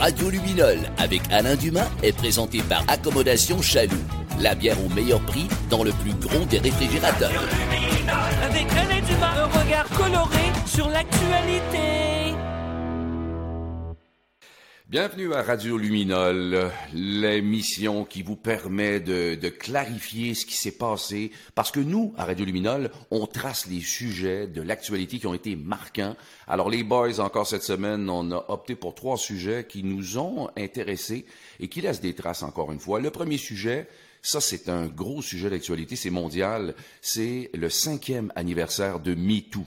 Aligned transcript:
Radio 0.00 0.30
Luminol 0.30 0.78
avec 0.96 1.20
Alain 1.30 1.56
Dumas 1.56 1.90
est 2.02 2.16
présenté 2.16 2.62
par 2.62 2.82
Accommodation 2.88 3.60
Chaloux. 3.60 4.02
La 4.40 4.54
bière 4.54 4.82
au 4.82 4.88
meilleur 4.94 5.20
prix 5.20 5.46
dans 5.68 5.84
le 5.84 5.92
plus 5.92 6.14
gros 6.14 6.46
des 6.46 6.58
réfrigérateurs. 6.58 7.30
Avec 8.42 8.66
Alain 8.72 9.02
Dumas, 9.06 9.42
un 9.42 9.60
regard 9.60 9.88
coloré 9.90 10.52
sur 10.64 10.88
l'actualité. 10.88 12.19
Bienvenue 14.90 15.34
à 15.34 15.44
Radio 15.44 15.78
Luminol, 15.78 16.68
l'émission 16.92 18.04
qui 18.04 18.24
vous 18.24 18.34
permet 18.34 18.98
de, 18.98 19.36
de 19.36 19.48
clarifier 19.48 20.34
ce 20.34 20.44
qui 20.44 20.56
s'est 20.56 20.76
passé, 20.76 21.30
parce 21.54 21.70
que 21.70 21.78
nous, 21.78 22.12
à 22.16 22.24
Radio 22.24 22.44
Luminol, 22.44 22.90
on 23.12 23.28
trace 23.28 23.68
les 23.68 23.82
sujets 23.82 24.48
de 24.48 24.60
l'actualité 24.60 25.20
qui 25.20 25.28
ont 25.28 25.34
été 25.34 25.54
marquants. 25.54 26.16
Alors 26.48 26.68
les 26.70 26.82
boys, 26.82 27.20
encore 27.20 27.46
cette 27.46 27.62
semaine, 27.62 28.10
on 28.10 28.32
a 28.32 28.44
opté 28.48 28.74
pour 28.74 28.96
trois 28.96 29.16
sujets 29.16 29.64
qui 29.64 29.84
nous 29.84 30.18
ont 30.18 30.50
intéressés 30.56 31.24
et 31.60 31.68
qui 31.68 31.82
laissent 31.82 32.00
des 32.00 32.14
traces 32.14 32.42
encore 32.42 32.72
une 32.72 32.80
fois. 32.80 32.98
Le 32.98 33.12
premier 33.12 33.38
sujet, 33.38 33.86
ça, 34.22 34.40
c'est 34.40 34.68
un 34.68 34.86
gros 34.86 35.22
sujet 35.22 35.50
d'actualité, 35.50 35.94
c'est 35.94 36.10
mondial. 36.10 36.74
C'est 37.00 37.50
le 37.54 37.70
cinquième 37.70 38.32
anniversaire 38.34 38.98
de 38.98 39.14
MeToo. 39.14 39.64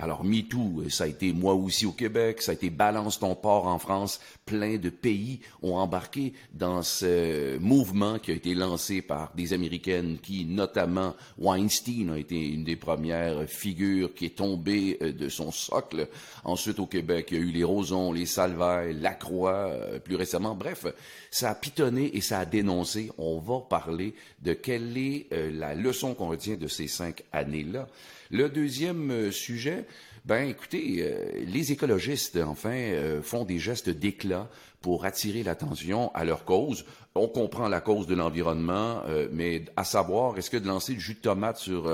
Alors, 0.00 0.22
MeToo, 0.22 0.88
ça 0.90 1.04
a 1.04 1.06
été 1.08 1.32
moi 1.32 1.54
aussi 1.54 1.84
au 1.84 1.90
Québec, 1.90 2.40
ça 2.40 2.52
a 2.52 2.54
été 2.54 2.70
Balance 2.70 3.18
ton 3.18 3.34
port 3.34 3.66
en 3.66 3.80
France. 3.80 4.20
Plein 4.48 4.78
de 4.78 4.88
pays 4.88 5.40
ont 5.60 5.74
embarqué 5.74 6.32
dans 6.54 6.82
ce 6.82 7.58
mouvement 7.58 8.18
qui 8.18 8.30
a 8.30 8.34
été 8.34 8.54
lancé 8.54 9.02
par 9.02 9.30
des 9.34 9.52
Américaines 9.52 10.16
qui, 10.22 10.46
notamment, 10.46 11.14
Weinstein 11.36 12.08
a 12.08 12.18
été 12.18 12.48
une 12.48 12.64
des 12.64 12.76
premières 12.76 13.46
figures 13.46 14.14
qui 14.14 14.24
est 14.24 14.36
tombée 14.36 14.96
euh, 15.02 15.12
de 15.12 15.28
son 15.28 15.52
socle. 15.52 16.08
Ensuite, 16.44 16.78
au 16.78 16.86
Québec, 16.86 17.28
il 17.30 17.36
y 17.36 17.40
a 17.40 17.44
eu 17.44 17.50
les 17.50 17.62
Rosons, 17.62 18.10
les 18.10 18.24
Salvaille, 18.24 18.98
Lacroix, 18.98 19.68
euh, 19.68 19.98
plus 19.98 20.16
récemment. 20.16 20.54
Bref, 20.54 20.86
ça 21.30 21.50
a 21.50 21.54
pitonné 21.54 22.16
et 22.16 22.22
ça 22.22 22.38
a 22.38 22.46
dénoncé. 22.46 23.12
On 23.18 23.40
va 23.40 23.60
parler 23.60 24.14
de 24.40 24.54
quelle 24.54 24.96
est 24.96 25.26
euh, 25.34 25.50
la 25.52 25.74
leçon 25.74 26.14
qu'on 26.14 26.28
retient 26.28 26.56
de 26.56 26.68
ces 26.68 26.88
cinq 26.88 27.22
années-là. 27.32 27.86
Le 28.30 28.48
deuxième 28.48 29.30
sujet, 29.30 29.84
ben 30.24 30.48
écoutez, 30.48 30.98
euh, 31.00 31.44
les 31.46 31.72
écologistes, 31.72 32.38
enfin, 32.44 32.74
euh, 32.74 33.22
font 33.22 33.44
des 33.44 33.58
gestes 33.58 33.90
d'éclat 33.90 34.48
pour 34.80 35.04
attirer 35.04 35.42
l'attention 35.42 36.12
à 36.14 36.24
leur 36.24 36.44
cause. 36.44 36.84
On 37.14 37.28
comprend 37.28 37.68
la 37.68 37.80
cause 37.80 38.06
de 38.06 38.14
l'environnement, 38.14 39.02
mais 39.32 39.64
à 39.76 39.82
savoir, 39.82 40.38
est-ce 40.38 40.50
que 40.50 40.56
de 40.56 40.68
lancer 40.68 40.94
du 40.94 41.00
jus 41.00 41.14
de 41.14 41.18
tomate 41.18 41.56
sur 41.56 41.92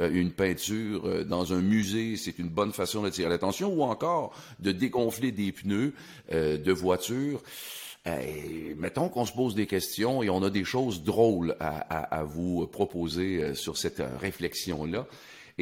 une 0.00 0.30
peinture 0.30 1.26
dans 1.26 1.52
un 1.52 1.60
musée, 1.60 2.16
c'est 2.16 2.38
une 2.38 2.48
bonne 2.48 2.72
façon 2.72 3.02
d'attirer 3.02 3.28
l'attention, 3.28 3.74
ou 3.74 3.82
encore 3.82 4.32
de 4.60 4.72
dégonfler 4.72 5.30
des 5.30 5.52
pneus 5.52 5.92
de 6.30 6.72
voiture 6.72 7.42
mettons 8.78 9.10
qu'on 9.10 9.26
se 9.26 9.32
pose 9.32 9.54
des 9.54 9.66
questions 9.66 10.22
et 10.22 10.30
on 10.30 10.42
a 10.42 10.48
des 10.48 10.64
choses 10.64 11.04
drôles 11.04 11.54
à, 11.60 11.80
à, 11.80 12.20
à 12.20 12.24
vous 12.24 12.66
proposer 12.66 13.54
sur 13.54 13.76
cette 13.76 14.02
réflexion-là. 14.20 15.06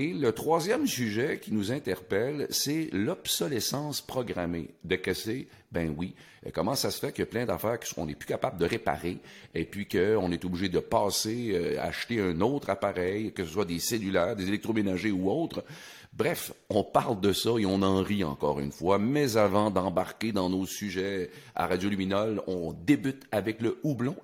Et 0.02 0.14
le 0.14 0.32
troisième 0.32 0.86
sujet 0.86 1.40
qui 1.42 1.52
nous 1.52 1.72
interpelle, 1.72 2.46
c'est 2.48 2.88
l'obsolescence 2.90 4.00
programmée. 4.00 4.70
De 4.82 4.96
casser, 4.96 5.46
ben 5.72 5.94
oui. 5.94 6.14
Comment 6.54 6.74
ça 6.74 6.90
se 6.90 6.98
fait 6.98 7.12
qu'il 7.12 7.20
y 7.20 7.28
a 7.28 7.30
plein 7.30 7.44
d'affaires 7.44 7.78
qu'on 7.94 8.06
n'est 8.06 8.14
plus 8.14 8.26
capable 8.26 8.56
de 8.56 8.64
réparer 8.64 9.18
et 9.54 9.66
puis 9.66 9.86
qu'on 9.86 10.32
est 10.32 10.42
obligé 10.46 10.70
de 10.70 10.78
passer, 10.78 11.50
euh, 11.52 11.78
acheter 11.82 12.18
un 12.18 12.40
autre 12.40 12.70
appareil, 12.70 13.34
que 13.34 13.44
ce 13.44 13.50
soit 13.50 13.66
des 13.66 13.78
cellulaires, 13.78 14.36
des 14.36 14.48
électroménagers 14.48 15.10
ou 15.10 15.30
autres? 15.30 15.64
Bref, 16.14 16.54
on 16.70 16.82
parle 16.82 17.20
de 17.20 17.34
ça 17.34 17.50
et 17.58 17.66
on 17.66 17.82
en 17.82 18.02
rit 18.02 18.24
encore 18.24 18.58
une 18.58 18.72
fois. 18.72 18.98
Mais 18.98 19.36
avant 19.36 19.70
d'embarquer 19.70 20.32
dans 20.32 20.48
nos 20.48 20.64
sujets 20.64 21.30
à 21.54 21.66
Radio 21.66 21.90
Luminol, 21.90 22.40
on 22.46 22.72
débute 22.72 23.24
avec 23.32 23.60
le 23.60 23.78
houblon. 23.82 24.16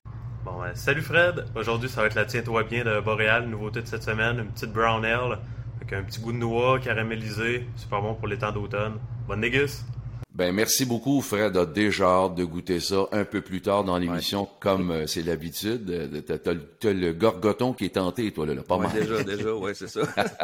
Bon, 0.43 0.63
euh, 0.63 0.71
salut 0.73 1.03
Fred. 1.03 1.45
Aujourd'hui, 1.55 1.91
ça 1.91 2.01
va 2.01 2.07
être 2.07 2.15
la 2.15 2.25
tiens-toi 2.25 2.63
bien 2.63 2.83
de 2.83 2.99
Boréal, 2.99 3.47
nouveauté 3.47 3.83
de 3.83 3.87
cette 3.87 4.05
semaine, 4.05 4.39
une 4.39 4.53
petite 4.53 4.73
brown 4.73 5.05
avec 5.87 5.93
un 5.93 6.03
petit 6.03 6.21
goût 6.21 6.33
de 6.33 6.39
noix 6.39 6.81
caramélisé, 6.81 7.67
super 7.77 8.03
bon 8.03 8.15
pour 8.15 8.27
les 8.27 8.39
temps 8.39 8.53
d'automne. 8.53 8.95
Bonne 9.29 9.41
négus. 9.41 9.85
Ben 10.35 10.53
merci 10.53 10.85
beaucoup 10.85 11.23
Fred, 11.23 11.57
a 11.57 11.65
déjà 11.65 12.07
hâte 12.07 12.35
de 12.35 12.45
goûter 12.45 12.81
ça 12.81 13.07
un 13.13 13.25
peu 13.25 13.41
plus 13.41 13.63
tard 13.63 13.85
dans 13.85 13.97
l'émission 13.97 14.49
comme 14.61 14.91
euh, 14.91 15.07
c'est 15.07 15.23
l'habitude. 15.23 15.89
Euh, 15.89 16.21
t'as, 16.21 16.93
le 16.93 17.13
gorgoton 17.13 17.73
qui 17.73 17.87
est 17.87 17.95
tenté 17.95 18.31
toi 18.33 18.47
là, 18.47 18.55
là 18.55 18.63
pas 18.63 18.77
ouais, 18.77 18.87
mal. 18.87 19.01
Déjà, 19.01 19.23
déjà, 19.37 19.55
ouais 19.55 19.75
c'est 19.75 19.89
ça. 19.89 20.01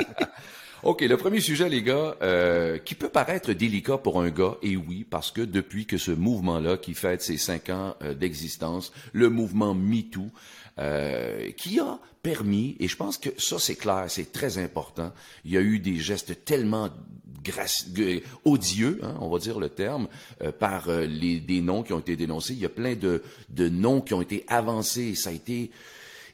OK, 0.84 1.02
le 1.02 1.16
premier 1.16 1.38
sujet, 1.38 1.68
les 1.68 1.80
gars, 1.80 2.16
euh, 2.22 2.76
qui 2.78 2.96
peut 2.96 3.08
paraître 3.08 3.52
délicat 3.52 3.98
pour 3.98 4.20
un 4.20 4.30
gars, 4.30 4.56
et 4.62 4.76
oui, 4.76 5.06
parce 5.08 5.30
que 5.30 5.40
depuis 5.40 5.86
que 5.86 5.96
ce 5.96 6.10
mouvement-là, 6.10 6.76
qui 6.76 6.94
fête 6.94 7.22
ses 7.22 7.36
cinq 7.36 7.70
ans 7.70 7.94
euh, 8.02 8.14
d'existence, 8.14 8.92
le 9.12 9.28
mouvement 9.28 9.74
MeToo, 9.74 10.26
euh, 10.80 11.50
qui 11.56 11.78
a 11.78 12.00
permis, 12.22 12.76
et 12.78 12.88
je 12.88 12.96
pense 12.96 13.18
que 13.18 13.30
ça 13.38 13.58
c'est 13.58 13.74
clair, 13.74 14.04
c'est 14.08 14.32
très 14.32 14.58
important, 14.58 15.12
il 15.44 15.52
y 15.52 15.56
a 15.56 15.60
eu 15.60 15.78
des 15.78 15.96
gestes 15.96 16.44
tellement 16.44 16.90
odieux, 18.44 19.00
hein, 19.02 19.16
on 19.20 19.28
va 19.28 19.38
dire 19.38 19.58
le 19.58 19.68
terme, 19.68 20.08
euh, 20.42 20.52
par 20.52 20.88
euh, 20.88 21.06
les, 21.06 21.40
des 21.40 21.60
noms 21.60 21.82
qui 21.82 21.92
ont 21.92 21.98
été 21.98 22.16
dénoncés. 22.16 22.52
Il 22.52 22.60
y 22.60 22.66
a 22.66 22.68
plein 22.68 22.94
de, 22.94 23.22
de 23.48 23.68
noms 23.68 24.00
qui 24.00 24.14
ont 24.14 24.22
été 24.22 24.44
avancés. 24.46 25.16
Ça 25.16 25.30
a 25.30 25.32
été 25.32 25.72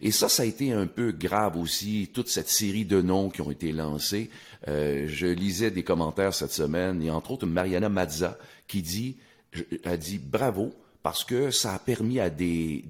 et 0.00 0.12
ça, 0.12 0.28
ça 0.28 0.44
a 0.44 0.46
été 0.46 0.72
un 0.72 0.86
peu 0.86 1.10
grave 1.10 1.56
aussi, 1.56 2.08
toute 2.12 2.28
cette 2.28 2.48
série 2.48 2.84
de 2.84 3.02
noms 3.02 3.30
qui 3.30 3.40
ont 3.40 3.50
été 3.50 3.72
lancés. 3.72 4.30
Euh, 4.68 5.06
je 5.08 5.26
lisais 5.26 5.72
des 5.72 5.82
commentaires 5.82 6.34
cette 6.34 6.52
semaine, 6.52 7.02
et 7.02 7.10
entre 7.10 7.32
autres 7.32 7.46
Mariana 7.46 7.88
Mazza 7.88 8.38
qui 8.68 8.82
dit, 8.82 9.16
a 9.84 9.96
dit 9.96 10.18
bravo, 10.18 10.72
parce 11.08 11.24
que 11.24 11.50
ça 11.50 11.72
a 11.72 11.78
permis 11.78 12.20
à 12.20 12.28
des, 12.28 12.84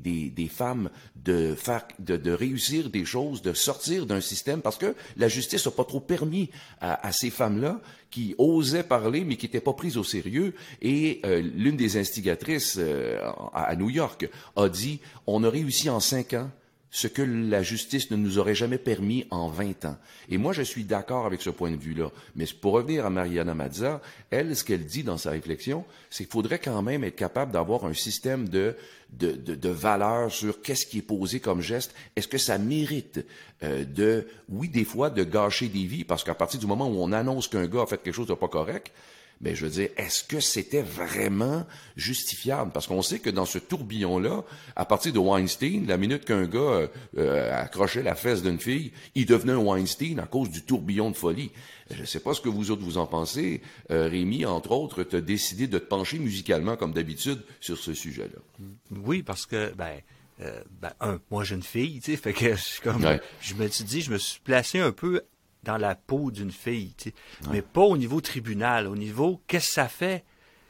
femmes 0.51 0.91
de 1.15 1.55
faire 1.55 1.87
de, 2.01 2.33
réussir 2.33 2.91
des 2.91 3.05
choses, 3.05 3.43
de 3.43 3.53
sortir 3.53 4.07
d'un 4.07 4.21
système, 4.21 4.61
parce 4.61 4.77
que 4.77 4.97
la 5.17 5.29
justice 5.29 5.65
n'a 5.67 5.71
pas 5.71 5.85
trop 5.85 6.01
permis 6.01 6.51
à, 6.81 7.13
ces 7.13 7.31
femmes-là 7.31 7.81
qui 8.11 8.35
osaient 8.37 8.83
parler 8.83 9.23
mais 9.23 9.37
qui 9.37 9.47
n'étaient 9.47 9.61
pas 9.61 9.73
prises 9.73 9.97
au 9.97 10.03
sérieux. 10.03 10.57
Et 10.83 11.21
euh, 11.25 11.41
l'une 11.41 11.77
des 11.77 11.97
instigatrices 11.97 12.75
euh, 12.81 13.21
à 13.55 13.77
New 13.77 13.89
York 13.89 14.29
a 14.57 14.69
dit 14.69 14.99
on 15.29 15.45
a 15.45 15.49
réussi 15.49 15.89
en 15.89 16.01
cinq 16.01 16.35
ans 16.35 16.51
ce 16.91 17.07
que 17.07 17.23
la 17.23 17.63
justice 17.63 18.11
ne 18.11 18.17
nous 18.17 18.39
aurait 18.39 18.55
jamais 18.55 18.79
permis 18.79 19.27
en 19.31 19.49
20 19.49 19.85
ans. 19.85 19.97
Et 20.31 20.39
moi, 20.39 20.53
je 20.53 20.63
suis 20.63 20.85
d'accord 20.85 21.27
avec 21.27 21.43
ce 21.43 21.51
point 21.51 21.71
de 21.71 21.77
vue-là. 21.77 22.11
Mais 22.35 22.47
pour 22.61 22.73
revenir 22.73 23.05
à 23.05 23.11
Mariana 23.11 23.55
Mazza, 23.55 24.01
elle, 24.31 24.57
ce 24.57 24.65
qu'elle 24.65 24.87
dit 24.87 25.03
dans 25.03 25.19
sa 25.19 25.31
réflexion, 25.31 25.85
c'est 26.09 26.25
qu'il 26.25 26.33
faudrait 26.33 26.59
quand 26.59 26.81
même 26.83 27.05
être 27.05 27.17
capable 27.17 27.53
d'avoir 27.53 27.85
un 27.85 27.93
système 27.93 28.49
de, 28.49 28.75
de, 29.13 29.33
de, 29.33 29.69
valeurs 29.69 30.33
sur 30.33 30.63
qu'est-ce 30.63 30.87
qui 30.87 30.99
est 30.99 31.03
posé 31.03 31.41
comme 31.41 31.61
geste. 31.61 31.95
Est-ce 32.17 32.29
que 32.29 32.39
ça 32.39 32.57
mérite 32.57 33.25
euh, 33.63 33.85
de, 33.85 34.27
oui, 34.49 34.69
des 34.69 34.85
fois, 34.85 35.11
de 35.11 35.25
gâcher 35.25 35.69
des 35.69 35.85
vies? 35.85 36.05
Parce 36.05 36.25
qu'à 36.25 36.35
partir 36.35 36.59
du 36.59 36.67
moment 36.67 36.89
où 36.89 37.03
on 37.03 37.13
annonce 37.13 37.49
qu'un 37.49 37.67
gars 37.67 37.83
a 37.83 37.87
fait 37.87 38.03
quelque 38.03 38.15
chose 38.15 38.29
de 38.29 38.35
pas 38.35 38.49
correct, 38.49 38.93
mais 39.41 39.55
je 39.55 39.65
veux 39.65 39.71
dire, 39.71 39.89
est-ce 39.97 40.25
que 40.25 40.41
c'était 40.41 40.83
vraiment 40.83 41.65
justifiable? 41.97 42.73
Parce 42.73 42.87
qu'on 42.87 43.03
sait 43.03 43.21
que 43.21 43.31
dans 43.31 43.45
ce 43.45 43.59
tourbillon-là, 43.59 44.45
à 44.75 44.85
partir 44.85 45.13
de 45.13 45.19
Weinstein, 45.19 45.87
la 45.87 45.97
minute 45.97 46.25
qu'un 46.25 46.47
gars 46.47 46.89
euh, 47.17 47.63
accrochait 47.63 48.03
la 48.03 48.15
fesse 48.15 48.43
d'une 48.43 48.59
fille, 48.59 48.93
il 49.15 49.27
devenait 49.27 49.53
un 49.53 49.59
Weinstein 49.59 50.19
à 50.19 50.27
cause 50.27 50.51
du 50.51 50.63
tourbillon 50.63 51.11
de 51.11 51.17
folie. 51.17 51.51
Je 51.91 52.01
ne 52.01 52.07
sais 52.07 52.21
pas 52.21 52.35
ce 52.35 52.41
que 52.41 52.49
vous 52.49 52.71
autres 52.71 52.83
vous 52.83 52.99
en 52.99 53.07
pensez. 53.07 53.63
Euh, 53.91 54.09
Rémi, 54.09 54.45
entre 54.45 54.73
autres, 54.73 55.05
tu 55.05 55.17
as 55.17 55.21
décidé 55.21 55.67
de 55.67 55.79
te 55.79 55.85
pencher 55.85 56.19
musicalement, 56.19 56.77
comme 56.77 56.93
d'habitude, 56.93 57.43
sur 57.61 57.79
ce 57.79 57.95
sujet-là. 57.95 58.67
Oui, 58.91 59.23
parce 59.23 59.47
que, 59.47 59.73
ben, 59.75 60.01
euh, 60.41 60.63
ben, 60.81 60.93
un, 61.01 61.21
moi 61.31 61.45
j'ai 61.45 61.55
une 61.55 61.63
fille, 61.63 62.01
tu 62.01 62.13
sais, 62.13 62.17
fait 62.17 62.33
que 62.33 62.57
je, 62.57 62.81
comme, 62.83 63.05
ouais. 63.05 63.21
je 63.41 63.55
me 63.55 63.69
suis 63.69 63.85
dit, 63.85 64.03
je 64.03 64.13
me 64.13 64.19
suis 64.19 64.41
placé 64.41 64.79
un 64.79 64.93
peu 64.93 65.23
dans 65.69 65.77
la 65.77 65.95
peau 65.95 66.31
d'une 66.31 66.51
fille, 66.51 66.95
tu 66.97 67.11
sais. 67.11 67.15
Ouais. 67.45 67.57
mais 67.57 67.63
pas 67.63 67.83
au 67.83 67.99
niveau 67.99 68.21
tribunal, 68.23 68.87
au 68.87 68.97
niveau 68.97 69.43
qu'est-ce 69.47 69.69
que 69.69 69.75
ça 69.75 69.89
fait? 69.89 70.25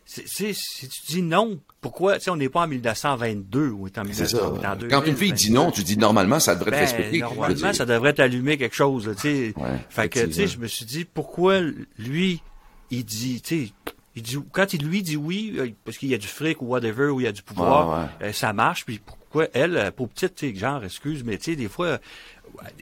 Si 0.05 0.55
tu 0.89 1.01
dis 1.07 1.23
non, 1.23 1.61
pourquoi, 1.83 2.17
tu 2.19 2.25
sais, 2.25 2.31
on 2.31 2.37
n'est 2.37 2.49
pas 2.49 2.63
en 2.63 2.67
1922 2.67 3.69
ou 3.69 3.89
en, 3.95 4.05
1922. 4.05 4.89
Quand 4.89 5.05
une 5.05 5.17
fille 5.17 5.35
dit 5.35 5.53
non, 5.53 5.71
tu 5.71 5.85
dis 5.85 5.99
normalement, 5.99 6.41
ça 6.41 6.55
devrait 6.55 6.71
ben, 6.71 6.79
être 6.79 6.97
respecté. 6.97 7.21
Normalement, 7.21 7.73
ça 7.75 7.85
devrait 7.85 8.15
t'allumer 8.15 8.57
quelque 8.57 8.75
chose, 8.75 9.15
tu 9.17 9.21
sais. 9.21 9.55
Ouais, 9.57 9.77
fait 9.91 10.09
que, 10.09 10.25
tu 10.25 10.33
sais, 10.33 10.47
je 10.47 10.59
me 10.59 10.67
suis 10.67 10.87
dit, 10.87 11.05
pourquoi 11.05 11.61
lui, 11.99 12.43
il 12.91 13.05
dit, 13.05 13.43
tu 13.43 13.67
sais, 13.67 13.73
il 14.17 14.23
dit, 14.23 14.39
quand 14.51 14.73
il 14.73 14.83
lui 14.83 15.03
dit 15.03 15.19
oui, 15.19 15.77
parce 15.85 15.99
qu'il 15.99 16.09
y 16.09 16.15
a 16.15 16.19
du 16.19 16.27
fric 16.27 16.63
ou 16.63 16.67
whatever, 16.67 17.09
ou 17.09 17.21
il 17.21 17.25
y 17.25 17.29
a 17.29 17.33
du 17.33 17.43
pouvoir, 17.43 17.89
ouais. 18.21 18.29
Euh, 18.29 18.33
ça 18.33 18.55
marche, 18.55 18.87
puis 18.87 18.99
pourquoi 19.05 19.49
elle, 19.53 19.93
pour 19.95 20.09
petite, 20.09 20.37
tu 20.37 20.51
sais, 20.51 20.59
genre, 20.59 20.83
excuse, 20.83 21.23
mais 21.23 21.37
tu 21.37 21.51
sais, 21.51 21.57
des 21.57 21.69
fois, 21.69 21.99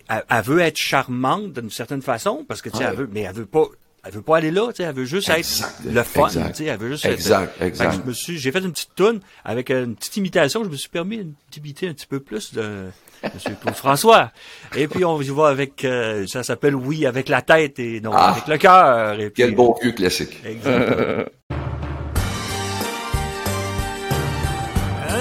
elle, 0.08 0.24
elle, 0.28 0.42
veut 0.42 0.60
être 0.60 0.76
charmante 0.76 1.52
d'une 1.52 1.70
certaine 1.70 2.02
façon, 2.02 2.44
parce 2.46 2.62
que, 2.62 2.68
tu 2.68 2.78
sais, 2.78 2.84
elle 2.84 2.96
veut, 2.96 3.08
mais 3.12 3.22
elle 3.22 3.34
veut 3.34 3.46
pas, 3.46 3.64
elle 4.04 4.12
veut 4.12 4.22
pas 4.22 4.38
aller 4.38 4.50
là, 4.50 4.68
tu 4.68 4.76
sais, 4.76 4.82
elle 4.84 4.94
veut 4.94 5.04
juste 5.04 5.28
exact, 5.28 5.80
être 5.84 5.92
le 5.92 6.02
fun, 6.02 6.28
tu 6.28 6.54
sais, 6.54 6.64
elle 6.64 6.78
veut 6.78 6.90
juste 6.90 7.06
exact, 7.06 7.54
être, 7.56 7.66
exact. 7.66 7.94
je 8.02 8.08
me 8.08 8.12
suis, 8.12 8.38
j'ai 8.38 8.52
fait 8.52 8.60
une 8.60 8.72
petite 8.72 8.94
toune 8.94 9.20
avec 9.44 9.70
une 9.70 9.96
petite 9.96 10.16
imitation, 10.16 10.64
je 10.64 10.68
me 10.68 10.76
suis 10.76 10.88
permis 10.88 11.26
d'imiter 11.50 11.88
un 11.88 11.92
petit 11.92 12.06
peu 12.06 12.20
plus 12.20 12.54
de 12.54 12.86
Monsieur 13.34 13.56
Claude 13.60 13.74
François. 13.74 14.30
Et 14.76 14.88
puis 14.88 15.04
on 15.04 15.20
y 15.20 15.28
va 15.30 15.48
avec, 15.48 15.84
euh, 15.84 16.26
ça 16.26 16.42
s'appelle 16.42 16.74
Oui 16.74 17.06
avec 17.06 17.28
la 17.28 17.42
tête 17.42 17.78
et 17.78 18.00
non 18.00 18.12
ah, 18.14 18.32
avec 18.32 18.46
le 18.46 18.58
cœur. 18.58 19.16
Quel 19.34 19.54
bon 19.54 19.74
vieux 19.82 19.92
classique. 19.92 20.40
Exactement. 20.44 21.24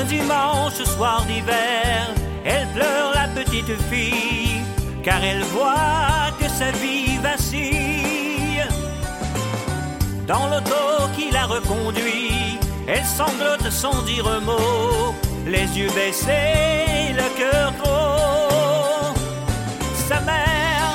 dimanche 0.07 0.83
soir 0.83 1.25
d'hiver, 1.25 2.13
elle 2.45 2.67
pleure 2.75 3.13
la 3.13 3.27
petite 3.27 3.71
fille, 3.89 4.34
car 5.05 5.23
elle 5.23 5.43
voit 5.43 6.31
que 6.39 6.49
sa 6.49 6.71
vie 6.71 7.17
vacille. 7.17 8.63
Dans 10.27 10.47
l'auto 10.47 10.85
qui 11.15 11.29
la 11.31 11.45
reconduit, 11.45 12.57
elle 12.87 13.05
sanglote 13.05 13.69
sans 13.69 14.01
dire 14.01 14.27
un 14.27 14.39
mot, 14.39 15.13
les 15.45 15.67
yeux 15.77 15.91
baissés, 15.91 17.13
le 17.21 17.27
cœur 17.39 17.71
gros. 17.79 19.13
Sa 20.09 20.19
mère 20.21 20.89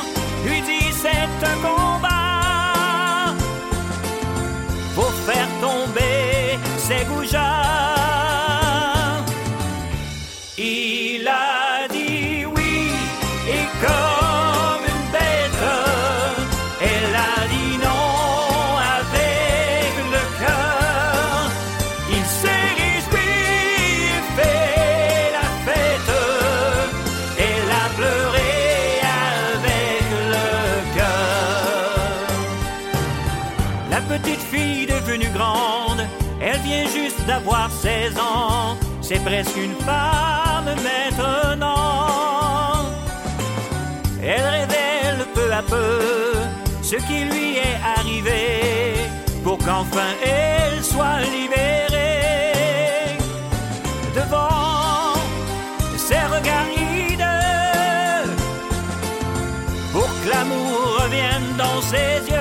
lui 0.44 0.60
dit 0.62 0.92
c'est 1.02 1.46
un 1.52 1.56
combat, 1.68 3.32
faut 4.96 5.14
faire 5.28 5.48
tomber 5.60 6.58
ses 6.78 7.04
goujats. 7.04 7.59
D'avoir 37.40 37.70
16 37.70 38.18
ans. 38.18 38.76
C'est 39.00 39.22
presque 39.24 39.56
une 39.56 39.74
femme 39.84 40.74
maintenant. 40.82 41.66
Elle 44.22 44.42
révèle 44.42 45.26
peu 45.34 45.52
à 45.52 45.62
peu 45.62 46.34
ce 46.82 46.96
qui 46.96 47.24
lui 47.24 47.56
est 47.56 47.78
arrivé 47.98 48.94
pour 49.42 49.58
qu'enfin 49.58 50.12
elle 50.22 50.82
soit 50.82 51.20
libérée. 51.32 53.18
Devant 54.14 55.14
ses 55.96 56.24
regards 56.34 56.66
pour 59.92 60.08
que 60.22 60.28
l'amour 60.28 61.02
revienne 61.02 61.56
dans 61.58 61.80
ses 61.82 62.30
yeux. 62.30 62.39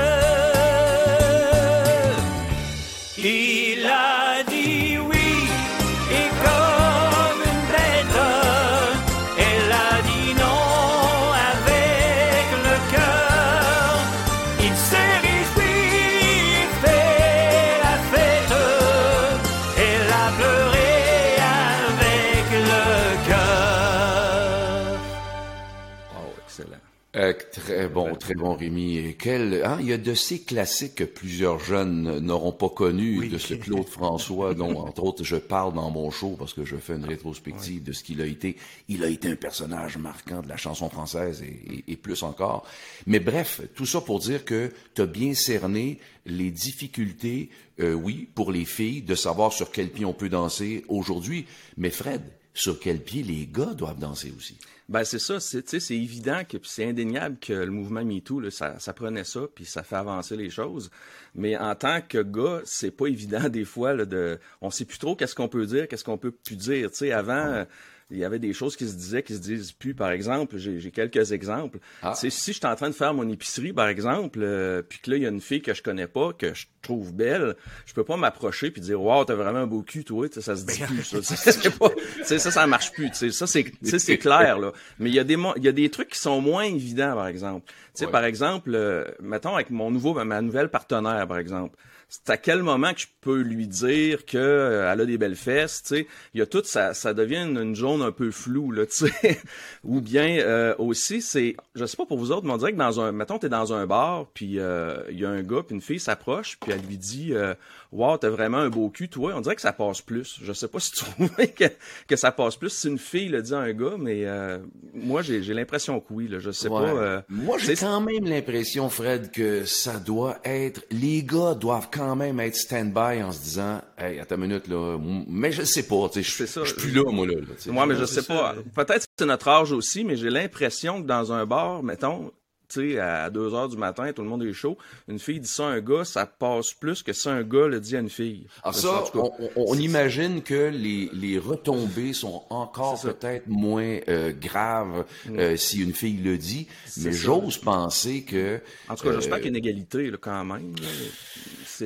Excellent. 26.49 26.77
Euh, 27.15 27.33
très 27.51 27.87
bon, 27.87 28.13
très 28.13 28.35
bon, 28.35 28.53
Rémi. 28.53 28.97
Et 28.99 29.15
Quel, 29.15 29.63
hein, 29.65 29.77
il 29.79 29.87
y 29.87 29.93
a 29.93 29.97
de 29.97 30.13
ces 30.13 30.41
classiques 30.43 30.93
que 30.93 31.03
plusieurs 31.03 31.57
jeunes 31.59 32.19
n'auront 32.19 32.51
pas 32.51 32.69
connus, 32.69 33.17
Oui. 33.21 33.29
de 33.29 33.39
ce 33.39 33.55
Claude 33.55 33.87
François, 33.89 34.53
dont, 34.53 34.77
entre 34.77 35.03
autres, 35.03 35.23
je 35.23 35.37
parle 35.37 35.73
dans 35.73 35.89
mon 35.89 36.11
show 36.11 36.35
parce 36.37 36.53
que 36.53 36.65
je 36.65 36.75
fais 36.75 36.93
une 36.93 37.05
rétrospective 37.05 37.81
de 37.81 37.93
ce 37.93 38.03
qu'il 38.03 38.21
a 38.21 38.27
été. 38.27 38.57
Il 38.89 39.03
a 39.03 39.07
été 39.07 39.27
un 39.27 39.35
personnage 39.35 39.97
marquant 39.97 40.41
de 40.43 40.47
la 40.49 40.55
chanson 40.57 40.87
française 40.87 41.41
et, 41.41 41.47
et- 41.87 41.93
et 41.93 41.97
plus 41.97 42.21
encore. 42.21 42.67
Mais 43.07 43.19
bref, 43.19 43.61
tout 43.73 43.87
ça 43.87 44.01
pour 44.01 44.19
dire 44.19 44.45
que 44.45 44.71
tu 44.93 45.01
as 45.01 45.07
bien 45.07 45.33
cerné 45.33 45.97
les 46.27 46.51
difficultés, 46.51 47.49
euh, 47.79 47.93
oui, 47.93 48.29
pour 48.35 48.51
les 48.51 48.65
filles, 48.65 49.01
de 49.01 49.15
savoir 49.15 49.51
sur 49.51 49.71
quel 49.71 49.89
pied 49.89 50.05
on 50.05 50.13
peut 50.13 50.29
danser 50.29 50.85
aujourd'hui. 50.87 51.47
Mais 51.75 51.89
Fred, 51.89 52.21
sur 52.53 52.79
quel 52.79 53.01
pied 53.03 53.23
les 53.23 53.47
gars 53.51 53.73
doivent 53.73 53.97
danser 53.97 54.31
aussi? 54.37 54.57
Ben 54.89 55.03
c'est 55.03 55.19
ça, 55.19 55.39
c'est 55.39 55.61
tu 55.61 55.69
sais, 55.69 55.79
c'est 55.79 55.95
évident 55.95 56.41
que 56.49 56.57
c'est 56.63 56.83
indéniable 56.83 57.37
que 57.39 57.53
le 57.53 57.69
mouvement 57.69 58.03
MeToo 58.03 58.39
là, 58.39 58.49
ça, 58.49 58.79
ça 58.79 58.91
prenait 58.91 59.23
ça 59.23 59.41
puis 59.53 59.63
ça 59.63 59.83
fait 59.83 59.95
avancer 59.95 60.35
les 60.35 60.49
choses. 60.49 60.89
Mais 61.35 61.55
en 61.55 61.75
tant 61.75 62.01
que 62.01 62.17
gars, 62.23 62.61
c'est 62.65 62.89
pas 62.89 63.05
évident 63.05 63.49
des 63.49 63.65
fois 63.65 63.93
là, 63.93 64.05
de 64.05 64.39
on 64.61 64.71
sait 64.71 64.85
plus 64.85 64.97
trop 64.97 65.15
qu'est-ce 65.15 65.35
qu'on 65.35 65.47
peut 65.47 65.67
dire, 65.67 65.87
qu'est-ce 65.87 66.03
qu'on 66.03 66.17
peut 66.17 66.31
plus 66.31 66.55
dire, 66.55 66.89
tu 66.89 66.97
sais 66.97 67.11
avant 67.11 67.33
euh, 67.33 67.65
il 68.11 68.17
y 68.17 68.25
avait 68.25 68.39
des 68.39 68.53
choses 68.53 68.75
qui 68.75 68.87
se 68.87 68.95
disaient 68.95 69.21
qui 69.23 69.33
se 69.35 69.39
disent 69.39 69.71
plus 69.71 69.93
par 69.93 70.09
exemple, 70.11 70.57
j'ai 70.57 70.79
j'ai 70.79 70.91
quelques 70.91 71.31
exemples. 71.31 71.79
Ah. 72.01 72.13
Si 72.15 72.29
je 72.29 72.35
suis 72.35 72.59
en 72.65 72.75
train 72.75 72.89
de 72.89 72.95
faire 72.95 73.13
mon 73.13 73.27
épicerie 73.29 73.73
par 73.73 73.87
exemple, 73.87 74.39
euh, 74.41 74.81
puis 74.81 74.99
que 74.99 75.11
là 75.11 75.17
il 75.17 75.23
y 75.23 75.25
a 75.25 75.29
une 75.29 75.41
fille 75.41 75.61
que 75.61 75.73
je 75.73 75.83
connais 75.83 76.07
pas 76.07 76.33
que 76.33 76.53
je 76.53 76.65
trouve 76.81 77.13
belle, 77.13 77.55
je 77.85 77.93
peux 77.93 78.03
pas 78.03 78.17
m'approcher 78.17 78.71
puis 78.71 78.81
dire 78.81 79.01
waouh, 79.01 79.25
t'as 79.25 79.35
vraiment 79.35 79.59
un 79.59 79.67
beau 79.67 79.81
cul 79.83 80.03
toi, 80.03 80.27
ça 80.31 80.55
se 80.55 80.65
dit 80.65 80.79
plus 80.81 81.03
ça. 81.03 81.69
Pas- 81.79 81.91
ça 82.23 82.39
ça 82.39 82.67
marche 82.67 82.91
plus, 82.93 83.09
ça 83.31 83.45
c'est 83.47 83.63
clair 84.17 84.59
là. 84.59 84.71
Mais 84.97 85.09
il 85.09 85.15
y 85.15 85.19
a 85.19 85.23
des 85.23 85.37
y 85.57 85.67
a 85.67 85.71
des 85.71 85.89
trucs 85.89 86.09
qui 86.09 86.19
sont 86.19 86.41
moins 86.41 86.63
évidents 86.63 87.13
par 87.15 87.27
exemple. 87.27 87.71
Sais 87.93 88.05
Ouais. 88.05 88.11
par 88.11 88.23
exemple, 88.23 88.71
euh, 88.73 89.03
mettons 89.21 89.55
avec 89.55 89.69
mon 89.71 89.91
nouveau 89.91 90.13
ma 90.23 90.41
nouvelle 90.41 90.69
partenaire 90.69 91.27
par 91.27 91.37
exemple. 91.37 91.77
C'est 92.09 92.29
à 92.31 92.37
quel 92.37 92.63
moment 92.63 92.91
que 92.93 93.01
je 93.01 93.07
peux 93.21 93.41
lui 93.41 93.67
dire 93.67 94.25
que 94.25 94.37
euh, 94.37 94.91
elle 94.91 95.01
a 95.01 95.05
des 95.05 95.17
belles 95.19 95.35
fesses, 95.35 95.83
tu 95.83 95.95
sais, 95.95 96.07
il 96.33 96.39
y 96.39 96.41
a 96.41 96.47
tout 96.47 96.63
ça 96.65 96.93
ça 96.95 97.13
devient 97.13 97.43
une, 97.43 97.57
une 97.57 97.75
zone 97.75 98.01
un 98.01 98.11
peu 98.11 98.31
floue 98.31 98.71
là, 98.71 98.85
tu 98.87 99.07
sais? 99.09 99.39
Ou 99.83 100.01
bien 100.01 100.27
euh, 100.39 100.73
aussi 100.79 101.21
c'est 101.21 101.55
je 101.75 101.85
sais 101.85 101.97
pas 101.97 102.05
pour 102.07 102.17
vous 102.17 102.31
autres, 102.31 102.45
mais 102.47 102.53
on 102.53 102.57
dirait 102.57 102.73
que 102.73 102.77
dans 102.77 102.99
un 102.99 103.11
mettons 103.11 103.37
t'es 103.37 103.49
dans 103.49 103.73
un 103.73 103.85
bar 103.85 104.25
puis 104.33 104.59
euh, 104.59 104.97
il 105.11 105.19
y 105.19 105.25
a 105.25 105.29
un 105.29 105.43
gars 105.43 105.61
puis 105.65 105.75
une 105.75 105.81
fille 105.81 105.99
s'approche 105.99 106.57
puis 106.59 106.71
elle 106.71 106.81
lui 106.81 106.97
dit 106.97 107.33
euh, 107.33 107.53
"Wow, 107.91 108.17
t'as 108.17 108.29
vraiment 108.29 108.57
un 108.57 108.69
beau 108.69 108.89
cul 108.89 109.07
toi." 109.09 109.33
On 109.35 109.41
dirait 109.41 109.55
que 109.55 109.61
ça 109.61 109.73
passe 109.73 110.01
plus. 110.01 110.39
Je 110.41 110.51
sais 110.53 110.67
pas 110.67 110.79
si 110.79 110.91
tu 110.93 111.05
trouves 111.05 111.29
que 111.35 111.65
que 112.07 112.15
ça 112.15 112.31
passe 112.31 112.55
plus 112.55 112.69
si 112.71 112.87
une 112.87 112.97
fille 112.97 113.29
le 113.29 113.41
dit 113.43 113.53
à 113.53 113.59
un 113.59 113.73
gars, 113.73 113.95
mais 113.99 114.25
euh, 114.25 114.57
moi 114.95 115.21
j'ai 115.21 115.43
j'ai 115.43 115.53
l'impression 115.53 115.99
que 115.99 116.07
oui 116.11 116.27
là, 116.27 116.39
je 116.39 116.49
sais 116.51 116.69
Ouais. 116.69 116.81
pas 116.81 116.89
euh, 116.97 117.21
Moi, 117.29 117.57
j'ai 117.57 117.75
quand 117.75 117.99
même 118.01 118.25
l'impression, 118.25 118.89
Fred, 118.89 119.31
que 119.31 119.65
ça 119.65 119.97
doit 119.99 120.39
être. 120.43 120.83
Les 120.91 121.23
gars 121.23 121.53
doivent 121.55 121.89
quand 121.91 121.98
même 122.15 122.39
être 122.39 122.55
stand-by 122.55 123.23
en 123.23 123.31
se 123.31 123.41
disant, 123.41 123.81
hey, 123.97 124.19
attends 124.19 124.35
une 124.35 124.41
minute 124.41 124.67
là. 124.67 124.97
Mais 125.27 125.51
je 125.51 125.63
sais 125.63 125.83
pas, 125.83 126.09
tu 126.09 126.23
sais, 126.23 126.45
je 126.45 126.45
ça. 126.45 126.61
je 126.63 126.69
suis 126.69 126.77
plus 126.77 126.91
là, 126.91 127.03
moi 127.11 127.27
là. 127.27 127.35
Moi, 127.67 127.85
mais 127.85 127.95
je 127.95 128.05
sais 128.05 128.23
pas. 128.23 128.55
Peut-être 128.75 129.05
que 129.05 129.11
c'est 129.17 129.25
notre 129.25 129.47
âge 129.47 129.71
aussi, 129.71 130.03
mais 130.03 130.15
j'ai 130.15 130.29
l'impression 130.29 131.01
que 131.01 131.07
dans 131.07 131.31
un 131.31 131.45
bar, 131.45 131.83
mettons, 131.83 132.31
tu 132.69 132.91
sais, 132.93 132.99
à 132.99 133.29
2 133.29 133.53
heures 133.53 133.67
du 133.69 133.77
matin, 133.77 134.11
tout 134.13 134.21
le 134.21 134.27
monde 134.29 134.43
est 134.43 134.53
chaud. 134.53 134.77
Une 135.07 135.19
fille 135.19 135.39
dit 135.39 135.47
ça 135.47 135.63
à 135.67 135.71
un 135.71 135.79
gars, 135.81 136.05
ça 136.05 136.25
passe 136.25 136.73
plus 136.73 137.03
que 137.03 137.13
si 137.13 137.27
un 137.29 137.43
gars 137.43 137.67
le 137.67 137.79
dit 137.79 137.95
à 137.95 137.99
une 137.99 138.09
fille. 138.09 138.45
Alors 138.63 138.75
En 138.75 138.79
ça, 138.79 139.03
on, 139.15 139.31
on- 139.39 139.49
on 139.55 139.75
imagine 139.75 140.41
que 140.43 140.69
les, 140.69 141.09
les 141.13 141.37
retombées 141.39 142.13
sont 142.13 142.43
encore 142.49 142.97
ça. 142.97 143.13
peut-être 143.13 143.47
moins 143.47 143.97
euh, 144.07 144.31
graves 144.39 145.05
euh, 145.31 145.55
si 145.57 145.81
une 145.81 145.93
fille 145.93 146.17
le 146.23 146.37
dit, 146.37 146.67
mais 146.97 147.11
ça. 147.11 147.17
j'ose 147.17 147.57
penser 147.57 148.21
que. 148.23 148.59
En 148.87 148.95
tout 148.95 149.03
cas, 149.05 149.13
j'espère 149.13 149.35
euh, 149.35 149.37
qu'il 149.37 149.45
y 149.45 149.47
a 149.47 149.49
une 149.49 149.55
égalité 149.57 150.11
là, 150.11 150.17
quand 150.19 150.45
même. 150.45 150.75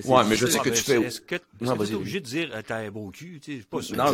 Ouais, 0.05 0.23
mais 0.27 0.35
je 0.35 0.47
sais 0.47 0.57
que 0.59 0.69
tu 0.69 0.81
fais- 0.83 1.01
Est-ce 1.03 1.21
que 1.21 1.35
t'es 1.35 1.41
vas-y. 1.59 1.93
obligé 1.93 2.19
de 2.19 2.25
dire 2.25 2.49
euh, 2.53 2.61
t'as 2.65 2.77
un 2.77 2.89
beau 2.89 3.11
cul, 3.11 3.39
tu 3.39 3.59
sais, 3.59 3.63
pas 3.69 3.81
ça. 3.81 3.95
Non, 3.95 4.05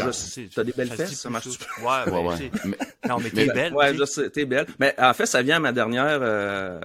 t'as 0.54 0.64
des 0.66 0.74
belles 0.74 0.90
ça 0.90 0.98
se 0.98 1.02
fesses, 1.04 1.20
ça 1.22 1.30
marche 1.30 1.48
Ouais, 1.48 2.12
Ouais, 2.12 2.28
ouais. 2.28 2.36
tu. 2.52 2.68
Mais- 2.68 2.78
Non, 3.08 3.18
mais 3.24 3.30
t'es 3.30 3.46
belle. 3.46 3.74
Ouais, 3.74 3.94
tu 3.94 4.00
je 4.00 4.04
sais. 4.06 4.24
sais, 4.24 4.30
t'es 4.30 4.46
belle. 4.46 4.66
Mais 4.78 4.94
en 5.00 5.14
fait, 5.14 5.26
ça 5.26 5.42
vient 5.42 5.56
à 5.56 5.60
ma 5.60 5.72
dernière, 5.72 6.20
euh, 6.60 6.80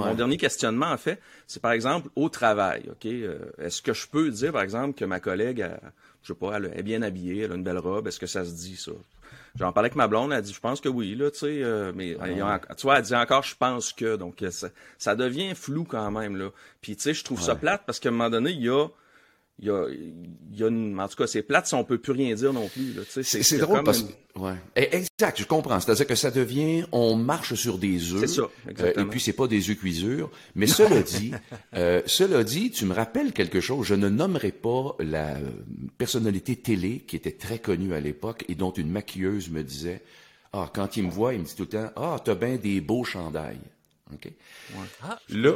Ouais. 0.00 0.08
mon 0.08 0.14
dernier 0.14 0.36
questionnement, 0.36 0.90
en 0.90 0.96
fait. 0.96 1.20
C'est 1.46 1.60
par 1.62 1.72
exemple 1.72 2.08
au 2.16 2.28
travail, 2.28 2.84
OK? 2.90 3.06
Euh, 3.06 3.38
Est-ce 3.58 3.82
que 3.82 3.92
je 3.92 4.06
peux 4.06 4.30
dire, 4.30 4.52
par 4.52 4.62
exemple, 4.62 4.98
que 4.98 5.04
ma 5.04 5.20
collègue, 5.20 5.60
elle, 5.60 5.80
je 6.22 6.32
sais 6.32 6.38
pas, 6.38 6.56
elle 6.56 6.72
est 6.76 6.82
bien 6.82 7.02
habillée, 7.02 7.42
elle 7.42 7.52
a 7.52 7.54
une 7.54 7.62
belle 7.64 7.78
robe, 7.78 8.06
est-ce 8.08 8.18
que 8.20 8.26
ça 8.26 8.44
se 8.44 8.52
dit, 8.52 8.76
ça? 8.76 8.92
J'en 9.58 9.72
parlais 9.72 9.86
avec 9.88 9.96
ma 9.96 10.06
blonde, 10.08 10.30
elle 10.32 10.38
a 10.38 10.42
dit, 10.42 10.52
je 10.52 10.60
pense 10.60 10.80
que 10.80 10.88
oui, 10.88 11.14
là, 11.14 11.30
tu 11.30 11.38
sais, 11.40 11.62
euh, 11.62 11.92
mais 11.94 12.10
il 12.10 12.36
y 12.36 12.40
a- 12.40 12.60
tu 12.76 12.82
vois, 12.82 12.98
elle 12.98 13.02
dit 13.04 13.14
encore, 13.14 13.42
je 13.42 13.56
pense 13.56 13.92
que, 13.92 14.16
donc 14.16 14.42
ça, 14.50 14.68
ça 14.98 15.16
devient 15.16 15.54
flou 15.54 15.84
quand 15.84 16.10
même, 16.10 16.36
là. 16.36 16.50
Puis, 16.80 16.96
tu 16.96 17.02
sais, 17.02 17.14
je 17.14 17.24
trouve 17.24 17.40
ça 17.42 17.54
plate 17.56 17.82
parce 17.86 17.98
qu'à 17.98 18.08
un 18.10 18.12
moment 18.12 18.30
donné, 18.30 18.50
il 18.50 18.62
y 18.62 18.68
a, 18.68 18.86
il 19.60 19.66
y 19.66 19.70
a, 19.70 19.86
il 19.90 20.58
y 20.58 20.62
a 20.62 20.68
une, 20.68 20.98
en 21.00 21.08
tout 21.08 21.16
cas, 21.16 21.26
c'est 21.26 21.42
plate 21.42 21.66
si 21.66 21.74
on 21.74 21.82
peut 21.84 21.98
plus 21.98 22.12
rien 22.12 22.34
dire 22.34 22.52
non 22.52 22.68
plus. 22.68 22.94
C'est 23.08 23.22
c'est 23.24 23.58
drôle 23.58 23.82
parce 23.82 24.00
une- 24.00 24.08
que. 24.08 24.12
Ouais. 24.38 24.54
Eh, 24.76 24.96
Exact, 24.96 25.36
je 25.40 25.44
comprends. 25.44 25.80
C'est-à-dire 25.80 26.06
que 26.06 26.14
ça 26.14 26.30
devient. 26.30 26.84
On 26.92 27.16
marche 27.16 27.54
sur 27.54 27.76
des 27.78 28.12
œufs. 28.12 28.20
C'est 28.20 28.26
ça, 28.40 28.48
exactement. 28.68 29.04
euh, 29.04 29.06
et 29.08 29.10
puis, 29.10 29.20
c'est 29.20 29.32
pas 29.32 29.48
des 29.48 29.68
œufs 29.68 29.76
cuisures. 29.76 30.30
Mais 30.54 30.68
cela 30.68 31.02
dit, 31.02 31.32
euh, 31.74 32.02
cela 32.06 32.44
dit, 32.44 32.70
tu 32.70 32.84
me 32.84 32.94
rappelles 32.94 33.32
quelque 33.32 33.60
chose. 33.60 33.84
Je 33.86 33.94
ne 33.94 34.08
nommerai 34.08 34.52
pas 34.52 34.94
la 35.00 35.34
euh, 35.36 35.50
personnalité 35.96 36.54
télé 36.56 37.00
qui 37.00 37.16
était 37.16 37.32
très 37.32 37.58
connue 37.58 37.94
à 37.94 38.00
l'époque 38.00 38.44
et 38.48 38.54
dont 38.54 38.70
une 38.70 38.90
maquilleuse 38.90 39.50
me 39.50 39.64
disait 39.64 40.02
Ah, 40.52 40.70
quand 40.72 40.96
il 40.96 41.04
me 41.06 41.10
voit, 41.10 41.34
il 41.34 41.40
me 41.40 41.44
dit 41.44 41.54
tout 41.56 41.62
le 41.64 41.68
temps 41.70 41.90
Ah, 41.96 42.20
t'as 42.24 42.34
bien 42.36 42.56
des 42.56 42.80
beaux 42.80 43.02
chandails. 43.04 43.58
OK? 44.12 44.30
Ah, 45.02 45.18
je 45.28 45.36
Là, 45.38 45.52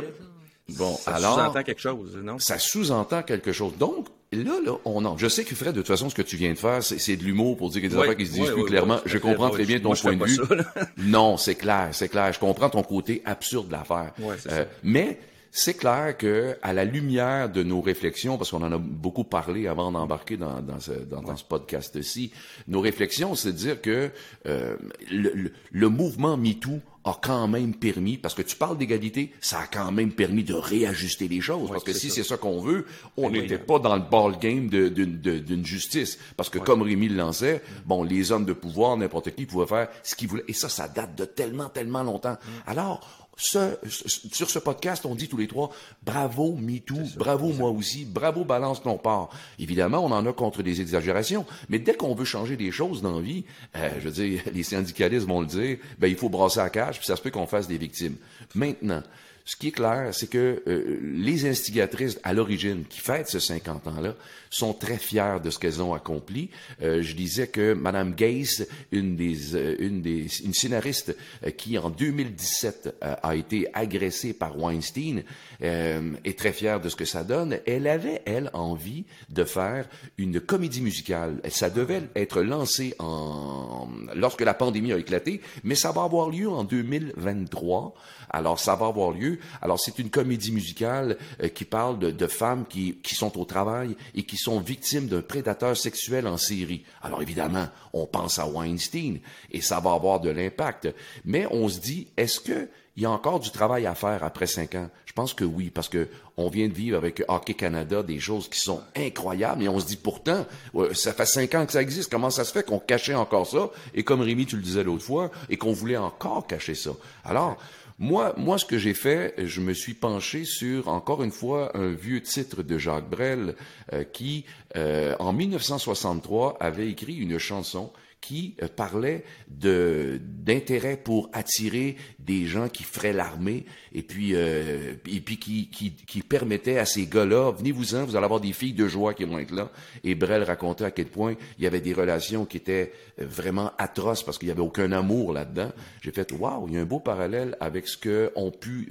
ça. 0.69 0.78
bon, 0.78 0.97
ça 0.97 1.14
alors. 1.14 1.35
sous-entend 1.35 1.62
quelque 1.62 1.81
chose, 1.81 2.16
non? 2.23 2.38
ça 2.38 2.59
sous-entend 2.59 3.23
quelque 3.23 3.52
chose. 3.52 3.73
Donc, 3.78 4.09
là, 4.33 4.61
là, 4.64 4.73
on 4.85 5.04
en. 5.04 5.19
Je 5.19 5.28
sais 5.28 5.45
que 5.45 5.54
Fred, 5.54 5.75
de 5.75 5.81
toute 5.81 5.88
façon, 5.88 6.11
ce 6.11 6.14
que 6.14 6.23
tu 6.23 6.37
viens 6.37 6.52
de 6.52 6.59
faire, 6.59 6.83
c'est 6.83 7.16
de 7.16 7.25
l'humour 7.25 7.57
pour 7.57 7.71
dire 7.71 7.83
que 7.83 7.88
des 7.88 7.97
affaires 7.97 8.16
qui 8.16 8.26
se 8.26 8.33
disent 8.33 8.50
plus 8.50 8.64
clairement. 8.64 8.99
je 9.04 9.19
comprends 9.19 9.50
très 9.50 9.64
bien 9.64 9.81
ton 9.81 9.95
point 9.95 10.16
de 10.16 10.25
vue. 10.25 10.38
non, 10.99 11.37
c'est 11.37 11.54
clair, 11.54 11.90
c'est 11.92 12.09
clair. 12.09 12.33
Je 12.33 12.38
comprends 12.38 12.71
ton 12.71 12.83
côté 12.83 13.23
absurde 13.25 13.69
de 13.69 13.73
l'affaire. 13.73 14.12
Euh, 14.50 14.64
mais 14.83 15.19
c'est 15.54 15.75
clair 15.75 16.16
que, 16.16 16.57
à 16.62 16.73
la 16.73 16.87
lumière 16.87 17.50
de 17.50 17.62
nos 17.62 17.83
réflexions, 17.83 18.38
parce 18.38 18.50
qu'on 18.50 18.62
en 18.62 18.73
a 18.73 18.78
beaucoup 18.78 19.25
parlé 19.25 19.69
avant 19.69 19.92
d'embarquer 19.92 20.38
dans, 20.38 20.62
dans, 20.62 20.81
ce, 20.81 20.92
dans, 20.92 21.37
ce 21.37 21.45
podcast-ci, 21.45 22.33
nos 22.69 22.81
réflexions, 22.81 23.35
c'est 23.35 23.52
de 23.52 23.57
dire 23.57 23.83
que 23.83 24.11
euh, 24.47 24.76
le, 25.11 25.52
le, 25.71 25.88
mouvement 25.90 26.38
MeToo 26.38 26.81
a 27.04 27.18
quand 27.21 27.49
même 27.49 27.75
permis, 27.75 28.16
parce 28.16 28.35
que 28.35 28.42
tu 28.42 28.56
parles 28.56 28.78
d'égalité, 28.78 29.32
ça 29.40 29.61
a 29.61 29.66
quand 29.66 29.90
même 29.90 30.12
permis 30.12 30.44
de 30.44 30.54
réajuster 30.54 31.28
les 31.28 31.40
choses. 31.40 31.68
parce 31.68 31.85
que 31.85 31.92
si 31.92 32.11
c'est 32.11 32.23
ça 32.23 32.37
qu'on 32.37 32.61
veut, 32.61 32.87
on 33.16 33.30
n'était 33.30 33.59
pas 33.59 33.78
dans 33.78 33.97
le 33.97 34.02
ball 34.02 34.38
game 34.38 34.68
d'une 34.68 35.66
justice. 35.66 36.18
Parce 36.37 36.49
que 36.49 36.59
comme 36.59 36.82
Rémi 36.82 37.09
le 37.09 37.16
lançait, 37.16 37.62
bon, 37.87 38.04
les 38.04 38.30
hommes 38.30 38.44
de 38.44 38.52
pouvoir, 38.52 38.97
n'importe 38.97 39.35
qui 39.35 39.47
pouvaient 39.47 39.66
faire 39.66 39.88
ce 40.02 40.14
qu'ils 40.14 40.28
voulaient. 40.28 40.44
Et 40.49 40.52
ça, 40.52 40.68
ça 40.68 40.88
date 40.88 41.16
de 41.16 41.25
tellement, 41.25 41.68
tellement 41.68 42.02
longtemps. 42.02 42.32
Mm. 42.32 42.71
Alors, 42.71 43.22
ce, 43.43 43.77
sur 43.89 44.51
ce 44.51 44.59
podcast, 44.59 45.05
on 45.05 45.15
dit 45.15 45.29
tous 45.29 45.37
les 45.37 45.49
trois, 45.49 45.71
bravo 46.03 46.55
MeToo, 46.55 46.99
bravo 47.17 47.53
moi 47.53 47.71
aussi, 47.71 48.05
bravo 48.05 48.45
Balance 48.45 48.83
ton 48.83 48.99
part. 48.99 49.31
Évidemment, 49.59 50.05
on 50.05 50.13
en 50.13 50.25
a 50.27 50.33
contre 50.33 50.63
des 50.63 50.81
exagérations, 50.81 51.45
mais 51.69 51.79
dès 51.79 51.95
qu'on 51.95 52.15
veut 52.15 52.25
changer 52.25 52.57
des 52.57 52.71
choses 52.71 53.03
dans 53.03 53.17
la 53.17 53.21
vie, 53.21 53.45
euh, 53.77 53.91
je 53.99 54.09
veux 54.09 54.11
dire, 54.11 54.43
les 54.55 54.63
syndicalistes 54.63 55.27
vont 55.27 55.41
le 55.41 55.47
dire, 55.47 55.79
ben 55.99 56.07
il 56.07 56.17
faut 56.17 56.29
brasser 56.29 56.61
la 56.61 56.71
cage, 56.71 56.99
puis 56.99 57.07
ça 57.07 57.17
se 57.17 57.23
peut 57.23 57.31
qu'on 57.31 57.47
fasse 57.47 57.67
des 57.67 57.79
victimes. 57.79 58.17
Maintenant, 58.55 59.03
ce 59.45 59.57
qui 59.57 59.69
est 59.69 59.73
clair, 59.73 60.11
c'est 60.13 60.29
que 60.29 60.63
euh, 60.67 60.99
les 61.03 61.47
instigatrices 61.49 62.19
à 62.23 62.33
l'origine 62.33 62.85
qui 62.89 63.01
fêtent 63.01 63.29
ce 63.29 63.39
50 63.39 63.87
ans-là 63.89 64.15
sont 64.53 64.75
très 64.75 64.99
fiers 64.99 65.39
de 65.43 65.51
ce 65.51 65.59
qu'elles 65.59 65.83
ont 65.83 65.95
accompli. 65.95 66.51
Euh, 66.83 67.03
je 67.03 67.17
disais 67.17 67.49
que 67.49 67.73
Madame 67.73 68.15
Gaze, 68.15 68.69
une 68.93 69.17
des, 69.17 69.57
euh, 69.57 69.75
une 69.79 70.03
des, 70.03 70.27
une 70.45 70.53
scénariste 70.53 71.17
euh, 71.45 71.51
qui 71.51 71.79
en 71.79 71.89
2017 71.89 72.97
a 73.01 73.35
été 73.35 73.67
agressée 73.73 74.35
par 74.35 74.59
Weinstein, 74.59 75.25
est 75.61 76.39
très 76.39 76.53
fière 76.53 76.81
de 76.81 76.89
ce 76.89 76.97
que 76.97 77.05
ça 77.05 77.25
donne. 77.25 77.59
Elle 77.67 77.87
avait 77.87 78.21
elle 78.27 78.51
envie 78.53 79.05
de 79.31 79.45
faire 79.45 79.89
une 80.19 80.41
comédie 80.41 80.83
musicale. 80.83 81.41
Ça 81.49 81.71
devait 81.71 82.03
être 82.15 82.43
lancé 82.43 82.95
en 82.99 83.89
lorsque 84.15 84.43
la 84.43 84.55
pandémie 84.55 84.93
a 84.93 84.99
éclaté, 84.99 85.41
mais 85.65 85.75
ça 85.75 85.93
va 85.93 86.03
avoir 86.03 86.29
lieu 86.29 86.49
en 86.49 86.65
2023. 86.65 87.95
Alors 88.33 88.59
ça 88.59 88.75
va 88.75 88.87
avoir 88.87 89.11
lieu. 89.11 89.39
Alors 89.61 89.79
c'est 89.79 89.99
une 89.99 90.11
comédie 90.11 90.53
musicale 90.53 91.19
qui 91.55 91.65
parle 91.65 91.99
de, 91.99 92.11
de 92.11 92.27
femmes 92.27 92.65
qui, 92.69 92.97
qui 93.03 93.15
sont 93.15 93.39
au 93.39 93.45
travail 93.45 93.97
et 94.15 94.23
qui 94.25 94.37
sont 94.37 94.61
victimes 94.61 95.07
d'un 95.07 95.23
prédateur 95.23 95.77
sexuel 95.77 96.27
en 96.27 96.37
série. 96.37 96.85
Alors 97.03 97.23
évidemment, 97.23 97.69
on 97.93 98.07
pense 98.07 98.39
à 98.39 98.47
Weinstein 98.47 99.19
et 99.51 99.61
ça 99.61 99.81
va 99.81 99.93
avoir 99.93 100.21
de 100.21 100.31
l'impact. 100.31 100.89
Mais 101.25 101.47
on 101.51 101.69
se 101.69 101.79
dit, 101.79 102.09
est-ce 102.17 102.41
que 102.41 102.69
il 102.95 103.05
y 103.05 103.07
a 103.07 103.11
encore 103.11 103.41
du 103.41 103.51
travail 103.51 103.87
à 103.87 103.95
faire 103.95 104.23
après 104.23 104.47
cinq 104.47 104.75
ans? 104.75 104.91
Je 105.07 105.15
pense 105.15 105.33
que 105.33 105.45
oui, 105.45 105.71
parce 105.71 105.89
que 105.89 106.09
on 106.37 106.51
vient 106.51 106.69
de 106.69 106.75
vivre 106.75 106.97
avec 106.97 107.23
Hockey 107.27 107.55
Canada 107.55 108.03
des 108.03 108.21
choses 108.21 108.49
qui 108.49 108.59
sont 108.59 108.83
incroyables 108.97 109.62
et 109.62 109.69
on 109.69 109.81
se 109.81 109.87
dit 109.87 109.97
pourtant, 109.97 110.47
ça 110.93 111.15
fait 111.15 111.27
cinq 111.27 111.55
ans 111.55 111.65
que 111.65 111.73
ça 111.73 111.81
existe. 111.81 112.11
Comment 112.11 112.31
ça 112.31 112.45
se 112.45 112.53
fait 112.53 112.65
qu'on 112.65 112.79
cachait 112.79 113.15
encore 113.15 113.47
ça? 113.47 113.71
Et 113.95 114.03
comme 114.05 114.21
Rémi, 114.21 114.45
tu 114.45 114.57
le 114.57 114.62
disais 114.62 114.85
l'autre 114.85 115.05
fois, 115.05 115.31
et 115.49 115.57
qu'on 115.57 115.73
voulait 115.73 115.97
encore 115.97 116.47
cacher 116.47 116.75
ça. 116.75 116.91
Alors, 117.25 117.57
moi, 117.99 118.35
moi, 118.37 118.59
ce 118.59 118.65
que 118.65 118.79
j'ai 118.79 118.95
fait, 118.95 119.35
je 119.39 119.61
me 119.61 119.73
suis 119.75 119.95
penché 119.95 120.45
sur, 120.45 120.89
encore 120.89 121.23
une 121.23 121.31
fois, 121.31 121.77
un 121.77 121.93
vieux 121.93 122.21
titre 122.21 122.63
de 122.63 122.79
Jacques 122.79 123.09
Brel 123.09 123.55
euh, 123.93 124.05
qui, 124.05 124.45
euh, 124.77 125.15
en 125.19 125.33
1963, 125.33 126.57
avait 126.61 126.89
écrit 126.89 127.17
une 127.17 127.39
chanson 127.39 127.93
qui 128.23 128.55
euh, 128.62 128.69
parlait 128.69 129.25
de 129.49 130.19
d'intérêt 130.23 130.97
pour 130.97 131.29
attirer 131.35 131.97
des 132.19 132.47
gens 132.47 132.69
qui 132.69 132.85
feraient 132.85 133.12
l'armée 133.12 133.67
et 133.93 134.02
puis 134.02 134.31
euh, 134.35 134.95
et 135.07 135.21
puis 135.21 135.38
qui, 135.38 135.69
qui, 135.69 136.23
permettait 136.23 136.79
à 136.79 136.87
ces 136.87 137.07
gars-là 137.07 137.50
venez-vous-en 137.50 138.07
vous 138.07 138.17
allez 138.17 138.25
avoir 138.25 138.41
des 138.41 138.52
filles 138.52 138.73
de 138.73 138.88
joie 138.88 139.12
qui 139.12 139.25
vont 139.25 139.38
être 139.38 139.50
là. 139.50 139.71
Et 140.05 140.14
Brel 140.14 140.45
racontait 140.45 140.85
à 140.85 140.91
quel 140.91 141.07
point 141.07 141.35
il 141.59 141.64
y 141.64 141.67
avait 141.67 141.81
des 141.81 141.93
relations 141.93 142.47
qui 142.47 142.57
étaient 142.57 142.93
euh, 143.21 143.26
vraiment 143.26 143.73
atroces 143.76 144.23
parce 144.23 144.38
qu'il 144.38 144.49
y 144.49 144.52
avait 144.52 144.62
aucun 144.62 144.93
amour 144.93 145.33
là-dedans. 145.33 145.73
J'ai 146.00 146.12
fait 146.12 146.31
waouh 146.33 146.69
il 146.69 146.75
y 146.75 146.79
a 146.79 146.81
un 146.81 146.87
beau 146.87 147.00
parallèle 147.00 147.57
avec 147.61 147.88
ce 147.88 147.99
que 147.99 148.33
ont 148.37 148.52
pu 148.52 148.88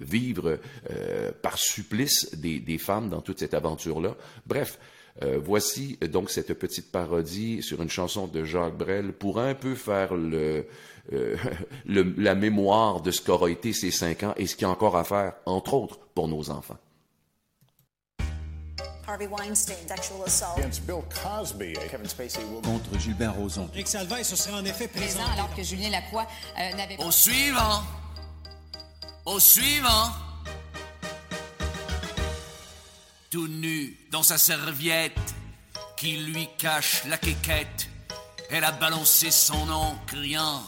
vivre 0.00 0.58
par 1.42 1.58
supplice 1.58 2.34
des, 2.34 2.58
des 2.58 2.78
femmes 2.78 3.10
dans 3.10 3.20
toute 3.20 3.38
cette 3.38 3.54
aventure 3.54 4.00
là 4.00 4.16
bref 4.46 4.78
euh, 5.20 5.38
voici 5.42 5.98
euh, 6.02 6.08
donc 6.08 6.30
cette 6.30 6.54
petite 6.54 6.90
parodie 6.90 7.62
sur 7.62 7.82
une 7.82 7.90
chanson 7.90 8.26
de 8.26 8.44
Jacques 8.44 8.78
Brel 8.78 9.12
pour 9.12 9.40
un 9.40 9.54
peu 9.54 9.74
faire 9.74 10.14
le, 10.14 10.66
euh, 11.12 11.36
le, 11.84 12.14
la 12.16 12.34
mémoire 12.34 13.02
de 13.02 13.10
ce 13.10 13.20
qu'aura 13.20 13.50
été 13.50 13.72
ces 13.72 13.90
cinq 13.90 14.22
ans 14.22 14.34
et 14.36 14.46
ce 14.46 14.56
qu'il 14.56 14.62
y 14.62 14.70
a 14.70 14.70
encore 14.70 14.96
à 14.96 15.04
faire, 15.04 15.34
entre 15.44 15.74
autres, 15.74 15.98
pour 16.14 16.28
nos 16.28 16.50
enfants. 16.50 16.78
Harvey 19.06 19.26
Weinstein, 19.26 19.76
sexual 19.86 20.22
assault. 20.24 20.56
Against 20.56 20.86
Bill 20.86 21.02
Cosby. 21.22 21.74
Kevin 21.90 22.08
Spacey 22.08 22.40
Contre 22.62 22.98
Gilbert 22.98 23.34
Rozon. 23.34 23.68
Rick 23.74 23.88
Salvaille 23.88 24.24
se 24.24 24.36
serait 24.36 24.54
en 24.54 24.64
effet 24.64 24.88
présent. 24.88 25.18
présent 25.18 25.32
alors 25.34 25.54
que 25.54 25.62
Julien 25.62 25.90
Lacroix 25.90 26.26
euh, 26.58 26.76
n'avait 26.76 26.96
pas... 26.96 27.04
Au 27.04 27.10
suivant 27.10 27.82
Au 29.26 29.38
suivant 29.38 30.31
tout 33.32 33.48
nu 33.48 33.96
dans 34.10 34.22
sa 34.22 34.36
serviette 34.36 35.34
qui 35.96 36.18
lui 36.18 36.50
cache 36.58 37.02
la 37.06 37.16
quéquette. 37.16 37.88
Elle 38.50 38.62
a 38.62 38.72
balancé 38.72 39.30
son 39.30 39.64
nom, 39.64 39.96
criant 40.06 40.62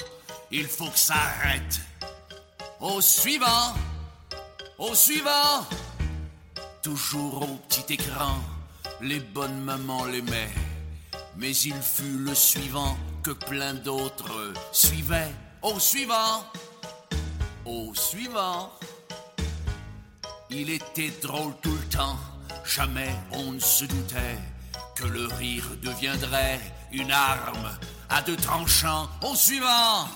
Il 0.50 0.66
faut 0.66 0.88
que 0.88 0.98
ça 0.98 1.14
arrête. 1.14 1.80
Au 2.80 3.02
suivant, 3.02 3.74
au 4.78 4.94
suivant, 4.94 5.66
toujours 6.82 7.42
au 7.42 7.56
petit 7.68 7.92
écran, 7.92 8.38
les 9.02 9.20
bonnes 9.20 9.60
mamans 9.60 10.06
l'aimaient. 10.06 10.54
Mais 11.36 11.54
il 11.54 11.76
fut 11.82 12.16
le 12.16 12.34
suivant 12.34 12.96
que 13.22 13.32
plein 13.32 13.74
d'autres 13.74 14.54
suivaient. 14.72 15.34
Au 15.60 15.78
suivant, 15.78 16.46
au 17.66 17.94
suivant, 17.94 18.72
il 20.48 20.70
était 20.70 21.12
drôle 21.20 21.52
tout 21.60 21.74
le 21.74 21.88
temps 21.90 22.18
Jamais 22.64 23.14
on 23.32 23.52
ne 23.52 23.60
se 23.60 23.84
doutait 23.84 24.38
que 24.94 25.04
le 25.04 25.26
rire 25.26 25.64
deviendrait 25.82 26.60
une 26.92 27.10
arme 27.10 27.78
à 28.08 28.22
deux 28.22 28.36
tranchants. 28.36 29.08
Au 29.22 29.34
suivant! 29.34 30.08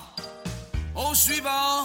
Au 0.95 1.15
suivant! 1.15 1.85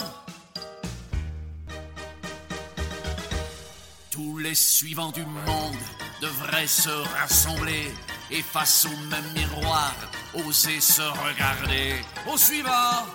Tous 4.12 4.38
les 4.38 4.55
suivants 4.55 5.12
du 5.12 5.25
monde 5.25 5.75
devraient 6.21 6.67
se 6.67 6.89
rassembler 7.19 7.91
et 8.31 8.41
face 8.41 8.85
au 8.85 8.97
même 9.07 9.33
miroir, 9.33 9.93
oser 10.33 10.79
se 10.79 11.01
regarder. 11.01 11.95
Au 12.31 12.38
suivant! 12.38 13.05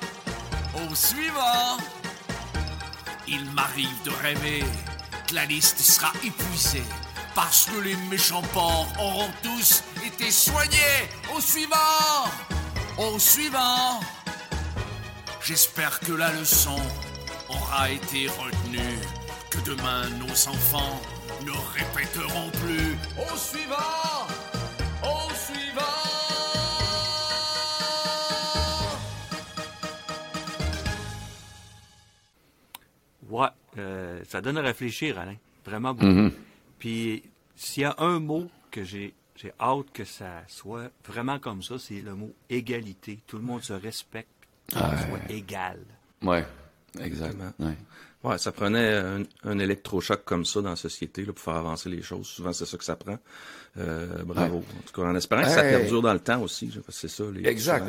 Au 0.75 0.95
suivant! 0.95 1.79
Il 3.27 3.45
m'arrive 3.53 4.03
de 4.05 4.11
rêver 4.11 4.65
que 5.27 5.35
la 5.35 5.45
liste 5.45 5.81
sera 5.81 6.13
épuisée 6.25 6.85
parce 7.41 7.67
que 7.67 7.81
les 7.83 7.95
méchants 8.11 8.43
porcs 8.53 8.93
auront 8.99 9.31
tous 9.45 9.85
été 10.05 10.29
soignés. 10.29 11.07
Au 11.33 11.41
suivant 11.41 12.25
Au 12.99 13.17
suivant 13.17 14.01
J'espère 15.41 16.01
que 16.01 16.15
la 16.15 16.33
leçon 16.33 16.81
aura 17.49 17.91
été 17.91 18.27
retenue, 18.27 18.99
que 19.53 19.59
demain 19.65 20.09
nos 20.19 20.49
enfants 20.49 21.01
ne 21.47 21.53
répéteront 21.79 22.51
plus. 22.51 22.97
Au 23.17 23.37
suivant 23.37 24.27
Au 25.05 25.33
suivant 25.47 25.85
Ouais, 33.31 33.47
euh, 33.79 34.25
ça 34.29 34.41
donne 34.41 34.59
à 34.59 34.63
réfléchir, 34.63 35.21
Alain. 35.21 35.37
Vraiment 35.65 35.95
beaucoup. 35.95 36.09
Mm-hmm. 36.09 36.48
Puis 36.79 37.23
s'il 37.57 37.83
y 37.83 37.87
a 37.87 37.95
un 37.99 38.21
mot 38.21 38.49
que 38.71 38.85
j'ai 38.85 39.15
j'ai 39.37 39.53
hâte 39.61 39.93
que 39.93 40.05
ça 40.05 40.43
soit 40.49 40.91
vraiment 41.07 41.39
comme 41.39 41.63
ça, 41.63 41.79
c'est 41.79 42.01
le 42.01 42.15
mot 42.17 42.35
égalité. 42.51 43.21
Tout 43.25 43.37
le 43.37 43.45
monde 43.45 43.63
se 43.63 43.73
respecte, 43.73 44.29
tout 44.69 44.77
le 44.77 44.83
monde 44.83 44.99
soit 45.09 45.31
égal. 45.31 45.79
Oui, 46.23 46.39
exactement. 47.01 47.53
Ouais, 47.61 47.77
ça 48.37 48.53
prenait 48.53 48.95
un, 48.95 49.23
un, 49.45 49.59
électrochoc 49.59 50.25
comme 50.25 50.45
ça 50.45 50.61
dans 50.61 50.71
la 50.71 50.77
société 50.77 51.25
là, 51.25 51.33
pour 51.33 51.43
faire 51.43 51.55
avancer 51.55 51.89
les 51.89 52.03
choses. 52.03 52.27
Souvent, 52.27 52.53
c'est 52.53 52.67
ça 52.67 52.77
que 52.77 52.85
ça 52.85 52.97
prend. 52.97 53.19
Euh, 53.77 54.25
bravo. 54.25 54.59
En 54.59 54.83
tout 54.87 55.01
cas, 55.01 55.09
en 55.09 55.15
espérant 55.15 55.43
que 55.43 55.51
ça 55.51 55.63
perdure 55.63 56.03
dans 56.03 56.13
le 56.13 56.19
temps 56.19 56.43
aussi. 56.43 56.71
C'est 56.89 57.09
ça. 57.09 57.25
Les, 57.33 57.49
exact. 57.49 57.89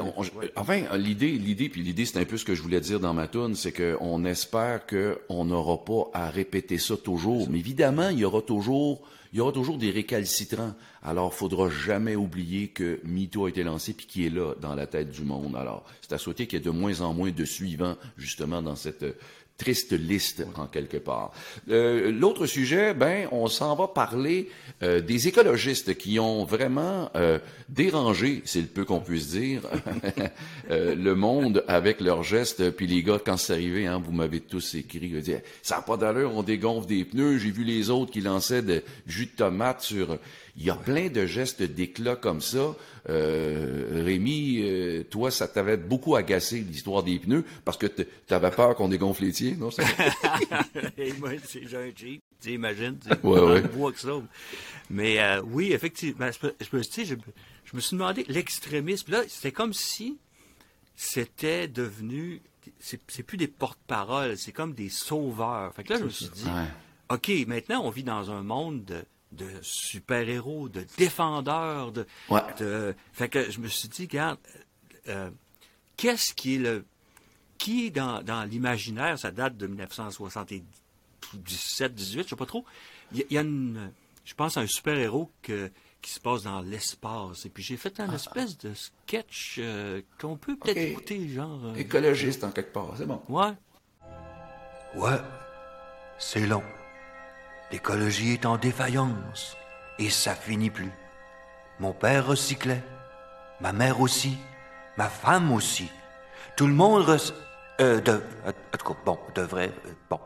enfin, 0.55 0.81
l'idée, 0.97 1.31
l'idée, 1.31 1.69
puis 1.69 1.81
l'idée, 1.81 2.05
c'est 2.05 2.19
un 2.19 2.25
peu 2.25 2.37
ce 2.37 2.45
que 2.45 2.53
je 2.53 2.61
voulais 2.61 2.81
dire 2.81 2.99
dans 2.99 3.13
ma 3.13 3.27
tune, 3.27 3.55
c'est 3.55 3.73
qu'on 3.73 4.23
espère 4.25 4.85
qu'on 4.85 5.45
n'aura 5.45 5.83
pas 5.83 6.09
à 6.13 6.29
répéter 6.29 6.77
ça 6.77 6.95
toujours. 6.95 7.49
Mais 7.49 7.59
évidemment, 7.59 8.09
il 8.09 8.19
y 8.19 8.25
aura 8.25 8.41
toujours 8.41 9.01
il 9.31 9.37
y 9.37 9.41
aura 9.41 9.51
toujours 9.51 9.77
des 9.77 9.91
récalcitrants. 9.91 10.73
Alors, 11.03 11.33
faudra 11.33 11.69
jamais 11.69 12.15
oublier 12.15 12.69
que 12.69 12.99
MeToo 13.03 13.45
a 13.45 13.49
été 13.49 13.63
lancé 13.63 13.93
puis 13.93 14.07
qui 14.07 14.25
est 14.25 14.29
là 14.29 14.55
dans 14.59 14.73
la 14.73 14.87
tête 14.87 15.11
du 15.11 15.21
monde. 15.21 15.55
Alors, 15.55 15.85
c'est 16.01 16.13
à 16.13 16.17
souhaiter 16.17 16.47
qu'il 16.47 16.57
y 16.57 16.61
ait 16.61 16.65
de 16.65 16.71
moins 16.71 17.01
en 17.01 17.13
moins 17.13 17.29
de 17.29 17.45
suivants, 17.45 17.95
justement, 18.17 18.61
dans 18.63 18.75
cette 18.75 19.05
triste 19.59 19.91
liste 19.91 20.43
en 20.55 20.65
quelque 20.65 20.97
part. 20.97 21.31
Euh, 21.69 22.11
L'autre 22.11 22.47
sujet, 22.47 22.95
ben, 22.95 23.27
on 23.31 23.47
s'en 23.47 23.75
va 23.75 23.87
parler 23.87 24.49
euh, 24.81 25.01
des 25.01 25.27
écologistes 25.27 25.95
qui 25.97 26.17
ont 26.17 26.45
vraiment 26.45 27.11
euh, 27.15 27.37
dérangé, 27.67 28.41
c'est 28.45 28.61
le 28.61 28.67
peu 28.67 28.85
qu'on 28.85 29.01
puisse 29.01 29.27
dire, 29.27 29.61
le 30.69 31.13
monde 31.13 31.63
avec 31.67 31.99
leurs 31.99 32.23
gestes. 32.23 32.71
Puis 32.71 32.87
les 32.87 33.03
gars, 33.03 33.19
quand 33.23 33.37
c'est 33.37 33.53
arrivé, 33.53 33.85
hein, 33.85 34.01
vous 34.03 34.13
m'avez 34.13 34.39
tous 34.39 34.75
écrit, 34.75 35.13
vous 35.13 35.19
dites, 35.19 35.43
ça 35.61 35.75
n'a 35.75 35.81
pas 35.81 35.97
d'allure, 35.97 36.31
on 36.33 36.41
dégonfle 36.41 36.87
des 36.87 37.03
pneus. 37.03 37.37
J'ai 37.37 37.51
vu 37.51 37.65
les 37.65 37.89
autres 37.89 38.11
qui 38.11 38.21
lançaient 38.21 38.61
de 38.61 38.81
jus 39.05 39.25
de 39.25 39.31
tomate 39.31 39.81
sur. 39.81 40.17
Il 40.59 40.65
y 40.65 40.69
a 40.69 40.75
plein 40.75 41.07
de 41.07 41.25
gestes 41.25 41.63
d'éclat 41.63 42.17
comme 42.17 42.41
ça. 42.41 42.75
Euh, 43.07 44.03
Rémi, 44.03 44.59
euh, 44.61 45.05
toi, 45.05 45.31
ça 45.31 45.47
t'avait 45.47 45.77
beaucoup 45.77 46.17
agacé 46.17 46.59
l'histoire 46.59 47.01
des 47.01 47.17
pneus 47.17 47.45
parce 47.63 47.77
que 47.77 47.87
tu 47.87 48.05
avais 48.29 48.51
peur 48.51 48.75
qu'on 48.75 48.89
dégonfle 48.89 49.23
les 49.23 49.31
tiens, 49.31 49.55
non? 49.57 49.69
moi, 51.19 51.31
j'ai 51.49 51.77
un 51.77 51.91
Jeep, 51.95 52.21
tu 52.41 52.51
imagines, 52.51 52.99
tu 52.99 53.09
ouais, 53.25 53.39
ouais. 53.39 53.61
bois 53.61 53.93
que 53.93 54.01
ça. 54.01 54.21
Mais 54.89 55.21
euh, 55.21 55.41
oui, 55.45 55.71
effectivement, 55.71 56.29
je, 56.29 56.49
je, 56.59 57.03
je, 57.05 57.75
me 57.75 57.79
suis 57.79 57.95
demandé, 57.95 58.25
l'extrémisme, 58.27 59.13
là, 59.13 59.23
c'était 59.29 59.53
comme 59.53 59.71
si 59.71 60.17
c'était 60.93 61.69
devenu, 61.69 62.41
c'est 62.79 63.23
plus 63.23 63.37
des 63.37 63.47
porte-paroles, 63.47 64.37
c'est 64.37 64.51
comme 64.51 64.73
des 64.73 64.89
sauveurs. 64.89 65.73
Fait 65.73 65.85
que 65.85 65.93
là, 65.93 65.99
je 65.99 66.03
me 66.03 66.09
suis 66.09 66.27
dit, 66.27 66.49
OK, 67.09 67.31
maintenant, 67.47 67.81
on 67.85 67.91
vit 67.91 68.03
dans 68.03 68.29
un 68.29 68.43
monde 68.43 68.83
de 68.83 69.05
de 69.31 69.47
super-héros, 69.61 70.69
de 70.69 70.85
défendeurs, 70.97 71.91
de, 71.91 72.07
de, 72.57 72.95
Fait 73.13 73.29
que 73.29 73.51
je 73.51 73.59
me 73.59 73.67
suis 73.67 73.89
dit, 73.89 74.03
regarde, 74.03 74.39
euh, 75.07 75.29
qu'est-ce 75.97 76.33
qui 76.33 76.55
est 76.55 76.59
le... 76.59 76.85
Qui, 77.57 77.91
dans, 77.91 78.23
dans 78.23 78.45
l'imaginaire, 78.45 79.19
ça 79.19 79.31
date 79.31 79.57
de 79.57 79.67
1977, 79.67 81.93
18, 81.93 82.23
je 82.23 82.29
sais 82.29 82.35
pas 82.35 82.45
trop, 82.45 82.63
il 83.11 83.25
y, 83.29 83.37
a 83.37 83.41
une... 83.41 83.91
Je 84.23 84.33
pense 84.33 84.57
à 84.57 84.61
un 84.61 84.67
super-héros 84.67 85.29
que, 85.41 85.69
qui 86.01 86.11
se 86.11 86.19
passe 86.19 86.43
dans 86.43 86.61
l'espace. 86.61 87.45
Et 87.45 87.49
puis 87.49 87.63
j'ai 87.63 87.75
fait 87.75 87.99
un 87.99 88.09
ah. 88.09 88.15
espèce 88.15 88.57
de 88.57 88.73
sketch 88.73 89.57
euh, 89.59 90.01
qu'on 90.19 90.37
peut 90.37 90.55
peut-être 90.55 90.77
écouter, 90.77 91.27
genre... 91.27 91.59
Euh, 91.65 91.75
Écologiste 91.75 92.43
en 92.43 92.51
quelque 92.51 92.71
part, 92.71 92.93
c'est 92.97 93.05
bon. 93.05 93.21
Ouais. 93.27 93.51
Ouais, 94.95 95.19
c'est 96.17 96.47
long. 96.47 96.63
L'écologie 97.71 98.33
est 98.33 98.45
en 98.47 98.57
défaillance, 98.57 99.55
et 99.99 100.09
ça 100.09 100.33
finit 100.33 100.71
plus. 100.71 100.91
Mon 101.79 101.93
père 101.93 102.25
recyclait, 102.25 102.81
ma 103.61 103.73
mère 103.73 104.01
aussi, 104.01 104.37
ma 104.97 105.07
femme 105.07 105.51
aussi. 105.51 105.89
Tout 106.55 106.65
le 106.65 106.73
monde 106.73 107.03
rec... 107.03 107.21
Euh, 107.79 108.01
de... 108.01 108.21
Bon, 109.05 109.19
devrait... 109.35 109.71
Euh, 109.85 109.91
bon. 110.09 110.19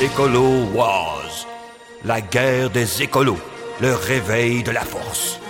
Écolo 0.00 0.64
Wars. 0.72 1.46
La 2.04 2.20
guerre 2.20 2.70
des 2.70 3.02
écolos. 3.02 3.40
Le 3.80 3.94
réveil 3.94 4.62
de 4.62 4.70
la 4.70 4.82
force. 4.82 5.40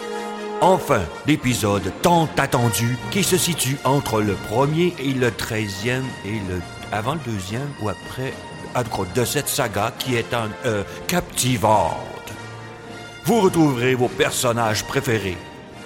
Enfin, 0.61 1.03
l'épisode 1.27 1.93
tant 2.03 2.29
attendu 2.39 2.97
qui 3.11 3.23
se 3.23 3.37
situe 3.37 3.77
entre 3.85 4.21
le 4.21 4.35
premier 4.35 4.95
et 4.99 5.13
le 5.13 5.31
treizième 5.31 6.07
et 6.25 6.41
le... 6.49 6.61
avant 6.93 7.15
le 7.15 7.21
deuxième 7.21 7.69
ou 7.83 7.89
après 7.89 8.33
de 9.15 9.25
cette 9.25 9.49
saga 9.49 9.93
qui 9.99 10.17
est 10.17 10.33
un 10.33 10.49
euh, 10.65 10.85
captivante. 11.07 11.97
Vous 13.25 13.41
retrouverez 13.41 13.95
vos 13.95 14.09
personnages 14.09 14.85
préférés. 14.85 15.37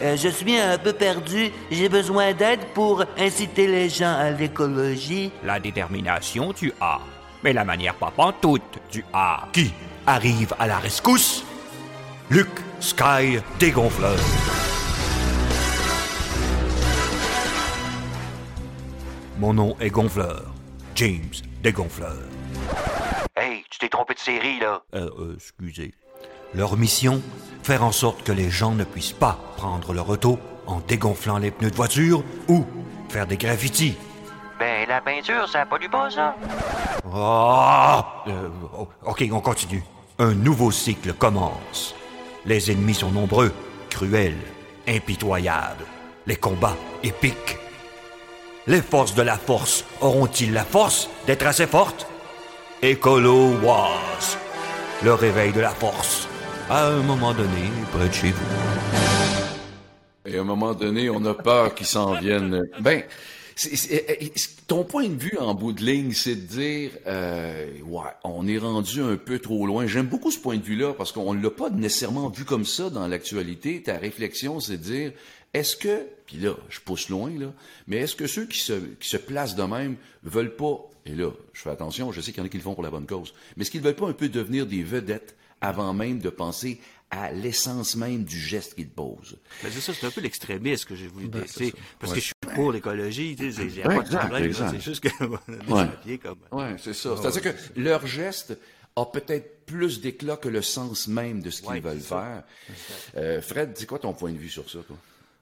Euh, 0.03 0.17
je 0.17 0.29
suis 0.29 0.59
un 0.59 0.79
peu 0.79 0.93
perdu. 0.93 1.51
J'ai 1.71 1.89
besoin 1.89 2.33
d'aide 2.33 2.61
pour 2.75 3.05
inciter 3.19 3.67
les 3.67 3.89
gens 3.89 4.15
à 4.15 4.31
l'écologie. 4.31 5.31
La 5.45 5.59
détermination, 5.61 6.53
tu 6.53 6.73
as. 6.81 7.01
Mais 7.43 7.53
la 7.53 7.65
manière 7.65 7.95
pas 7.95 8.11
pantoute, 8.11 8.63
tu 8.91 9.05
as. 9.13 9.49
Qui 9.53 9.73
arrive 10.07 10.55
à 10.59 10.67
la 10.67 10.79
rescousse? 10.79 11.45
Luc 12.31 12.49
Sky 12.81 13.39
Dégonfleur. 13.59 14.19
Mon 19.39 19.53
nom 19.55 19.77
est 19.81 19.91
Gonfleur. 19.91 20.55
James 20.95 21.35
Dégonfleur. 21.63 22.44
Série, 24.25 24.59
là. 24.59 24.83
Euh, 24.95 25.11
euh, 25.19 25.35
excusez. 25.37 25.95
Leur 26.55 26.77
mission 26.77 27.21
Faire 27.63 27.83
en 27.83 27.93
sorte 27.93 28.23
que 28.25 28.33
les 28.33 28.51
gens 28.51 28.73
ne 28.73 28.85
puissent 28.85 29.13
pas 29.15 29.39
prendre 29.57 29.95
leur 29.95 30.09
auto 30.11 30.39
en 30.67 30.81
dégonflant 30.81 31.39
les 31.39 31.51
pneus 31.51 31.71
de 31.71 31.77
voiture 31.77 32.23
ou 32.47 32.67
faire 33.09 33.27
des 33.27 33.39
graffitis. 33.39 33.97
Ben, 34.59 34.87
la 34.87 35.01
peinture, 35.01 35.49
ça 35.49 35.63
a 35.63 35.67
pas 35.67 35.79
du 35.79 35.89
pas, 35.89 36.11
ça. 36.11 36.37
Oh, 37.11 38.01
euh, 38.29 38.49
ok, 39.07 39.25
on 39.33 39.41
continue. 39.41 39.83
Un 40.19 40.35
nouveau 40.35 40.71
cycle 40.71 41.15
commence. 41.15 41.95
Les 42.45 42.71
ennemis 42.71 42.95
sont 42.95 43.11
nombreux, 43.11 43.51
cruels, 43.89 44.37
impitoyables. 44.87 45.87
Les 46.27 46.37
combats 46.37 46.77
épiques. 47.03 47.57
Les 48.67 48.83
forces 48.83 49.15
de 49.15 49.23
la 49.23 49.39
force 49.39 49.87
auront-ils 50.03 50.53
la 50.53 50.65
force 50.65 51.09
d'être 51.27 51.47
assez 51.47 51.67
fortes? 51.67 52.07
Écolo 52.87 53.55
Wars. 53.63 54.37
Le 55.03 55.15
réveil 55.15 55.53
de 55.55 55.61
la 55.63 55.71
force. 55.71 56.29
À 56.69 56.89
un 56.89 57.01
moment 57.01 57.33
donné, 57.33 57.71
près 57.93 58.09
de 58.09 58.13
chez 58.13 58.31
vous. 58.31 58.45
Et 60.27 60.37
à 60.37 60.43
un 60.43 60.45
moment 60.45 60.75
donné, 60.75 61.09
on 61.09 61.25
a 61.25 61.33
peur 61.33 61.75
qu'ils 61.75 61.87
s'en 61.87 62.13
viennent. 62.13 62.63
Ben, 62.81 63.03
ton 64.67 64.85
point 64.85 65.09
de 65.09 65.21
vue 65.21 65.39
en 65.39 65.55
bout 65.55 65.73
de 65.73 65.85
ligne, 65.85 66.13
c'est 66.13 66.37
de 66.37 66.41
dire, 66.41 66.91
euh, 67.07 67.67
ouais, 67.83 68.11
on 68.25 68.47
est 68.47 68.59
rendu 68.59 69.01
un 69.01 69.17
peu 69.17 69.39
trop 69.39 69.67
loin. 69.67 69.87
J'aime 69.87 70.07
beaucoup 70.07 70.31
ce 70.31 70.39
point 70.39 70.57
de 70.57 70.63
vue-là 70.63 70.95
parce 70.95 71.13
qu'on 71.13 71.35
ne 71.35 71.43
l'a 71.43 71.51
pas 71.51 71.71
nécessairement 71.71 72.29
vu 72.29 72.45
comme 72.45 72.65
ça 72.65 72.91
dans 72.91 73.07
l'actualité. 73.07 73.83
Ta 73.83 73.99
réflexion, 73.99 74.61
c'est 74.61 74.79
de 74.79 74.83
dire, 74.83 75.13
est-ce 75.55 75.77
que, 75.77 76.07
puis 76.27 76.39
là, 76.39 76.57
je 76.69 76.81
pousse 76.81 77.09
loin, 77.09 77.31
là, 77.39 77.53
mais 77.87 77.99
est-ce 77.99 78.17
que 78.17 78.27
ceux 78.27 78.47
qui 78.47 78.59
se, 78.59 78.73
qui 78.73 79.09
se 79.09 79.17
placent 79.17 79.55
de 79.55 79.63
même 79.63 79.97
veulent 80.25 80.57
pas, 80.57 80.91
et 81.07 81.15
là, 81.15 81.31
je 81.53 81.63
fais 81.63 81.71
attention, 81.71 82.11
je 82.11 82.21
sais 82.21 82.33
qu'il 82.33 82.41
y 82.41 82.43
en 82.43 82.47
a 82.47 82.49
qui 82.49 82.57
le 82.57 82.63
font 82.63 82.75
pour 82.75 82.83
la 82.83 82.91
bonne 82.91 83.07
cause, 83.07 83.35
mais 83.57 83.63
est-ce 83.63 83.71
qu'ils 83.71 83.81
veulent 83.81 83.95
pas 83.95 84.09
un 84.09 84.15
peu 84.15 84.29
devenir 84.29 84.67
des 84.67 84.83
vedettes 84.83 85.37
avant 85.61 85.95
même 85.95 86.19
de 86.19 86.29
penser 86.29 86.81
à 87.11 87.31
l'essence 87.31 87.95
même 87.95 88.25
du 88.25 88.39
geste 88.39 88.75
qu'ils 88.75 88.89
posent? 88.89 89.37
Ben 89.63 89.71
c'est 89.73 89.81
ça, 89.81 89.95
c'est 89.95 90.07
un 90.07 90.11
peu 90.11 90.21
l'extrémisme 90.21 90.89
que 90.89 90.97
j'ai 90.97 91.07
voulu 91.07 91.29
ben, 91.29 91.45
dire. 91.45 91.73
Parce 92.01 92.13
que 92.13 92.21
je 92.21 92.34
pour 92.55 92.73
l'écologie, 92.73 93.37
tu 93.37 93.53
sais, 93.53 93.69
j'ai 93.69 93.83
pas 93.83 94.01
de 94.03 94.17
problème, 94.17 94.53
c'est 94.53 94.81
juste 94.81 95.03
que 95.03 95.25
ouais. 95.25 96.19
comme... 96.19 96.39
Ouais, 96.53 96.77
c'est 96.79 96.95
ça. 96.95 97.17
C'est-à-dire 97.17 97.43
que 97.43 97.81
leur 97.81 98.07
geste 98.07 98.57
a 98.97 99.05
peut-être 99.07 99.67
plus 99.67 100.01
d'éclat 100.01 100.37
que 100.37 100.49
le 100.49 100.63
sens 100.63 101.09
même 101.09 101.43
de 101.43 101.51
ce 101.51 101.63
qu'ils 101.63 101.83
veulent 101.83 101.99
faire. 101.99 102.45
Euh, 103.17 103.41
Fred, 103.41 103.73
c'est 103.75 103.87
quoi 103.87 103.99
ton 103.99 104.13
point 104.13 104.33
de 104.33 104.39
vue 104.39 104.49
sur 104.49 104.69
ça, 104.71 104.79
toi? 104.87 104.97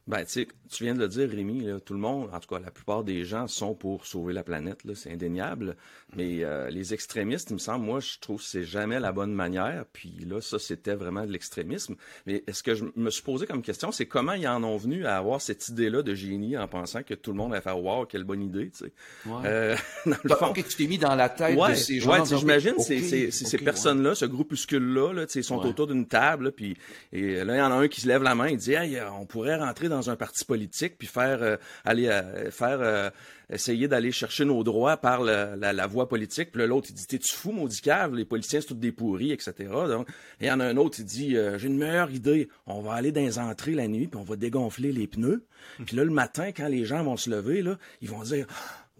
Ben, 0.08 0.24
tu 0.24 0.48
tu 0.72 0.84
viens 0.84 0.94
de 0.94 1.00
le 1.00 1.08
dire, 1.08 1.28
Rémi, 1.28 1.66
tout 1.84 1.92
le 1.92 2.00
monde, 2.00 2.30
en 2.32 2.40
tout 2.40 2.48
cas, 2.48 2.58
la 2.58 2.70
plupart 2.70 3.04
des 3.04 3.24
gens 3.24 3.46
sont 3.46 3.74
pour 3.74 4.06
sauver 4.06 4.32
la 4.32 4.42
planète, 4.42 4.80
c'est 4.94 5.12
indéniable. 5.12 5.76
Mais 6.16 6.44
euh, 6.44 6.70
les 6.70 6.94
extrémistes, 6.94 7.50
il 7.50 7.54
me 7.54 7.58
semble, 7.58 7.84
moi, 7.84 8.00
je 8.00 8.18
trouve 8.18 8.38
que 8.38 8.46
c'est 8.46 8.64
jamais 8.64 8.98
la 8.98 9.12
bonne 9.12 9.32
manière. 9.32 9.84
Puis 9.92 10.14
là, 10.26 10.40
ça, 10.40 10.58
c'était 10.58 10.94
vraiment 10.94 11.26
de 11.26 11.30
l'extrémisme. 11.30 11.94
Mais 12.26 12.42
est-ce 12.46 12.62
que 12.62 12.74
je 12.74 12.84
me 12.96 13.10
suis 13.10 13.22
posé 13.22 13.46
comme 13.46 13.62
question, 13.62 13.92
c'est 13.92 14.06
comment 14.06 14.32
ils 14.32 14.48
en 14.48 14.64
ont 14.64 14.76
venu 14.76 15.06
à 15.06 15.16
avoir 15.16 15.40
cette 15.40 15.68
idée-là 15.68 16.02
de 16.02 16.14
génie 16.14 16.56
en 16.56 16.68
pensant 16.68 17.02
que 17.02 17.14
tout 17.14 17.30
le 17.32 17.36
monde 17.36 17.52
allait 17.52 17.62
faire 17.62 17.78
«Wow, 17.82 18.06
quelle 18.06 18.24
bonne 18.24 18.42
idée», 18.42 18.70
tu 18.76 18.86
sais? 18.86 18.92
Ouais. 19.26 19.42
Euh, 19.44 19.76
dans 20.06 20.16
le 20.24 20.34
fond, 20.36 20.52
que 20.52 20.62
tu 20.62 20.76
t'es 20.76 20.86
mis 20.86 20.98
dans 20.98 21.14
la 21.14 21.28
tête 21.28 21.58
de 21.58 21.74
ces 21.74 22.00
gens. 22.00 22.12
Ouais, 22.12 22.26
j'imagine, 22.26 22.74
c'est 22.78 23.30
ces 23.30 23.58
personnes-là, 23.58 24.14
ce 24.14 24.24
groupuscule-là, 24.24 25.12
là, 25.12 25.26
ils 25.34 25.44
sont 25.44 25.64
autour 25.66 25.86
d'une 25.86 26.06
table, 26.06 26.52
puis 26.52 26.76
et 27.12 27.44
là, 27.44 27.54
il 27.56 27.58
y 27.58 27.62
en 27.62 27.72
a 27.72 27.74
un 27.74 27.88
qui 27.88 28.00
se 28.00 28.08
lève 28.08 28.22
la 28.22 28.34
main, 28.34 28.48
il 28.48 28.56
dit 28.56 28.72
hey, 28.72 28.98
on 29.18 29.26
pourrait 29.26 29.56
rentrer 29.56 29.88
dans 29.92 30.11
un 30.11 30.16
parti 30.16 30.44
politique 30.44 30.98
puis 30.98 31.07
faire 31.07 31.42
euh, 31.42 31.57
aller 31.85 32.09
euh, 32.09 32.50
faire 32.50 32.78
euh, 32.81 33.11
essayer 33.50 33.88
d'aller 33.88 34.12
chercher 34.12 34.44
nos 34.44 34.64
droits 34.64 34.96
par 34.96 35.22
la, 35.22 35.57
la, 35.57 35.87
voie 35.87 36.09
politique. 36.09 36.52
Puis 36.52 36.66
l'autre 36.66 36.88
il 36.90 36.94
dit 36.94 37.07
t'es-tu 37.07 37.35
fou 37.35 37.52
maudit 37.52 37.81
cave? 37.81 38.14
Les 38.14 38.24
policiers 38.24 38.61
c'est 38.61 38.68
tous 38.68 38.74
des 38.74 38.92
pourris, 38.92 39.33
etc. 39.33 39.52
Donc 39.88 40.09
et 40.40 40.44
il 40.44 40.46
y 40.46 40.50
en 40.50 40.61
a 40.61 40.64
un 40.64 40.76
autre 40.76 40.98
il 41.00 41.05
dit 41.05 41.37
j'ai 41.57 41.66
une 41.66 41.78
meilleure 41.78 42.11
idée. 42.11 42.48
On 42.66 42.81
va 42.81 42.94
aller 42.94 43.12
dans 43.12 43.20
les 43.20 43.38
entrées 43.38 43.74
la 43.74 43.88
nuit 43.88 44.09
puis 44.09 44.18
on 44.18 44.24
va 44.24 44.37
dégonfler 44.37 44.92
les 44.92 45.07
pneus. 45.07 45.44
Puis 45.85 45.96
là 45.96 46.05
le 46.05 46.11
matin 46.11 46.52
quand 46.52 46.68
les 46.68 46.85
gens 46.85 47.02
vont 47.05 47.16
se 47.16 47.31
lever 47.31 47.62
là, 47.62 47.78
ils 48.00 48.09
vont 48.09 48.22
dire 48.22 48.46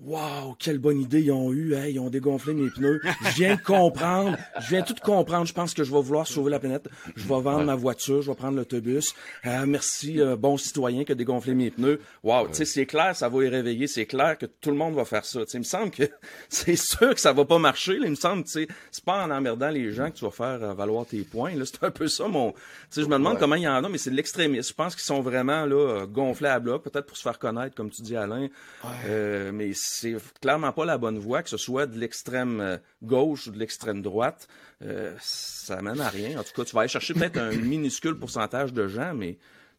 Waouh, 0.04 0.56
quelle 0.58 0.78
bonne 0.78 1.00
idée 1.00 1.20
ils 1.20 1.30
ont 1.30 1.52
eu. 1.52 1.74
Hey, 1.74 1.94
ils 1.94 2.00
ont 2.00 2.10
dégonflé 2.10 2.54
mes 2.54 2.70
pneus. 2.70 3.00
Je 3.24 3.36
viens 3.36 3.54
de 3.54 3.60
comprendre. 3.60 4.36
Je 4.60 4.70
viens 4.70 4.82
tout 4.82 4.94
comprendre. 5.00 5.46
Je 5.46 5.52
pense 5.52 5.74
que 5.74 5.84
je 5.84 5.92
vais 5.92 6.02
vouloir 6.02 6.26
sauver 6.26 6.50
la 6.50 6.58
planète. 6.58 6.88
Je 7.14 7.22
vais 7.22 7.40
vendre 7.40 7.64
ma 7.64 7.76
voiture. 7.76 8.20
Je 8.20 8.30
vais 8.30 8.36
prendre 8.36 8.56
l'autobus. 8.56 9.14
Euh, 9.46 9.64
merci, 9.64 10.20
euh, 10.20 10.34
bon 10.34 10.56
citoyen 10.56 11.04
qui 11.04 11.12
a 11.12 11.14
dégonflé 11.14 11.54
mes 11.54 11.70
pneus. 11.70 12.00
Waouh, 12.24 12.48
tu 12.48 12.54
sais, 12.54 12.64
c'est 12.64 12.86
clair, 12.86 13.14
ça 13.14 13.28
va 13.28 13.44
y 13.44 13.48
réveiller. 13.48 13.86
C'est 13.86 14.06
clair 14.06 14.36
que 14.38 14.46
tout 14.46 14.70
le 14.70 14.76
monde 14.76 14.94
va 14.94 15.04
faire 15.04 15.24
ça. 15.24 15.40
Tu 15.44 15.52
sais, 15.52 15.58
il 15.58 15.60
me 15.60 15.64
semble 15.64 15.92
que 15.92 16.02
c'est 16.48 16.76
sûr 16.76 17.14
que 17.14 17.20
ça 17.20 17.32
va 17.32 17.44
pas 17.44 17.58
marcher. 17.58 17.98
Là. 17.98 18.06
Il 18.06 18.10
me 18.10 18.16
semble, 18.16 18.42
tu 18.42 18.50
sais, 18.50 18.68
c'est 18.90 19.04
pas 19.04 19.24
en 19.24 19.30
emmerdant 19.30 19.70
les 19.70 19.92
gens 19.92 20.10
que 20.10 20.16
tu 20.16 20.24
vas 20.24 20.32
faire 20.32 20.64
euh, 20.64 20.74
valoir 20.74 21.06
tes 21.06 21.22
points. 21.22 21.52
C'est 21.64 21.84
un 21.84 21.92
peu 21.92 22.08
ça 22.08 22.26
mon. 22.26 22.50
Tu 22.50 22.58
sais, 22.90 23.02
je 23.02 23.06
me 23.06 23.14
demande 23.14 23.38
comment 23.38 23.54
il 23.54 23.62
y 23.62 23.68
en 23.68 23.84
a, 23.84 23.88
mais 23.88 23.98
c'est 23.98 24.10
de 24.10 24.16
l'extrémisme. 24.16 24.68
Je 24.68 24.74
pense 24.74 24.96
qu'ils 24.96 25.04
sont 25.04 25.20
vraiment 25.20 25.64
là 25.64 26.06
gonflés 26.06 26.48
à 26.48 26.58
bloc, 26.58 26.82
peut-être 26.82 27.06
pour 27.06 27.16
se 27.16 27.22
faire 27.22 27.38
connaître, 27.38 27.76
comme 27.76 27.90
tu 27.90 28.02
dis, 28.02 28.16
Alain. 28.16 28.48
Euh, 29.06 29.52
mais 29.52 29.72
c'est 29.92 30.16
clairement 30.40 30.72
pas 30.72 30.85
la 30.85 30.98
bonne 30.98 31.18
voie, 31.18 31.42
que 31.42 31.50
ce 31.50 31.57
soit 31.57 31.87
de 31.87 31.98
l'extrême 31.98 32.61
euh, 32.61 32.76
gauche 33.02 33.46
ou 33.46 33.50
de 33.50 33.59
l'extrême 33.59 34.02
droite. 34.02 34.48
Euh, 34.83 35.14
ça 35.20 35.83
mène 35.83 36.00
à 36.00 36.09
rien. 36.09 36.40
En 36.40 36.42
tout 36.42 36.52
cas, 36.55 36.64
tu 36.64 36.74
vas 36.74 36.81
aller 36.83 36.88
chercher 36.88 37.14
peut-être 37.14 37.38
un 37.38 37.50
minuscule 37.57 38.18
pourcentage 38.18 38.72
de 38.72 38.88
gens, 38.88 39.14
mais 39.14 39.38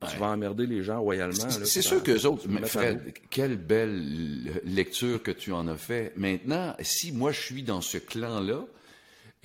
tu 0.09 0.17
vas 0.17 0.27
emmerder 0.27 0.67
les 0.67 0.83
gens 0.83 1.01
royalement. 1.01 1.49
C'est 1.49 1.81
sûr 1.81 2.03
que 2.03 2.25
autres, 2.27 2.45
mais 2.47 2.65
Fred, 2.67 3.13
quelle 3.29 3.57
belle 3.57 4.61
lecture 4.65 5.23
que 5.23 5.31
tu 5.31 5.51
en 5.51 5.67
as 5.67 5.77
fait. 5.77 6.13
Maintenant, 6.17 6.75
si 6.81 7.11
moi 7.11 7.31
je 7.31 7.39
suis 7.39 7.63
dans 7.63 7.81
ce 7.81 7.97
clan-là, 7.97 8.65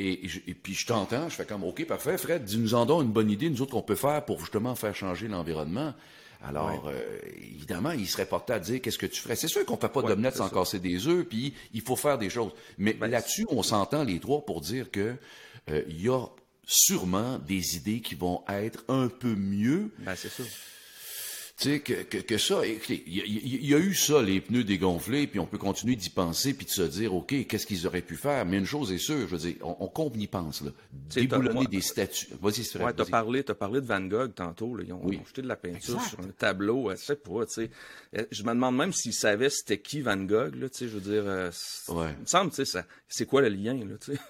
et 0.01 0.29
puis 0.63 0.75
je 0.75 0.87
t'entends, 0.87 1.29
je 1.29 1.35
fais 1.35 1.45
comme, 1.45 1.65
OK, 1.65 1.85
parfait, 1.87 2.19
Fred, 2.19 2.45
dis-nous 2.45 2.75
en 2.75 2.87
donc 2.87 3.05
une 3.05 3.13
bonne 3.13 3.31
idée, 3.31 3.51
nous 3.51 3.63
autres, 3.63 3.73
qu'on 3.73 3.83
peut 3.83 3.95
faire 3.95 4.25
pour 4.25 4.41
justement 4.41 4.75
faire 4.75 4.95
changer 4.95 5.29
l'environnement. 5.29 5.95
Alors, 6.45 6.87
euh, 6.89 7.19
évidemment, 7.37 7.91
il 7.91 8.07
serait 8.07 8.27
porté 8.27 8.53
à 8.53 8.61
dire 8.61 8.81
qu'est-ce 8.81 8.99
que 8.99 9.07
tu 9.07 9.21
ferais. 9.21 9.35
C'est 9.37 9.49
sûr 9.49 9.65
qu'on 9.65 9.77
fait 9.77 9.89
pas 9.89 10.01
Ouais, 10.01 10.09
d'omelette 10.09 10.37
sans 10.37 10.49
ça. 10.49 10.55
casser 10.55 10.79
des 10.79 11.07
œufs, 11.09 11.27
puis 11.27 11.53
il 11.75 11.81
faut 11.81 11.97
faire 11.97 12.17
des 12.19 12.31
choses. 12.31 12.53
Mais 12.79 12.97
là-dessus, 13.01 13.45
on 13.49 13.63
s'entend 13.63 14.05
les 14.05 14.21
trois 14.21 14.45
pour 14.45 14.61
dire 14.61 14.91
que 14.91 15.17
euh, 15.71 15.83
il 15.89 16.01
y 16.03 16.09
a 16.09 16.25
sûrement 16.65 17.39
des 17.39 17.77
idées 17.77 18.01
qui 18.01 18.15
vont 18.15 18.43
être 18.49 18.85
un 18.89 19.09
peu 19.09 19.35
mieux 19.35 19.91
Ben, 19.99 20.15
c'est 20.15 20.29
ça. 20.31 20.43
Tu 21.59 21.71
sais, 21.71 21.81
que, 21.81 22.05
que, 22.05 22.19
que 22.19 22.39
ça, 22.39 22.65
écoutez, 22.65 23.03
il 23.07 23.15
y, 23.17 23.67
y 23.67 23.75
a 23.75 23.79
eu 23.79 23.93
ça, 23.93 24.23
les 24.23 24.41
pneus 24.41 24.63
dégonflés, 24.63 25.27
puis 25.27 25.41
on 25.41 25.47
peut 25.47 25.59
continuer 25.59 25.97
d'y 25.97 26.09
penser, 26.11 26.55
puis 26.55 26.65
de 26.67 26.71
se 26.71 26.83
dire, 26.83 27.13
OK, 27.15 27.35
qu'est-ce 27.49 27.67
qu'ils 27.67 27.85
auraient 27.87 28.01
pu 28.03 28.15
faire? 28.17 28.47
Mais 28.47 28.59
une 28.59 28.65
chose 28.65 28.93
est 28.93 28.99
sûre, 28.99 29.21
je 29.29 29.35
veux 29.35 29.39
dire, 29.39 29.57
on, 29.63 29.77
on 29.81 29.89
qu'on 29.89 30.11
y 30.13 30.29
pense, 30.29 30.63
là. 30.63 30.71
Déboulonner 31.15 31.67
des 31.67 31.81
statues. 31.81 32.29
Vas-y, 32.41 32.63
c'est 32.65 32.81
Ouais, 32.81 32.93
t'as 32.93 33.05
parlé, 33.05 33.43
t'as 33.43 33.55
parlé 33.55 33.81
de 33.81 33.87
Van 33.87 34.01
Gogh 34.01 34.33
tantôt. 34.35 34.77
Là. 34.77 34.85
Ils, 34.87 34.93
ont, 34.93 35.01
Oui. 35.03 35.17
ils 35.17 35.21
ont 35.21 35.27
jeté 35.27 35.43
de 35.43 35.49
la 35.49 35.57
peinture 35.57 35.95
Exact. 35.97 36.09
sur 36.11 36.21
un 36.21 36.29
tableau. 36.29 36.91
euh, 36.91 36.97
Je 36.97 37.03
sais 37.05 37.17
pas, 37.17 37.45
tu 37.47 37.53
sais. 37.55 37.71
Euh, 38.17 38.25
Je 38.31 38.43
me 38.45 38.51
demande 38.51 38.77
même 38.77 38.93
s'ils 38.93 39.13
savaient 39.13 39.51
c'était 39.51 39.81
qui 39.81 40.01
Van 40.01 40.17
Gogh. 40.17 40.55
Là, 40.55 40.69
tu 40.69 40.79
sais, 40.79 40.89
je 40.89 40.97
veux 40.97 41.01
dire, 41.13 41.25
euh, 41.27 41.51
Ouais. 41.89 42.15
il 42.17 42.21
me 42.23 42.27
semble, 42.27 42.53
tu 42.53 42.65
sais, 42.65 42.81
c'est 43.09 43.27
quoi 43.27 43.43
le 43.43 43.49
lien 43.49 43.75
là, 43.75 43.97
tu 44.01 44.13
sais? 44.15 44.21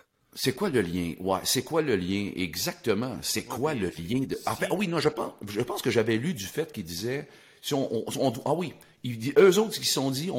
C'est 0.41 0.53
quoi 0.55 0.69
le 0.71 0.81
lien? 0.83 1.15
Ouais, 1.19 1.41
c'est 1.43 1.65
quoi 1.65 1.83
le 1.83 1.97
lien? 1.97 2.31
Exactement? 2.37 3.17
C'est 3.23 3.43
quoi 3.45 3.75
le 3.75 3.89
lien 3.99 4.21
de. 4.21 4.39
Ah 4.47 4.57
oui, 4.71 4.87
non, 4.87 5.01
je 5.01 5.09
pense, 5.09 5.33
je 5.49 5.61
pense 5.63 5.83
que 5.83 5.91
j'avais 5.91 6.17
lu 6.17 6.33
du 6.33 6.45
fait 6.45 6.73
qu'il 6.73 6.85
disait, 6.85 7.29
si 7.61 7.75
on, 7.75 7.93
on- 7.93 8.05
on- 8.21 8.33
ah 8.45 8.55
oui, 8.55 8.73
il 9.03 9.19
dit, 9.19 9.33
eux 9.37 9.59
autres 9.59 9.75
qui 9.81 9.85
se 9.85 9.95
sont 9.95 10.13
dit, 10.13 10.31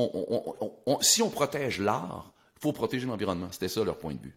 si 1.02 1.22
on 1.22 1.30
protège 1.30 1.80
l'art, 1.82 2.32
il 2.58 2.62
faut 2.62 2.72
protéger 2.72 3.06
l'environnement. 3.08 3.50
C'était 3.52 3.68
ça 3.68 3.84
leur 3.84 3.98
point 3.98 4.14
de 4.14 4.22
vue. 4.22 4.34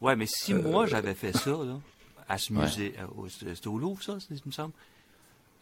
Ouais, 0.00 0.16
mais 0.16 0.26
si 0.26 0.54
Euh, 0.54 0.62
moi 0.62 0.86
j'avais 0.86 1.14
fait 1.14 1.36
ça, 1.36 1.50
là, 1.50 1.78
à 2.26 2.38
ce 2.38 2.54
Ouais. 2.54 2.60
musée, 2.62 2.94
euh, 2.98 3.06
au- 3.16 3.28
c'était 3.28 3.68
au 3.68 3.76
Louvre, 3.78 4.02
ça, 4.02 4.16
il 4.30 4.40
me 4.46 4.52
semble. 4.52 4.72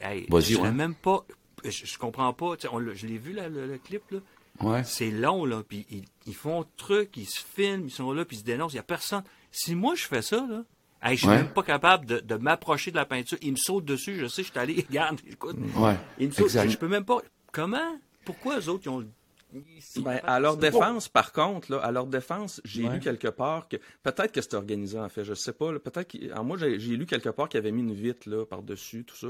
Hey, 0.00 0.26
je 0.30 0.56
ouais. 0.60 0.70
même 0.70 0.94
pas. 0.94 1.24
Je, 1.64 1.70
je 1.86 1.98
comprends 1.98 2.32
pas. 2.32 2.54
on 2.70 2.80
je 2.94 3.06
l'ai 3.06 3.18
vu, 3.18 3.32
là, 3.32 3.48
le, 3.48 3.66
le 3.66 3.78
clip, 3.78 4.02
là. 4.12 4.18
Ouais. 4.62 4.84
C'est 4.84 5.10
long, 5.10 5.44
là. 5.44 5.62
Puis 5.66 5.86
ils, 5.90 6.04
ils 6.26 6.34
font 6.34 6.62
un 6.62 6.66
truc, 6.76 7.16
ils 7.16 7.26
se 7.26 7.40
filment, 7.42 7.86
ils 7.86 7.90
sont 7.90 8.12
là, 8.12 8.24
puis 8.24 8.36
ils 8.36 8.40
se 8.40 8.44
dénoncent. 8.44 8.72
Il 8.72 8.76
y 8.76 8.80
a 8.80 8.84
personne. 8.84 9.22
Si 9.50 9.74
moi 9.74 9.94
je 9.94 10.04
fais 10.04 10.22
ça, 10.22 10.46
là. 10.48 10.64
hey, 11.02 11.16
je 11.16 11.22
suis 11.22 11.28
Ouais. 11.28 11.36
même 11.38 11.48
pas 11.52 11.62
capable 11.62 12.06
de, 12.06 12.20
de 12.20 12.34
m'approcher 12.36 12.90
de 12.90 12.96
la 12.96 13.04
peinture. 13.04 13.38
Il 13.42 13.52
me 13.52 13.56
saute 13.56 13.84
dessus, 13.84 14.16
je 14.18 14.26
sais, 14.26 14.42
je 14.42 14.50
suis 14.50 14.58
allé, 14.58 14.84
regarde, 14.88 15.20
écoute. 15.28 15.56
Ouais, 15.76 15.96
Il 16.18 16.28
me 16.28 16.32
saute, 16.32 16.44
exact. 16.46 16.70
je 16.70 16.78
peux 16.78 16.88
même 16.88 17.04
pas. 17.04 17.18
Comment? 17.52 17.98
Pourquoi 18.24 18.58
eux 18.60 18.68
autres, 18.68 18.82
ils 18.86 18.88
ont. 18.90 19.00
ils- 19.02 20.02
Ben, 20.02 20.18
à 20.24 20.40
leur 20.40 20.56
défense, 20.56 21.08
par 21.08 21.30
contre, 21.32 21.70
là, 21.70 21.78
à 21.78 21.92
leur 21.92 22.06
défense, 22.06 22.60
j'ai 22.64 22.88
Ouais. 22.88 22.94
lu 22.94 23.00
quelque 23.00 23.28
part 23.28 23.68
que 23.68 23.76
peut-être 24.02 24.32
que 24.32 24.40
c'était 24.40 24.56
organisé 24.56 24.98
en 24.98 25.08
fait, 25.08 25.22
je 25.24 25.34
sais 25.34 25.52
pas. 25.52 25.70
là, 25.70 25.78
Peut-être 25.78 26.08
qu'il- 26.08 26.32
alors, 26.32 26.42
moi 26.44 26.56
j'ai 26.58 26.80
j'ai 26.80 26.96
lu 26.96 27.06
quelque 27.06 27.28
part 27.28 27.48
qu'ils 27.48 27.58
avaient 27.58 27.70
mis 27.70 27.82
une 27.82 27.94
vitre 27.94 28.28
là 28.28 28.44
par 28.46 28.62
dessus 28.62 29.04
tout 29.04 29.14
ça. 29.14 29.28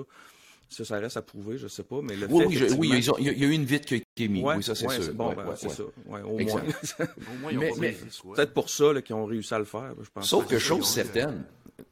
Ça, 0.68 0.84
ça 0.84 0.98
reste 0.98 1.16
à 1.16 1.22
prouver, 1.22 1.56
je 1.58 1.68
sais 1.68 1.82
pas, 1.84 2.00
mais 2.02 2.16
le 2.16 2.26
Oui, 2.28 2.40
fait 2.42 2.46
oui, 2.48 2.54
je- 2.56 2.64
oui, 2.74 2.88
effectivement- 2.88 2.94
ils 2.94 3.10
ont- 3.10 3.16
il 3.18 3.24
y, 3.26 3.44
a- 3.44 3.48
eu 3.48 3.52
une 3.52 3.64
vitre 3.64 3.86
qui 3.86 3.94
a 3.94 3.96
été 3.98 4.28
mise. 4.28 4.42
Ouais, 4.42 4.56
oui, 4.56 4.62
ça 4.62 4.74
c'est 4.74 4.86
ouais, 4.88 5.00
sûr. 5.02 5.14
bon, 5.14 5.28
Ouais, 5.28 5.34
ben, 5.36 5.46
ouais, 5.48 5.54
c'est 5.56 5.68
ouais. 5.68 5.74
ça. 5.74 5.82
Ouais, 6.06 6.22
au 6.22 6.38
Exact. 6.38 6.64
moins. 6.64 6.64
Au 7.16 7.38
moins, 7.40 7.52
ils 7.52 7.58
ont 7.58 7.76
Mais-. 7.78 7.96
Peut-être 8.34 8.54
pour 8.54 8.68
ça 8.70 8.92
là, 8.92 9.02
qu'ils 9.02 9.14
ont 9.14 9.24
réussi 9.26 9.54
à 9.54 9.58
le 9.58 9.64
faire. 9.66 9.94
Je 10.02 10.10
pense. 10.10 10.26
Sauf 10.28 10.46
que 10.48 10.58
chose 10.58 10.86
certaine, 10.88 11.44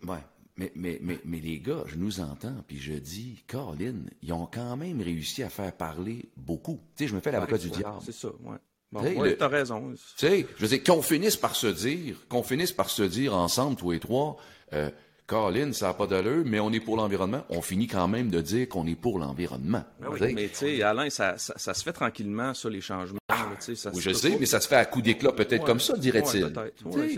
ouais, 0.04 0.16
mais, 0.56 0.72
mais, 0.74 0.98
mais, 1.02 1.20
mais 1.24 1.38
les 1.38 1.60
gars, 1.60 1.84
je 1.86 1.96
nous 1.96 2.20
entends, 2.20 2.56
puis 2.66 2.78
je 2.78 2.94
dis, 2.94 3.44
Caroline, 3.46 4.08
ils 4.22 4.32
ont 4.32 4.46
quand 4.52 4.76
même 4.76 5.00
réussi 5.00 5.42
à 5.42 5.48
faire 5.50 5.72
parler 5.72 6.30
beaucoup. 6.36 6.80
Tu 6.96 7.04
sais, 7.04 7.08
je 7.08 7.14
me 7.14 7.20
fais 7.20 7.30
l'avocat 7.30 7.58
du 7.58 7.68
Ouais, 7.68 7.76
diable. 7.76 7.98
C'est 8.04 8.12
ça, 8.12 8.28
ouais. 8.28 8.56
Bon, 8.90 9.00
raison. 9.00 9.92
Tu 9.92 9.98
sais, 10.26 10.46
je 10.56 10.62
veux 10.62 10.68
dire, 10.68 10.82
qu'on 10.84 11.00
finisse 11.02 11.36
par 11.36 11.54
se 11.56 11.66
dire, 11.68 12.16
qu'on 12.28 12.42
finisse 12.42 12.72
par 12.72 12.90
se 12.90 13.02
dire 13.02 13.34
ensemble, 13.34 13.76
tous 13.76 13.92
les 13.92 14.00
trois, 14.00 14.36
euh, 14.74 14.90
Caroline, 15.32 15.72
ça 15.72 15.86
n'a 15.88 15.94
pas 15.94 16.06
d'allure, 16.06 16.42
mais 16.44 16.60
on 16.60 16.70
est 16.72 16.80
pour 16.80 16.96
l'environnement. 16.98 17.42
On 17.48 17.62
finit 17.62 17.86
quand 17.86 18.06
même 18.06 18.28
de 18.28 18.42
dire 18.42 18.68
qu'on 18.68 18.86
est 18.86 18.94
pour 18.94 19.18
l'environnement. 19.18 19.82
Ben 20.00 20.08
oui, 20.10 20.34
mais 20.34 20.48
tu 20.48 20.56
sais, 20.56 20.82
Alain, 20.82 21.08
ça, 21.08 21.38
ça, 21.38 21.54
ça 21.56 21.72
se 21.72 21.82
fait 21.82 21.92
tranquillement, 21.94 22.52
ça, 22.52 22.68
les 22.68 22.82
changements. 22.82 23.18
là, 23.30 23.36
ça 23.58 23.88
Ah, 23.88 23.92
Oui, 23.94 24.02
je 24.02 24.12
sais, 24.12 24.30
pas. 24.32 24.36
mais 24.40 24.44
ça 24.46 24.60
se 24.60 24.68
fait 24.68 24.76
à 24.76 24.84
coup 24.84 25.00
d'éclat, 25.00 25.32
peut-être 25.32 25.60
Ouais, 25.62 25.66
comme 25.66 25.80
ça, 25.80 25.96
dirait-il. 25.96 26.44
ouais, 26.44 26.72
Ouais, 26.84 27.16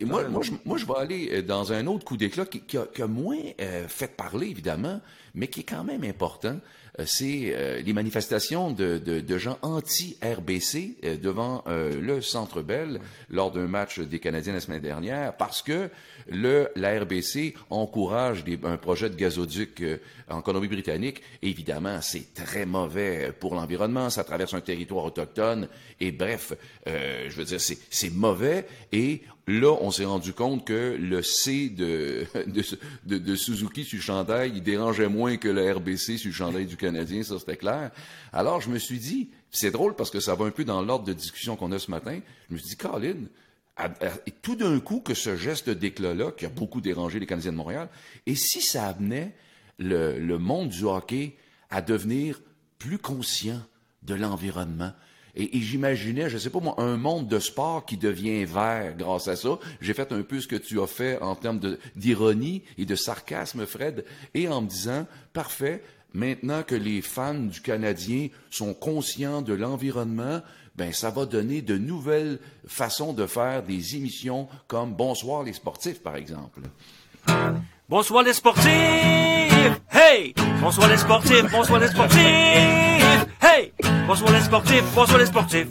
et 0.00 0.04
moi, 0.04 0.24
je, 0.42 0.50
moi, 0.66 0.76
je 0.76 0.84
vais 0.84 0.96
aller 0.98 1.30
euh, 1.32 1.42
dans 1.42 1.72
un 1.72 1.86
autre 1.86 2.04
coup 2.04 2.18
d'éclat 2.18 2.44
qui, 2.44 2.60
qui 2.60 2.76
a, 2.76 2.84
qui 2.84 3.00
a 3.00 3.06
moins 3.06 3.38
euh, 3.60 3.88
fait 3.88 4.14
parler, 4.14 4.48
évidemment, 4.48 5.00
mais 5.34 5.48
qui 5.48 5.60
est 5.60 5.64
quand 5.64 5.84
même 5.84 6.04
important. 6.04 6.58
Euh, 7.00 7.04
c'est 7.06 7.52
euh, 7.54 7.80
les 7.82 7.92
manifestations 7.92 8.70
de, 8.70 8.98
de, 8.98 9.20
de 9.20 9.38
gens 9.38 9.58
anti-RBC 9.62 10.96
euh, 11.04 11.16
devant 11.16 11.64
le 11.66 12.20
Centre 12.20 12.62
Bell 12.62 13.00
lors 13.30 13.50
d'un 13.50 13.66
match 13.66 13.98
des 13.98 14.18
Canadiens 14.18 14.52
la 14.52 14.60
semaine 14.60 14.80
dernière, 14.82 15.36
parce 15.36 15.62
que 15.62 15.88
le, 16.28 16.68
la 16.76 17.00
RBC 17.00 17.54
encourage 17.70 18.44
des- 18.44 18.58
un 18.64 18.76
projet 18.76 19.10
de 19.10 19.16
gazoduc 19.16 19.82
en 20.28 20.40
Colombie-Britannique. 20.42 21.22
Évidemment, 21.42 22.00
c'est 22.00 22.32
très 22.34 22.66
mauvais 22.66 23.32
pour 23.38 23.54
l'environnement, 23.54 24.10
ça 24.10 24.24
traverse 24.24 24.54
un 24.54 24.60
territoire 24.60 25.04
autochtone, 25.04 25.68
et 26.00 26.12
bref, 26.12 26.52
je 26.86 27.34
veux 27.34 27.44
dire, 27.44 27.60
c'est 27.60 28.12
mauvais, 28.12 28.66
et 28.92 29.22
là, 29.46 29.76
on 29.80 29.90
s'est 29.90 30.04
rendu 30.04 30.32
compte 30.32 30.66
que 30.66 30.96
le 30.98 31.22
C 31.22 31.68
de, 31.70 33.34
Suzuki 33.34 33.84
sur 33.84 33.98
le 33.98 34.02
chandail, 34.02 34.52
il 34.54 34.62
dérangeait 34.62 35.08
moins 35.08 35.36
que 35.36 35.48
le 35.48 35.72
RBC 35.72 36.18
sur 36.18 36.28
le 36.28 36.34
chandail 36.34 36.66
du 36.66 36.76
Canadien, 36.76 37.22
ça 37.22 37.38
c'était 37.38 37.56
clair. 37.56 37.90
Alors, 38.32 38.60
je 38.60 38.70
me 38.70 38.78
suis 38.78 38.98
dit, 38.98 39.30
c'est 39.50 39.70
drôle 39.70 39.94
parce 39.94 40.10
que 40.10 40.20
ça 40.20 40.34
va 40.34 40.46
un 40.46 40.50
peu 40.50 40.64
dans 40.64 40.82
l'ordre 40.82 41.04
de 41.04 41.12
discussion 41.12 41.56
qu'on 41.56 41.72
a 41.72 41.78
ce 41.78 41.90
matin, 41.90 42.20
je 42.48 42.54
me 42.54 42.58
suis 42.58 42.70
dit, 42.70 42.76
Colin, 42.76 43.26
tout 44.42 44.56
d'un 44.56 44.78
coup 44.80 45.00
que 45.00 45.14
ce 45.14 45.36
geste 45.36 45.68
d'éclat-là, 45.68 46.32
qui 46.32 46.46
a 46.46 46.50
beaucoup 46.50 46.80
dérangé 46.80 47.18
les 47.18 47.26
Canadiens 47.26 47.52
de 47.52 47.56
Montréal, 47.56 47.88
et 48.26 48.34
si 48.34 48.62
ça 48.62 48.86
amenait 48.86 49.34
le, 49.78 50.18
le 50.18 50.38
monde 50.38 50.68
du 50.68 50.84
hockey 50.84 51.36
à 51.70 51.82
devenir 51.82 52.40
plus 52.78 52.98
conscient 52.98 53.60
de 54.02 54.14
l'environnement? 54.14 54.92
Et, 55.36 55.56
et 55.56 55.60
j'imaginais, 55.60 56.30
je 56.30 56.38
sais 56.38 56.50
pas 56.50 56.60
moi, 56.60 56.74
un 56.78 56.96
monde 56.96 57.28
de 57.28 57.38
sport 57.38 57.84
qui 57.84 57.96
devient 57.96 58.44
vert 58.44 58.94
grâce 58.96 59.28
à 59.28 59.36
ça. 59.36 59.58
J'ai 59.80 59.94
fait 59.94 60.12
un 60.12 60.22
peu 60.22 60.40
ce 60.40 60.48
que 60.48 60.56
tu 60.56 60.80
as 60.80 60.86
fait 60.86 61.20
en 61.20 61.34
termes 61.34 61.60
d'ironie 61.96 62.62
et 62.78 62.84
de 62.84 62.94
sarcasme, 62.94 63.66
Fred, 63.66 64.04
et 64.34 64.48
en 64.48 64.62
me 64.62 64.68
disant, 64.68 65.06
parfait, 65.32 65.82
maintenant 66.12 66.62
que 66.62 66.74
les 66.74 67.02
fans 67.02 67.34
du 67.34 67.60
Canadien 67.60 68.28
sont 68.50 68.74
conscients 68.74 69.42
de 69.42 69.52
l'environnement, 69.52 70.40
ben 70.76 70.92
ça 70.92 71.10
va 71.10 71.26
donner 71.26 71.62
de 71.62 71.76
nouvelles 71.78 72.38
façons 72.66 73.12
de 73.12 73.26
faire 73.26 73.62
des 73.62 73.96
émissions 73.96 74.48
comme 74.66 74.94
Bonsoir 74.94 75.42
les 75.42 75.52
sportifs, 75.52 76.02
par 76.02 76.16
exemple. 76.16 76.62
Bonsoir 77.88 78.22
les 78.22 78.32
sportifs! 78.32 78.70
Hey! 79.90 80.34
Bonsoir 80.60 80.88
les 80.88 80.96
sportifs! 80.96 81.50
Bonsoir 81.50 81.80
les 81.80 81.88
sportifs! 81.88 82.93
Hey! 83.46 83.72
Bonsoir 84.06 84.32
les 84.32 84.40
sportifs! 84.40 84.84
Bonsoir 84.94 85.18
les 85.18 85.26
sportifs! 85.26 85.68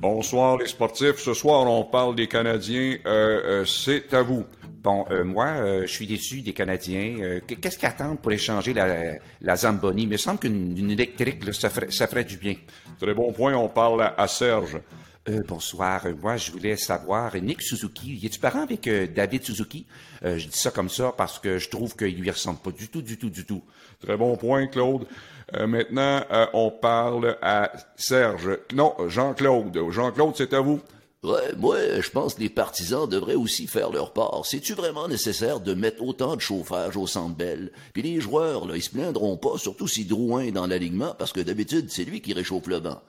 Bonsoir 0.00 0.56
les 0.58 0.66
sportifs. 0.66 1.18
Ce 1.18 1.34
soir, 1.34 1.60
on 1.66 1.84
parle 1.84 2.14
des 2.14 2.26
Canadiens. 2.26 2.96
Euh, 3.06 3.62
euh, 3.62 3.64
c'est 3.64 4.12
à 4.14 4.22
vous. 4.22 4.44
Bon, 4.82 5.04
euh, 5.10 5.24
moi, 5.24 5.46
euh, 5.46 5.82
je 5.82 5.92
suis 5.92 6.06
déçu 6.06 6.40
des 6.42 6.52
Canadiens. 6.52 7.16
Euh, 7.20 7.40
qu- 7.40 7.56
Qu'est-ce 7.56 7.78
qu'ils 7.78 7.88
attendent 7.88 8.20
pour 8.20 8.32
échanger 8.32 8.72
la, 8.74 9.14
la 9.40 9.56
Zamboni? 9.56 10.02
Il 10.02 10.08
me 10.08 10.16
semble 10.16 10.38
qu'une 10.38 10.76
une 10.76 10.90
électrique, 10.90 11.44
là, 11.44 11.52
ça, 11.52 11.70
ferait, 11.70 11.90
ça 11.90 12.06
ferait 12.06 12.24
du 12.24 12.36
bien. 12.36 12.54
Très 13.00 13.14
bon 13.14 13.32
point. 13.32 13.54
On 13.54 13.68
parle 13.68 14.02
à, 14.02 14.14
à 14.18 14.26
Serge. 14.28 14.78
Euh, 15.26 15.40
bonsoir. 15.48 16.02
Moi, 16.20 16.36
je 16.36 16.52
voulais 16.52 16.76
savoir, 16.76 17.34
Nick 17.36 17.62
Suzuki, 17.62 18.20
es-tu 18.24 18.38
parent 18.38 18.60
avec 18.62 18.86
euh, 18.88 19.06
David 19.06 19.42
Suzuki? 19.42 19.86
Euh, 20.22 20.36
je 20.36 20.48
dis 20.48 20.58
ça 20.58 20.70
comme 20.70 20.90
ça 20.90 21.14
parce 21.16 21.38
que 21.38 21.56
je 21.58 21.70
trouve 21.70 21.96
qu'il 21.96 22.18
lui 22.20 22.30
ressemble 22.30 22.58
pas 22.58 22.70
du 22.72 22.88
tout, 22.88 23.00
du 23.00 23.16
tout, 23.16 23.30
du 23.30 23.46
tout. 23.46 23.62
Très 24.00 24.18
bon 24.18 24.36
point, 24.36 24.66
Claude. 24.66 25.06
Euh, 25.54 25.66
maintenant, 25.66 26.22
euh, 26.30 26.46
on 26.54 26.70
parle 26.70 27.36
à 27.42 27.72
Serge. 27.96 28.58
Non, 28.74 28.94
Jean-Claude. 29.08 29.78
Jean-Claude, 29.90 30.34
c'est 30.36 30.54
à 30.54 30.60
vous. 30.60 30.80
Ouais, 31.22 31.54
moi, 31.56 31.76
je 32.00 32.10
pense 32.10 32.34
que 32.34 32.40
les 32.40 32.50
partisans 32.50 33.08
devraient 33.08 33.34
aussi 33.34 33.66
faire 33.66 33.90
leur 33.90 34.12
part. 34.12 34.42
C'est-tu 34.44 34.74
vraiment 34.74 35.08
nécessaire 35.08 35.60
de 35.60 35.72
mettre 35.72 36.02
autant 36.02 36.36
de 36.36 36.40
chauffage 36.40 36.98
au 36.98 37.06
centre 37.06 37.34
belle? 37.34 37.72
Puis 37.94 38.02
les 38.02 38.20
joueurs, 38.20 38.66
là, 38.66 38.76
ils 38.76 38.82
se 38.82 38.90
plaindront 38.90 39.38
pas, 39.38 39.56
surtout 39.56 39.88
si 39.88 40.04
Drouin 40.04 40.42
est 40.42 40.52
dans 40.52 40.66
l'alignement, 40.66 41.14
parce 41.18 41.32
que 41.32 41.40
d'habitude, 41.40 41.86
c'est 41.90 42.04
lui 42.04 42.20
qui 42.20 42.34
réchauffe 42.34 42.66
le 42.66 42.80
banc. 42.80 43.00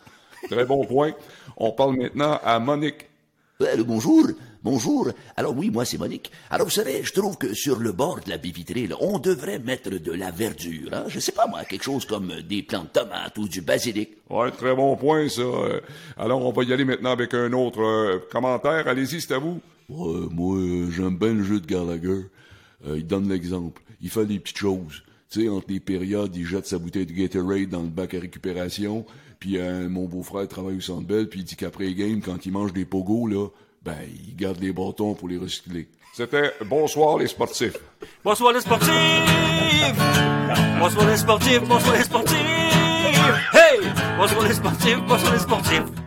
Très 0.49 0.63
bon 0.63 0.85
point. 0.85 1.11
On 1.57 1.71
parle 1.71 1.97
maintenant 1.97 2.39
à 2.41 2.59
Monique. 2.59 3.07
Ouais, 3.59 3.75
le 3.75 3.83
bonjour. 3.83 4.27
Bonjour. 4.65 5.11
Alors 5.37 5.55
oui, 5.55 5.69
moi 5.69 5.85
c'est 5.85 5.99
Monique. 5.99 6.31
Alors 6.49 6.65
vous 6.65 6.73
savez, 6.73 7.03
je 7.03 7.13
trouve 7.13 7.37
que 7.37 7.53
sur 7.53 7.77
le 7.77 7.91
bord 7.91 8.19
de 8.25 8.31
la 8.31 8.39
baie 8.39 8.49
vitrée, 8.49 8.87
là, 8.87 8.95
on 8.99 9.19
devrait 9.19 9.59
mettre 9.59 9.91
de 9.91 10.11
la 10.11 10.31
verdure. 10.31 10.91
Hein? 10.91 11.03
Je 11.07 11.19
sais 11.19 11.31
pas 11.31 11.45
moi, 11.45 11.63
quelque 11.65 11.83
chose 11.83 12.05
comme 12.05 12.33
des 12.41 12.63
plants 12.63 12.85
de 12.85 12.87
tomates 12.87 13.37
ou 13.37 13.47
du 13.47 13.61
basilic. 13.61 14.17
Ouais, 14.27 14.49
très 14.49 14.75
bon 14.75 14.95
point 14.95 15.29
ça. 15.29 15.43
Euh, 15.43 15.81
Alors 16.17 16.43
on 16.43 16.51
va 16.51 16.63
y 16.63 16.73
aller 16.73 16.83
maintenant 16.83 17.11
avec 17.11 17.35
un 17.35 17.53
autre 17.53 17.79
euh, 17.79 18.17
commentaire. 18.31 18.87
Allez-y, 18.87 19.21
c'est 19.21 19.35
à 19.35 19.37
vous. 19.37 19.61
Ouais, 19.87 20.27
moi 20.31 20.57
euh, 20.57 20.89
j'aime 20.89 21.15
bien 21.15 21.35
le 21.35 21.43
jeu 21.43 21.59
de 21.59 21.67
Gallagher. 21.67 22.25
Euh, 22.87 22.97
il 22.97 23.05
donne 23.05 23.29
l'exemple. 23.29 23.83
Il 24.01 24.09
fait 24.09 24.25
des 24.25 24.39
petites 24.39 24.57
choses. 24.57 25.03
Tu 25.29 25.43
sais, 25.43 25.47
entre 25.47 25.67
les 25.69 25.79
périodes, 25.79 26.35
il 26.35 26.43
jette 26.47 26.65
sa 26.65 26.79
bouteille 26.79 27.05
de 27.05 27.13
Gatorade 27.13 27.69
dans 27.69 27.83
le 27.83 27.89
bac 27.89 28.15
à 28.15 28.19
récupération. 28.19 29.05
Puis 29.37 29.59
euh, 29.59 29.87
mon 29.89 30.05
beau-frère 30.05 30.47
travaille 30.47 30.77
au 30.77 30.81
Centre 30.81 31.05
Bell, 31.05 31.29
puis 31.29 31.41
il 31.41 31.43
dit 31.43 31.55
qu'après 31.55 31.83
les 31.83 31.93
games, 31.93 32.19
quand 32.19 32.47
il 32.47 32.51
mange 32.51 32.73
des 32.73 32.85
pogos, 32.85 33.27
là, 33.27 33.47
ben, 33.85 33.93
il 34.27 34.35
garde 34.35 34.59
les 34.59 34.73
bâtons 34.73 35.13
pour 35.13 35.29
les 35.29 35.37
recycler. 35.37 35.87
C'était 36.13 36.51
Bonsoir 36.65 37.19
les 37.19 37.27
sportifs. 37.27 37.77
Bonsoir 38.23 38.53
les 38.53 38.61
sportifs! 38.61 38.91
Bonsoir 40.79 41.07
les 41.07 41.17
sportifs, 41.17 41.61
bonsoir 41.61 41.95
les 41.95 42.03
sportifs! 42.03 42.35
Hey! 43.53 43.79
Bonsoir 44.17 44.47
les 44.47 44.53
sportifs, 44.53 45.01
bonsoir 45.07 45.33
les 45.33 45.39
sportifs! 45.39 46.04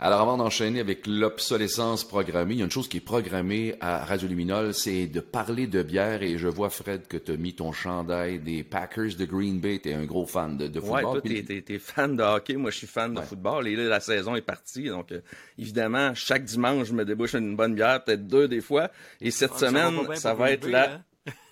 Alors 0.00 0.20
avant 0.20 0.36
d'enchaîner 0.36 0.78
avec 0.78 1.08
l'obsolescence 1.08 2.06
programmée, 2.06 2.54
il 2.54 2.58
y 2.58 2.62
a 2.62 2.64
une 2.66 2.70
chose 2.70 2.86
qui 2.88 2.98
est 2.98 3.00
programmée 3.00 3.74
à 3.80 4.04
Radio 4.04 4.28
Luminol, 4.28 4.72
c'est 4.72 5.08
de 5.08 5.18
parler 5.18 5.66
de 5.66 5.82
bière 5.82 6.22
et 6.22 6.38
je 6.38 6.46
vois 6.46 6.70
Fred 6.70 7.08
que 7.08 7.16
tu 7.16 7.32
as 7.32 7.36
mis 7.36 7.52
ton 7.52 7.72
chandail 7.72 8.38
des 8.38 8.62
Packers 8.62 9.16
de 9.18 9.24
Green 9.24 9.58
Bay, 9.58 9.80
tu 9.82 9.88
es 9.88 9.94
un 9.94 10.04
gros 10.04 10.24
fan 10.24 10.56
de, 10.56 10.68
de 10.68 10.78
Ouais, 10.78 11.02
football. 11.02 11.20
toi, 11.22 11.30
t'es, 11.30 11.42
t'es- 11.42 11.62
t'es 11.62 11.78
fan 11.80 12.14
de 12.14 12.22
hockey, 12.22 12.54
moi 12.54 12.70
je 12.70 12.76
suis 12.76 12.86
fan 12.86 13.12
de 13.12 13.20
football. 13.20 13.66
Et 13.66 13.74
là, 13.74 13.84
la 13.88 13.98
saison 13.98 14.36
est 14.36 14.40
partie, 14.42 14.84
donc 14.88 15.10
euh, 15.10 15.20
évidemment, 15.58 16.14
chaque 16.14 16.44
dimanche, 16.44 16.86
je 16.86 16.92
me 16.92 17.04
débouche 17.04 17.34
une 17.34 17.56
bonne 17.56 17.74
bière, 17.74 18.04
peut-être 18.04 18.24
deux 18.28 18.46
des 18.46 18.60
fois. 18.60 18.92
Et 19.20 19.32
cette 19.32 19.50
Ah, 19.56 19.58
ça 19.58 19.70
va 19.72 19.88
semaine, 19.90 20.06
bien 20.06 20.14
ça 20.14 20.32
va 20.32 20.44
Green 20.44 20.54
être 20.54 20.64
Bay, 20.66 20.70
la... 20.70 21.00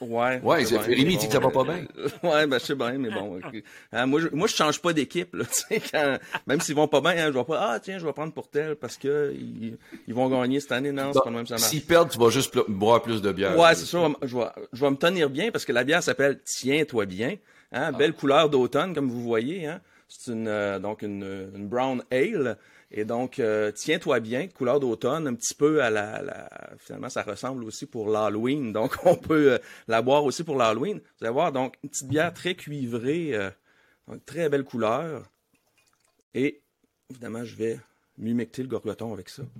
Ouais, 0.00 0.40
Ouais, 0.42 0.64
Rémi 0.64 1.16
dit 1.16 1.26
que 1.26 1.32
ça 1.32 1.38
va 1.40 1.50
pas 1.50 1.64
bien. 1.64 1.84
Ouais, 2.22 2.46
ben 2.46 2.58
je 2.58 2.64
sais 2.64 2.74
bien, 2.74 2.92
mais 2.92 3.10
bon. 3.10 3.38
Hein, 3.92 4.06
moi, 4.06 4.20
je, 4.20 4.28
moi, 4.32 4.46
je 4.48 4.54
change 4.54 4.80
pas 4.80 4.92
d'équipe, 4.92 5.34
là, 5.34 5.44
tu 5.50 5.54
sais, 5.68 5.80
quand- 5.92 6.18
même 6.46 6.60
s'ils 6.60 6.74
vont 6.74 6.88
pas 6.88 7.00
bien, 7.00 7.12
hein, 7.12 7.30
je 7.32 7.38
vais 7.38 7.44
pas, 7.44 7.72
ah 7.72 7.80
tiens, 7.80 7.98
je 7.98 8.06
vais 8.06 8.12
prendre 8.12 8.32
pour 8.32 8.48
tel 8.48 8.76
parce 8.76 8.96
que 8.96 9.34
ils, 9.34 9.76
ils 10.06 10.14
vont 10.14 10.28
gagner 10.28 10.60
cette 10.60 10.72
année, 10.72 10.92
non, 10.92 11.12
c'est 11.12 11.20
pas 11.22 11.30
même 11.30 11.46
ça 11.46 11.54
marche. 11.54 11.64
S'ils 11.68 11.84
perdent, 11.84 12.10
tu 12.10 12.18
vas 12.18 12.30
juste 12.30 12.56
boire 12.68 13.02
plus 13.02 13.22
de 13.22 13.32
bière. 13.32 13.58
Ouais, 13.58 13.74
c'est 13.74 13.86
ça. 13.86 14.08
Je 14.22 14.36
vais, 14.36 14.44
je 14.72 14.80
vais 14.84 14.90
me 14.90 14.96
tenir 14.96 15.30
bien 15.30 15.50
parce 15.50 15.64
que 15.64 15.72
la 15.72 15.84
bière 15.84 16.02
s'appelle 16.02 16.40
Tiens-toi 16.44 17.06
bien. 17.06 17.36
Hein, 17.72 17.92
Belle 17.92 18.12
couleur 18.12 18.48
d'automne, 18.48 18.94
comme 18.94 19.10
vous 19.10 19.22
voyez. 19.22 19.66
Hein. 19.66 19.80
C'est 20.08 20.30
une, 20.32 20.46
euh, 20.46 20.78
donc 20.78 21.02
une, 21.02 21.50
une 21.54 21.66
brown 21.68 22.02
ale. 22.12 22.56
Et 22.98 23.04
donc, 23.04 23.38
euh, 23.38 23.70
Tiens-toi 23.72 24.20
bien, 24.20 24.48
couleur 24.48 24.80
d'automne, 24.80 25.26
un 25.28 25.34
petit 25.34 25.54
peu 25.54 25.82
à 25.82 25.90
la, 25.90 26.22
la- 26.22 26.48
Finalement, 26.78 27.10
ça 27.10 27.22
ressemble 27.22 27.62
aussi 27.64 27.84
pour 27.86 28.08
l'Halloween. 28.08 28.72
Donc, 28.72 28.96
on 29.04 29.16
peut 29.16 29.52
euh, 29.52 29.58
la 29.86 30.00
boire 30.02 30.24
aussi 30.24 30.42
pour 30.44 30.56
l'Halloween. 30.56 30.98
Vous 30.98 31.24
allez 31.26 31.32
voir, 31.32 31.52
donc, 31.52 31.76
une 31.84 31.90
petite 31.90 32.08
bière 32.08 32.32
très 32.32 32.54
cuivrée, 32.54 33.34
euh, 33.34 33.50
donc, 34.08 34.24
très 34.24 34.48
belle 34.48 34.64
couleur. 34.64 35.30
Et, 36.34 36.62
évidemment, 37.10 37.44
je 37.44 37.54
vais 37.54 37.78
m'humecter 38.18 38.62
le 38.62 38.68
gorgoton 38.68 39.12
avec 39.12 39.28
ça. 39.28 39.42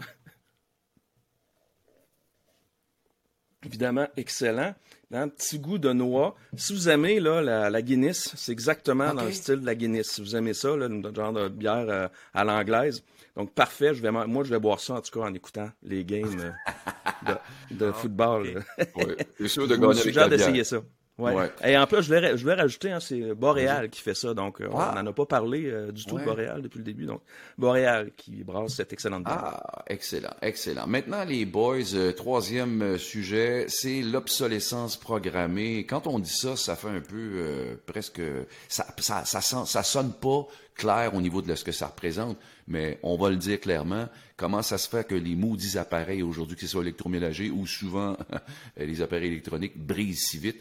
évidemment 3.65 4.07
excellent. 4.17 4.75
Un 5.13 5.29
petit 5.29 5.59
goût 5.59 5.79
de 5.79 5.93
noix. 5.93 6.35
Si 6.57 6.73
vous 6.73 6.89
aimez 6.89 7.21
là, 7.21 7.41
la, 7.43 7.71
la 7.71 7.83
Guinness, 7.83 8.33
c'est 8.37 8.51
exactement 8.53 9.15
dans 9.15 9.25
le 9.25 9.33
style 9.33 9.61
de 9.61 9.67
la 9.67 9.75
Guinness. 9.75 10.09
Si 10.13 10.21
vous 10.21 10.35
aimez 10.37 10.53
ça, 10.55 10.77
là, 10.77 10.87
une- 10.87 11.15
genre 11.15 11.33
de 11.33 11.49
bière 11.49 12.11
à 12.35 12.45
l'anglaise. 12.45 13.05
Donc 13.37 13.53
parfait, 13.53 13.95
je 13.95 14.01
vais, 14.03 14.11
moi 14.11 14.45
je 14.45 14.51
vais 14.51 14.59
boire 14.59 14.81
ça 14.81 14.95
en 14.95 15.01
tout 15.03 15.11
cas 15.19 15.27
en 15.27 15.35
écoutant 15.35 15.71
les 15.83 16.05
games 16.05 16.41
euh, 16.41 17.35
de, 17.71 17.77
de 17.77 17.93
football. 17.93 18.65
Ouais, 18.97 19.17
c'est 19.39 19.49
sûr 19.49 19.69
de 19.69 19.75
Je 19.75 19.81
gagner 19.81 19.93
avec 19.93 20.03
suggère 20.03 20.29
la 20.29 20.37
bière. 20.37 20.39
d'essayer 20.39 20.65
ça. 20.65 20.79
Ouais. 21.19 21.33
Ouais. 21.35 21.51
Et 21.65 21.79
en 21.79 21.87
plus, 21.87 22.03
je 22.03 22.15
voulais, 22.15 22.37
je 22.37 22.43
voulais 22.43 22.55
rajouter, 22.57 22.93
hein, 22.93 23.01
c'est 23.01 23.35
Boréal 23.35 23.89
qui 23.89 24.03
fait 24.03 24.15
ça. 24.15 24.35
Donc, 24.35 24.61
euh, 24.61 24.69
Ah. 24.75 24.93
on 24.93 25.03
n'en 25.03 25.11
a 25.11 25.13
pas 25.15 25.25
parlé 25.25 25.65
euh, 25.65 25.91
du 25.91 26.05
tout 26.05 26.17
Ouais. 26.17 26.21
de 26.21 26.27
Boréal 26.27 26.61
depuis 26.61 26.77
le 26.79 26.85
début. 26.85 27.07
Donc, 27.07 27.23
Boréal 27.57 28.11
qui 28.19 28.45
brasse 28.45 28.75
cette 28.75 28.93
excellente 28.93 29.25
bière. 29.25 29.39
Ah, 29.43 29.83
excellent, 29.87 30.35
excellent. 30.43 30.87
Maintenant, 30.87 31.25
les 31.25 31.47
boys, 31.47 31.95
euh, 31.95 32.13
troisième 32.13 32.83
euh, 32.83 32.99
sujet, 32.99 33.65
c'est 33.69 34.03
l'obsolescence 34.03 34.99
programmée. 34.99 35.87
Quand 35.87 36.07
on 36.07 36.19
dit 36.19 36.29
ça, 36.31 36.55
ça 36.55 36.77
fait 36.77 36.89
un 36.89 37.01
peu 37.01 37.17
euh, 37.17 37.77
presque, 37.87 38.21
ça, 38.69 38.87
ça, 38.99 39.25
ça, 39.25 39.41
sent- 39.41 39.65
ça 39.65 39.83
sonne 39.83 40.13
pas 40.13 40.47
clair 40.75 41.15
au 41.15 41.23
niveau 41.23 41.41
de 41.41 41.55
ce 41.55 41.65
que 41.65 41.73
ça 41.73 41.87
représente, 41.87 42.37
mais 42.69 42.99
on 43.03 43.17
va 43.17 43.31
le 43.31 43.37
dire 43.37 43.59
clairement. 43.59 44.07
Comment 44.37 44.61
ça 44.61 44.77
se 44.77 44.87
fait 44.87 45.07
que 45.09 45.15
les 45.15 45.35
maudits 45.35 45.79
appareils 45.79 46.23
aujourd'hui, 46.23 46.57
que 46.57 46.61
ce 46.61 46.67
soit 46.69 46.83
électroménagers 46.83 47.49
ou 47.49 47.67
souvent 47.67 48.19
les 48.77 49.01
appareils 49.01 49.29
électroniques, 49.29 49.79
brisent 49.79 50.27
si 50.27 50.37
vite? 50.37 50.59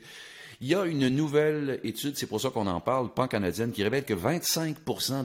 Il 0.61 0.67
y 0.67 0.75
a 0.75 0.85
une 0.85 1.09
nouvelle 1.09 1.79
étude, 1.83 2.15
c'est 2.17 2.27
pour 2.27 2.39
ça 2.39 2.49
qu'on 2.49 2.67
en 2.67 2.79
parle, 2.79 3.13
pan-canadienne, 3.13 3.71
qui 3.71 3.83
révèle 3.83 4.05
que 4.05 4.13
25 4.13 4.75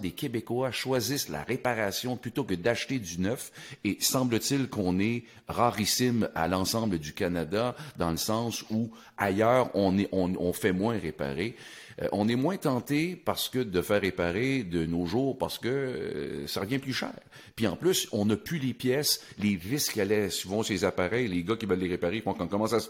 des 0.00 0.10
Québécois 0.10 0.70
choisissent 0.72 1.28
la 1.28 1.42
réparation 1.42 2.16
plutôt 2.16 2.44
que 2.44 2.54
d'acheter 2.54 2.98
du 2.98 3.20
neuf. 3.20 3.52
Et 3.84 3.96
semble-t-il 4.00 4.68
qu'on 4.68 4.98
est 4.98 5.24
rarissime 5.48 6.28
à 6.34 6.48
l'ensemble 6.48 6.98
du 6.98 7.12
Canada, 7.12 7.74
dans 7.96 8.10
le 8.10 8.16
sens 8.16 8.64
où 8.70 8.90
ailleurs, 9.16 9.70
on, 9.74 9.98
est, 9.98 10.08
on, 10.12 10.34
on 10.38 10.52
fait 10.52 10.72
moins 10.72 10.98
réparer. 10.98 11.54
Euh, 12.02 12.08
on 12.12 12.28
est 12.28 12.36
moins 12.36 12.56
tenté 12.56 13.14
parce 13.16 13.48
que 13.48 13.58
de 13.58 13.82
faire 13.82 14.00
réparer 14.00 14.62
de 14.62 14.86
nos 14.86 15.06
jours 15.06 15.36
parce 15.36 15.58
que 15.58 15.68
euh, 15.68 16.46
ça 16.46 16.60
revient 16.60 16.78
plus 16.78 16.92
cher. 16.94 17.12
Puis 17.56 17.66
en 17.66 17.76
plus, 17.76 18.08
on 18.12 18.24
n'a 18.26 18.36
plus 18.36 18.58
les 18.58 18.72
pièces, 18.74 19.22
les 19.38 19.56
vis 19.56 19.90
qui 19.90 20.00
allaient 20.00 20.30
souvent 20.30 20.62
sur 20.62 20.72
les 20.72 20.84
appareils, 20.84 21.28
les 21.28 21.42
gars 21.42 21.56
qui 21.56 21.66
veulent 21.66 21.78
les 21.80 21.88
réparer, 21.88 22.16
ils 22.16 22.22
font 22.22 22.32
comme, 22.32 22.48
comment 22.48 22.66
ça 22.68 22.80
se? 22.80 22.88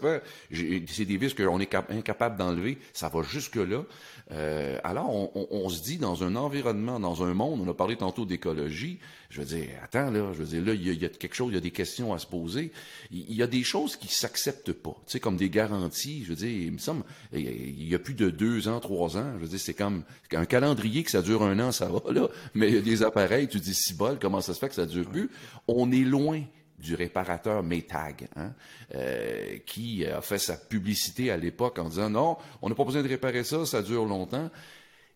J'ai- 0.51 0.85
C'est 0.87 1.05
des 1.05 1.17
vis 1.17 1.33
qu'on 1.33 1.59
est 1.59 1.65
cap- 1.65 1.91
d'enlever, 2.37 2.77
ça 2.93 3.09
va 3.09 3.21
jusque-là. 3.23 3.83
Euh, 4.31 4.77
alors, 4.83 5.09
on, 5.09 5.31
on- 5.35 5.47
on 5.51 5.69
se 5.69 5.81
dit, 5.83 5.97
dans 5.97 6.23
un 6.23 6.35
environnement, 6.37 6.99
dans 6.99 7.23
un 7.23 7.33
monde, 7.33 7.59
on 7.65 7.69
a 7.69 7.73
parlé 7.73 7.97
tantôt 7.97 8.25
d'écologie, 8.25 8.99
je 9.29 9.41
veux 9.41 9.45
dire, 9.47 9.67
attends, 9.83 10.09
là, 10.09 10.31
je 10.33 10.37
veux 10.37 10.45
dire, 10.45 10.63
là, 10.65 10.73
il 10.73 10.87
y, 10.87 10.95
y 10.95 11.05
a 11.05 11.09
quelque 11.09 11.35
chose, 11.35 11.49
il 11.51 11.55
y 11.55 11.57
a 11.57 11.61
des 11.61 11.71
questions 11.71 12.13
à 12.13 12.17
se 12.19 12.27
poser. 12.27 12.71
Il 13.11 13.25
il 13.29 13.35
y 13.35 13.43
a 13.43 13.47
des 13.47 13.63
choses 13.63 13.95
qui 13.97 14.07
s'acceptent 14.07 14.71
pas, 14.73 14.95
tu 15.05 15.13
sais, 15.13 15.19
comme 15.19 15.35
des 15.37 15.49
garanties, 15.49 16.23
je 16.23 16.29
veux 16.29 16.35
dire, 16.35 16.49
il 16.49 16.71
me 16.71 16.77
semble, 16.77 17.03
il 17.33 17.87
y 17.87 17.95
a 17.95 17.99
plus 17.99 18.13
de 18.13 18.29
deux 18.29 18.67
ans, 18.67 18.79
trois 18.79 19.17
ans, 19.17 19.33
je 19.35 19.41
veux 19.41 19.47
dire, 19.49 19.59
c'est 19.59 19.73
comme 19.73 20.03
un 20.33 20.45
calendrier 20.45 21.03
que 21.03 21.11
ça 21.11 21.21
dure 21.21 21.43
un 21.43 21.59
an, 21.59 21.71
ça 21.71 21.87
va, 21.87 22.01
là, 22.11 22.27
mais 22.53 22.69
il 22.69 22.75
y 22.75 22.77
a 22.77 22.81
des 22.81 23.03
appareils, 23.03 23.47
tu 23.49 23.59
dis, 23.59 23.73
si 23.73 23.93
bol, 23.93 24.17
comment 24.19 24.39
ça 24.41 24.53
se 24.53 24.59
fait 24.59 24.69
que 24.69 24.75
ça 24.75 24.85
dure 24.85 25.09
plus? 25.09 25.29
On 25.67 25.91
est 25.91 26.03
loin 26.05 26.41
du 26.81 26.95
réparateur 26.95 27.63
Maytag, 27.63 28.27
hein, 28.35 28.53
euh, 28.95 29.57
qui 29.65 30.05
a 30.05 30.21
fait 30.21 30.37
sa 30.37 30.57
publicité 30.57 31.31
à 31.31 31.37
l'époque 31.37 31.79
en 31.79 31.89
disant 31.89 32.09
non, 32.09 32.37
on 32.61 32.69
n'a 32.69 32.75
pas 32.75 32.83
besoin 32.83 33.03
de 33.03 33.07
réparer 33.07 33.43
ça, 33.43 33.65
ça 33.65 33.81
dure 33.81 34.05
longtemps. 34.05 34.49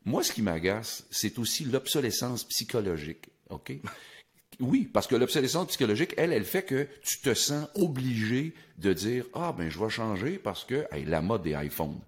Moi, 0.05 0.23
ce 0.23 0.31
qui 0.31 0.41
m'agace, 0.41 1.05
c'est 1.09 1.39
aussi 1.39 1.65
l'obsolescence 1.65 2.43
psychologique. 2.45 3.29
OK? 3.49 3.73
Oui, 4.61 4.89
parce 4.91 5.05
que 5.07 5.17
l'obsolescence 5.17 5.67
psychologique, 5.67 6.13
elle, 6.15 6.31
elle 6.31 6.45
fait 6.45 6.63
que 6.63 6.87
tu 7.03 7.19
te 7.19 7.33
sens 7.33 7.67
obligé 7.75 8.53
de 8.77 8.93
dire 8.93 9.25
Ah, 9.33 9.53
ben, 9.57 9.69
je 9.69 9.77
vais 9.77 9.89
changer 9.89 10.37
parce 10.37 10.63
que 10.63 10.85
hey, 10.91 11.03
la 11.03 11.21
mode 11.21 11.43
des 11.43 11.55
iPhones. 11.55 11.99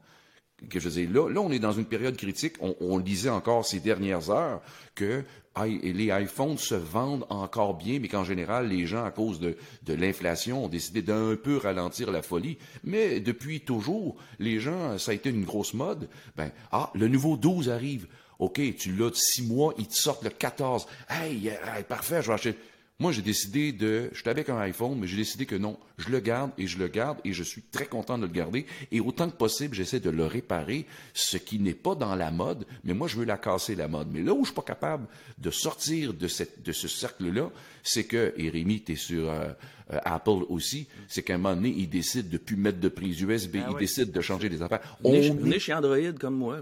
Que 0.70 0.80
je 0.80 0.90
là, 0.90 1.30
là, 1.30 1.40
on 1.40 1.52
est 1.52 1.60
dans 1.60 1.72
une 1.72 1.86
période 1.86 2.18
critique. 2.18 2.56
On, 2.62 2.76
on 2.80 2.98
lisait 2.98 3.30
encore 3.30 3.66
ces 3.66 3.80
dernières 3.80 4.32
heures 4.32 4.62
que 4.96 5.24
les 5.66 6.12
iPhones 6.12 6.58
se 6.58 6.76
vendent 6.76 7.26
encore 7.30 7.76
bien, 7.76 8.00
mais 8.00 8.08
qu'en 8.08 8.24
général, 8.24 8.68
les 8.68 8.86
gens, 8.86 9.04
à 9.04 9.12
cause 9.12 9.40
de, 9.40 9.56
de 9.84 9.94
l'inflation, 9.94 10.66
ont 10.66 10.68
décidé 10.68 11.02
d'un 11.02 11.36
peu 11.36 11.58
ralentir 11.58 12.12
la 12.12 12.22
folie. 12.22 12.58
Mais 12.84 13.20
depuis 13.20 13.62
toujours, 13.62 14.18
les 14.40 14.60
gens, 14.60 14.98
ça 14.98 15.12
a 15.12 15.14
été 15.14 15.30
une 15.30 15.46
grosse 15.46 15.74
mode. 15.74 16.10
Ben, 16.36 16.52
ah, 16.72 16.92
le 16.94 17.08
nouveau 17.08 17.38
12 17.38 17.70
arrive. 17.70 18.08
OK, 18.40 18.62
tu 18.78 18.92
l'as 18.92 19.10
de 19.10 19.16
six 19.16 19.44
mois, 19.44 19.74
ils 19.80 19.88
te 19.88 19.96
sortent 19.96 20.24
le 20.24 20.30
14. 20.30 20.86
Hey, 21.10 21.48
hey, 21.48 21.84
parfait, 21.88 22.22
je 22.22 22.28
vais 22.28 22.34
acheter. 22.34 22.56
Moi, 23.00 23.12
j'ai 23.12 23.22
décidé 23.22 23.74
de. 23.74 24.10
J'étais 24.12 24.32
avec 24.32 24.50
un 24.50 24.58
iPhone, 24.58 24.98
mais 25.00 25.06
j'ai 25.06 25.18
décidé 25.18 25.46
que 25.46 25.56
non. 25.56 25.78
Je 26.00 26.10
le 26.10 26.20
garde 26.20 26.50
et 26.58 26.66
je 26.66 26.80
le 26.80 26.88
garde 26.88 27.20
et 27.24 27.32
je 27.32 27.44
suis 27.44 27.62
très 27.62 27.86
content 27.86 28.18
de 28.18 28.26
le 28.26 28.32
garder. 28.32 28.66
Et 28.92 29.00
autant 29.00 29.30
que 29.30 29.36
possible, 29.36 29.76
j'essaie 29.76 30.00
de 30.00 30.10
le 30.10 30.26
réparer, 30.26 30.88
ce 31.14 31.38
qui 31.38 31.60
n'est 31.60 31.76
pas 31.76 31.94
dans 31.94 32.16
la 32.16 32.32
mode, 32.32 32.66
mais 32.84 32.96
moi, 32.96 33.08
je 33.08 33.18
veux 33.18 33.26
la 33.26 33.38
casser, 33.38 33.76
la 33.76 33.88
mode. 33.88 34.08
Mais 34.12 34.24
là 34.24 34.34
où 34.34 34.40
je 34.40 34.46
suis 34.46 34.56
pas 34.56 34.64
capable 34.64 35.06
de 35.38 35.52
sortir 35.52 36.16
de, 36.16 36.28
ce 36.28 36.88
cercle-là, 36.88 37.52
c'est 37.88 38.06
que, 38.06 38.34
et 38.38 38.50
Rémi, 38.50 38.82
tu 38.84 38.94
es 38.94 38.96
sur 38.96 39.30
euh, 39.30 39.46
euh, 39.94 40.00
Apple 40.04 40.44
aussi, 40.50 40.88
c'est 41.08 41.24
qu'à 41.24 41.36
un 41.36 41.38
moment 41.38 41.56
donné, 41.56 41.74
ils 41.78 41.90
décident 41.90 42.28
de 42.30 42.38
plus 42.38 42.56
mettre 42.58 42.80
de 42.80 42.90
prise 42.90 43.22
USB, 43.22 43.56
Ah 43.60 43.66
ils 43.70 43.74
ouais. 43.74 43.80
décident 43.80 44.12
de 44.12 44.22
changer 44.22 44.50
des 44.50 44.62
affaires. 44.62 44.82
On- 45.04 45.12
venez 45.12 45.60
chez 45.60 45.74
Android 45.74 45.98
comme 46.20 46.36
moi. 46.36 46.58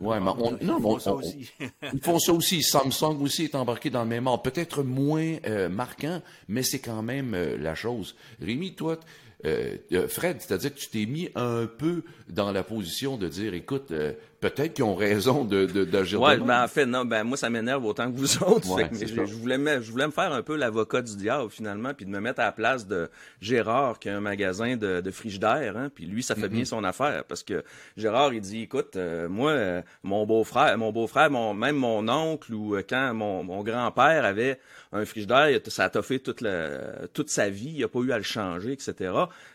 Ouais, 0.00 0.20
mais 0.20 0.30
on, 0.38 0.52
non, 0.64 0.80
mais 0.80 0.86
on- 0.86 0.98
ça 0.98 1.12
aussi. 1.14 1.50
ils 1.92 2.00
font 2.00 2.18
ça 2.18 2.32
aussi. 2.32 2.62
Samsung 2.62 3.20
aussi 3.20 3.44
est 3.44 3.54
embarqué 3.54 3.90
dans 3.90 4.02
le 4.02 4.08
même 4.08 4.26
ordre. 4.26 4.42
Peut-être 4.42 4.82
moins 4.82 5.36
euh, 5.46 5.68
marquant, 5.68 6.22
mais 6.48 6.62
c'est 6.62 6.78
quand 6.80 7.02
même 7.02 7.34
euh, 7.34 7.56
la 7.58 7.74
chose. 7.74 8.16
Rémi, 8.40 8.74
toi, 8.74 8.98
euh, 9.44 9.76
euh, 9.92 10.08
Fred, 10.08 10.38
c'est-à-dire 10.40 10.72
que 10.74 10.78
tu 10.80 10.88
t'es 10.88 11.04
mis 11.04 11.28
un 11.34 11.66
peu 11.66 12.02
dans 12.30 12.50
la 12.50 12.62
position 12.62 13.18
de 13.18 13.28
dire, 13.28 13.52
écoute, 13.52 13.90
euh, 13.90 14.14
peut-être 14.40 14.74
qu'ils 14.74 14.84
ont 14.84 14.94
raison 14.94 15.44
de, 15.44 15.66
de, 15.66 15.84
d'agir 15.84 16.20
Ouais, 16.20 16.36
ben 16.36 16.64
en 16.64 16.68
fait 16.68 16.86
non, 16.86 17.04
ben 17.04 17.24
moi 17.24 17.36
ça 17.36 17.50
m'énerve 17.50 17.84
autant 17.84 18.10
que 18.10 18.16
vous 18.16 18.42
autres. 18.42 18.64
Ouais, 18.74 18.88
que 18.88 19.06
je, 19.06 19.34
voulais 19.34 19.58
me, 19.58 19.80
je 19.80 19.92
voulais 19.92 20.06
me 20.06 20.12
faire 20.12 20.32
un 20.32 20.42
peu 20.42 20.56
l'avocat 20.56 21.02
du 21.02 21.16
diable 21.16 21.50
finalement, 21.50 21.94
puis 21.94 22.06
de 22.06 22.10
me 22.10 22.18
mettre 22.20 22.40
à 22.40 22.44
la 22.44 22.52
place 22.52 22.86
de 22.86 23.08
Gérard 23.40 23.98
qui 23.98 24.08
a 24.08 24.16
un 24.16 24.20
magasin 24.20 24.76
de, 24.76 25.00
de 25.00 25.10
frigidaire, 25.10 25.76
hein, 25.76 25.90
puis 25.94 26.06
lui 26.06 26.22
ça 26.22 26.34
fait 26.34 26.48
bien 26.48 26.64
son 26.64 26.82
affaire 26.82 27.24
parce 27.24 27.42
que 27.42 27.62
Gérard 27.96 28.32
il 28.32 28.40
dit 28.40 28.62
écoute 28.62 28.96
euh, 28.96 29.28
moi 29.28 29.50
euh, 29.52 29.82
mon 30.02 30.26
beau-frère, 30.26 30.76
mon 30.78 30.92
beau-frère, 30.92 31.30
mon 31.30 31.54
même 31.54 31.76
mon 31.76 32.08
oncle 32.08 32.52
ou 32.52 32.74
euh, 32.74 32.82
quand 32.88 33.14
mon, 33.14 33.44
mon 33.44 33.62
grand-père 33.62 34.24
avait 34.24 34.58
un 34.94 35.04
frigidaire, 35.04 35.58
ça 35.66 35.84
a 35.84 35.90
toffé 35.90 36.20
toute 36.20 36.40
la, 36.40 37.08
toute 37.12 37.28
sa 37.28 37.50
vie, 37.50 37.72
il 37.76 37.84
a 37.84 37.88
pas 37.88 37.98
eu 37.98 38.12
à 38.12 38.16
le 38.16 38.22
changer, 38.22 38.72
etc. 38.72 39.12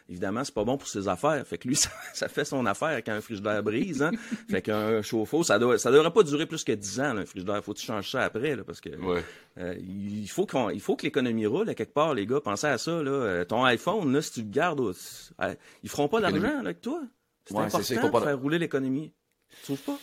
Évidemment, 0.10 0.44
c'est 0.44 0.54
pas 0.54 0.66
bon 0.66 0.78
pour 0.78 0.88
ses 0.88 1.08
affaires. 1.08 1.46
Fait 1.48 1.58
que 1.58 1.68
lui, 1.68 1.76
ça, 1.78 1.90
ça 2.14 2.28
fait 2.28 2.44
son 2.44 2.66
affaire 2.66 3.02
quand 3.06 3.14
un 3.14 3.22
frigidaire 3.22 3.64
brise. 3.64 4.02
Hein? 4.02 4.12
fait 4.50 4.62
qu'un 4.80 5.02
chauffe-eau, 5.02 5.44
ça 5.44 5.60
doit, 5.60 5.78
ça 5.78 5.92
devrait 5.92 6.12
pas 6.12 6.24
durer 6.24 6.46
plus 6.46 6.64
que 6.64 6.72
10 6.72 7.00
ans, 7.00 7.14
là, 7.14 7.22
un 7.22 7.26
frigidaire. 7.26 7.64
Faut 7.64 7.74
que 7.74 7.80
tu 7.80 7.86
changes 7.86 8.10
ça 8.12 8.24
après, 8.24 8.56
là, 8.56 8.64
parce 8.64 8.82
que 8.82 8.90
Ouais. 8.90 9.24
euh, 9.58 9.76
il 9.80 10.28
faut 10.28 10.46
qu'on, 10.46 10.70
il 10.70 10.82
faut 10.82 10.96
que 10.96 11.04
l'économie 11.04 11.46
roule 11.46 11.70
à 11.70 11.76
quelque 11.76 11.94
part, 11.94 12.14
les 12.14 12.26
gars. 12.26 12.42
Pensez 12.42 12.68
à 12.68 12.78
ça, 12.78 12.92
là. 13.04 13.12
Euh, 13.12 13.46
ton 13.46 13.64
iPhone, 13.66 14.12
là, 14.14 14.22
si 14.22 14.32
tu 14.34 14.42
le 14.42 14.50
gardes, 14.50 14.80
euh, 14.82 15.56
ils 15.84 15.90
feront 15.90 16.08
pas 16.08 16.22
d'argent 16.22 16.60
avec 16.60 16.82
toi. 16.82 17.02
C'est 17.46 17.56
Ouais, 17.56 17.64
important 17.64 17.80
de 18.20 18.24
faire 18.26 18.40
rouler 18.40 18.60
l'économie. 18.60 19.12
Tu 19.50 19.64
trouves 19.64 19.82
pas? 19.82 19.98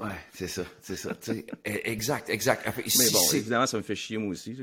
Ouais, 0.00 0.14
c'est 0.32 0.46
ça, 0.48 0.64
c'est 0.80 0.96
ça. 0.96 1.16
Eh, 1.64 1.90
exact, 1.90 2.28
exact. 2.30 2.62
Enfin, 2.68 2.82
Mais 2.84 2.90
si 2.90 3.12
bon, 3.12 3.20
évidemment, 3.32 3.66
ça 3.66 3.76
me 3.78 3.82
fait 3.82 3.96
chier 3.96 4.16
moi 4.18 4.30
aussi. 4.30 4.56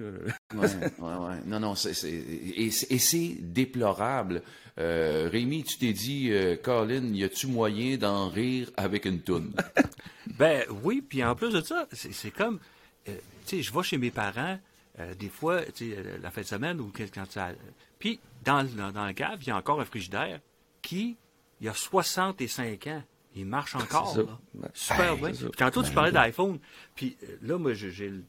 Ouais, 0.54 0.60
ouais, 0.60 0.68
ouais. 1.00 1.36
Non, 1.46 1.60
non, 1.60 1.76
c'est, 1.76 1.94
c'est, 1.94 2.12
et, 2.12 2.72
c'est- 2.72 2.92
et 2.92 3.00
c'est 3.00 3.36
déplorable. 3.42 4.42
Euh, 4.78 5.30
Rémi, 5.32 5.64
tu 5.64 5.78
t'es 5.78 5.94
dit, 5.94 6.30
euh, 6.32 6.56
Colin, 6.58 7.14
y 7.14 7.24
a-tu 7.24 7.48
moyen 7.48 7.98
d'en 7.98 8.30
rire 8.30 8.72
avec 8.78 9.06
une 9.06 9.22
toune? 9.22 9.54
Ben 10.38 10.66
oui, 10.84 11.02
puis 11.08 11.24
en 11.24 11.34
plus 11.36 11.54
de 11.54 11.62
ça, 11.62 11.88
c'est 11.94 12.32
comme, 12.32 12.60
euh, 13.08 13.16
tu 13.46 13.58
sais, 13.58 13.62
je 13.62 13.74
vais 13.74 13.84
chez 13.84 13.98
mes 13.98 14.12
parents, 14.12 14.60
euh, 15.00 15.14
des 15.16 15.30
fois, 15.30 15.62
tu 15.74 15.92
sais, 15.92 15.98
euh, 15.98 16.18
la 16.22 16.30
fin 16.30 16.42
de 16.42 16.46
semaine 16.46 16.82
ou 16.82 16.92
quand 17.14 17.32
ça... 17.32 17.52
Puis, 18.00 18.20
dans, 18.44 18.62
le- 18.62 18.68
dans, 18.70 18.92
dans 18.92 19.06
le 19.08 19.14
cave, 19.14 19.38
il 19.42 19.48
y 19.48 19.52
a 19.52 19.56
encore 19.58 19.80
un 19.80 19.86
frigidaire 19.86 20.42
qui, 20.82 21.16
il 21.62 21.68
y 21.68 21.70
a 21.70 21.74
65 21.74 22.88
ans, 22.88 23.04
il 23.36 23.46
marche 23.46 23.76
encore. 23.76 24.14
Ça. 24.14 24.20
là. 24.24 24.40
Ben, 24.54 24.70
Super 24.74 25.18
ben, 25.18 25.32
bien. 25.32 25.50
tantôt, 25.58 25.84
tu 25.84 25.90
Ben, 25.90 25.96
parlais 25.96 26.12
ben. 26.12 26.24
d'iPhone. 26.24 26.60
Puis 26.96 27.18
euh, 27.24 27.38
là, 27.42 27.58
moi, 27.58 27.74
j'ai 27.74 28.10
le 28.10 28.24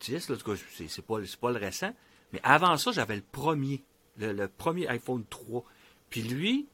10, 0.00 0.28
là, 0.28 0.34
en 0.34 0.38
tout 0.38 0.50
cas, 0.52 0.60
c'est 0.74 0.88
c'est 0.88 1.02
pas, 1.04 1.16
c'est 1.24 1.38
pas 1.40 1.50
le 1.50 1.58
récent. 1.58 1.94
Mais 2.32 2.40
avant 2.42 2.76
ça, 2.76 2.92
j'avais 2.92 3.16
le 3.16 3.22
premier, 3.22 3.84
le, 4.18 4.32
le 4.32 4.48
premier 4.48 4.86
iPhone 4.88 5.24
3. 5.30 5.64
Puis 6.10 6.22
lui, 6.22 6.68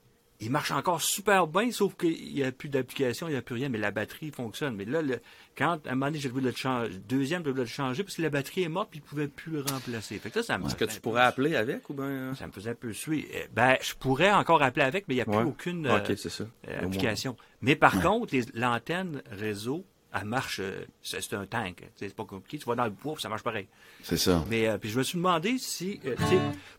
il 0.44 0.50
marche 0.50 0.70
encore 0.70 1.00
super 1.00 1.46
bien, 1.46 1.70
sauf 1.72 1.96
qu'il 1.96 2.34
n'y 2.34 2.42
a 2.42 2.52
plus 2.52 2.68
d'application, 2.68 3.28
il 3.28 3.32
n'y 3.32 3.36
a 3.36 3.42
plus 3.42 3.54
rien, 3.54 3.68
mais 3.68 3.78
la 3.78 3.90
batterie 3.90 4.30
fonctionne. 4.30 4.74
Mais 4.76 4.84
là, 4.84 5.00
le- 5.02 5.20
quand 5.56 5.78
à 5.86 5.90
un 5.90 5.94
moment 5.94 6.06
donné, 6.06 6.18
j'ai 6.18 6.28
voulu 6.28 6.44
le 6.46 6.52
changer, 6.54 6.90
deuxième, 7.08 7.42
j'ai 7.44 7.50
voulu 7.50 7.62
le 7.62 7.68
changer 7.68 8.02
parce 8.04 8.16
que 8.16 8.22
la 8.22 8.30
batterie 8.30 8.62
est 8.64 8.68
morte, 8.68 8.88
puis 8.90 9.00
il 9.00 9.02
ne 9.02 9.08
pouvait 9.08 9.28
plus 9.28 9.52
le 9.52 9.60
remplacer. 9.62 10.18
Fait 10.18 10.30
que 10.30 10.42
ça 10.42 10.58
me 10.58 10.66
Est-ce 10.66 10.74
que 10.76 10.84
tu 10.84 11.00
pourrais 11.00 11.22
appeler 11.22 11.56
avec 11.56 11.88
ou 11.90 11.94
ben 11.94 12.34
ça 12.34 12.46
me 12.46 12.52
faisait 12.52 12.70
un 12.70 12.74
peu 12.74 12.92
suer. 12.92 13.28
Euh, 13.34 13.44
Ben, 13.54 13.76
je 13.82 13.94
pourrais 13.94 14.32
encore 14.32 14.62
appeler 14.62 14.84
avec, 14.84 15.06
mais 15.08 15.14
il 15.14 15.18
n'y 15.18 15.22
a 15.22 15.24
plus 15.26 15.34
Ouais. 15.36 15.42
aucune 15.44 15.86
Ok, 15.88 16.10
euh, 16.10 16.16
ça. 16.16 16.44
application. 16.82 17.36
Mais 17.62 17.76
par 17.76 18.00
contre, 18.02 18.34
l'antenne 18.54 19.22
réseau, 19.30 19.84
elle 20.16 20.26
marche, 20.26 20.60
euh, 20.60 20.84
c'est 21.02 21.32
un 21.34 21.44
tank. 21.46 21.82
C'est 21.96 22.14
pas 22.14 22.24
compliqué. 22.24 22.58
Tu 22.58 22.66
vas 22.66 22.74
dans 22.76 22.84
le 22.84 22.90
bois, 22.90 23.14
puis 23.14 23.22
ça 23.22 23.28
marche 23.28 23.42
pareil. 23.42 23.66
C'est 24.02 24.16
ça. 24.16 24.44
Mais 24.48 24.68
euh, 24.68 24.78
puis 24.78 24.90
je 24.90 24.98
me 24.98 25.02
suis 25.02 25.16
demandé 25.16 25.56
si, 25.58 25.98
euh, 26.06 26.14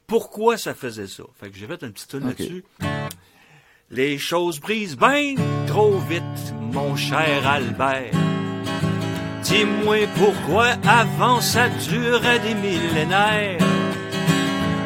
pourquoi 0.07 0.57
ça 0.57 0.73
faisait 0.73 1.07
ça? 1.07 1.23
Fait 1.39 1.49
que 1.49 1.57
j'ai 1.57 1.67
fait 1.67 1.81
une 1.83 1.91
petite 1.91 2.09
tune 2.11 2.19
Ok. 2.27 2.39
là-dessus. 2.39 2.63
Les 3.91 4.17
choses 4.17 4.59
brisent 4.59 4.97
bien 4.97 5.35
trop 5.67 5.99
vite, 6.09 6.55
mon 6.73 6.95
cher 6.95 7.47
Albert. 7.47 8.13
Dis-moi 9.43 10.07
pourquoi 10.17 10.69
avant 10.87 11.39
ça 11.39 11.69
durait 11.87 12.39
des 12.39 12.55
millénaires. 12.55 13.59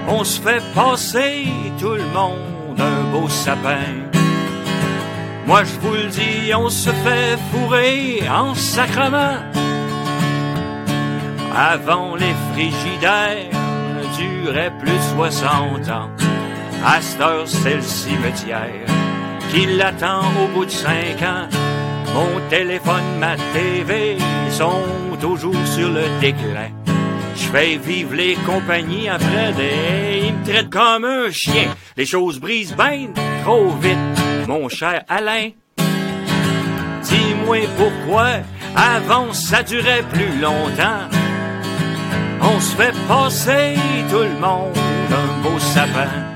On 0.10 0.26
se 0.26 0.42
fait 0.42 0.62
passer 0.76 1.48
tout 1.80 1.94
le 1.94 2.04
monde 2.08 2.78
un 2.78 3.04
beau 3.12 3.30
sapin. 3.30 3.88
Moi 5.48 5.64
je 5.64 5.80
vous 5.80 5.94
le 5.94 6.10
dis, 6.10 6.54
on 6.54 6.68
se 6.68 6.90
fait 6.90 7.38
fourrer 7.52 8.28
en 8.30 8.54
sacrement. 8.54 9.38
Avant 11.56 12.18
les 12.18 12.36
frigidaires 12.52 13.50
duraient 14.18 14.78
plus 14.78 15.00
60 15.16 15.90
ans. 15.90 16.10
À 16.86 17.02
cette 17.02 17.22
heure, 17.22 17.48
c'est 17.48 17.76
le 17.76 17.82
cimetière 17.82 18.86
qui 19.52 19.66
l'attend 19.66 20.22
au 20.42 20.48
bout 20.54 20.66
de 20.66 20.72
5 20.72 20.92
ans. 21.24 21.48
Mon 22.14 22.40
téléphone, 22.50 23.18
ma 23.20 23.36
TV 23.54 24.18
sont 24.50 24.84
toujours 25.20 25.66
sur 25.66 25.90
le 25.90 26.04
déclin. 26.22 26.70
Je 27.36 27.44
fais 27.44 27.78
vivre 27.78 28.16
les 28.16 28.36
compagnies 28.46 29.10
après 29.10 29.54
des... 29.54 30.28
Ils 30.28 30.34
me 30.34 30.46
traitent 30.46 30.70
comme 30.70 31.06
un 31.06 31.32
chien. 31.32 31.74
Les 31.98 32.06
choses 32.06 32.40
brisent 32.40 32.76
bien 32.76 33.08
trop 33.44 33.70
vite, 33.82 34.48
mon 34.48 34.70
cher 34.70 35.04
Alain. 35.08 35.50
Dis-moi 37.04 37.68
pourquoi 37.78 38.28
avant 38.76 39.34
ça 39.34 39.64
durait 39.64 40.04
plus 40.12 40.40
longtemps. 40.40 41.08
On 42.42 42.60
se 42.60 42.76
fait 42.76 42.96
passer 43.08 43.76
tout 44.10 44.18
le 44.18 44.40
monde 44.40 44.78
un 45.12 45.42
beau 45.42 45.60
sapin. 45.60 46.29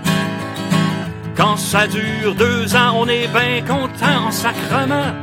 Ça 1.55 1.87
dure 1.87 2.35
deux 2.35 2.75
ans, 2.75 2.93
on 2.97 3.07
est 3.07 3.27
bien 3.27 3.61
content 3.65 4.27
en 4.27 4.31
sacrement. 4.31 5.13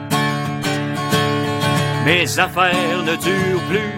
Mes 2.05 2.38
affaires 2.38 3.03
ne 3.05 3.16
durent 3.16 3.62
plus, 3.69 3.93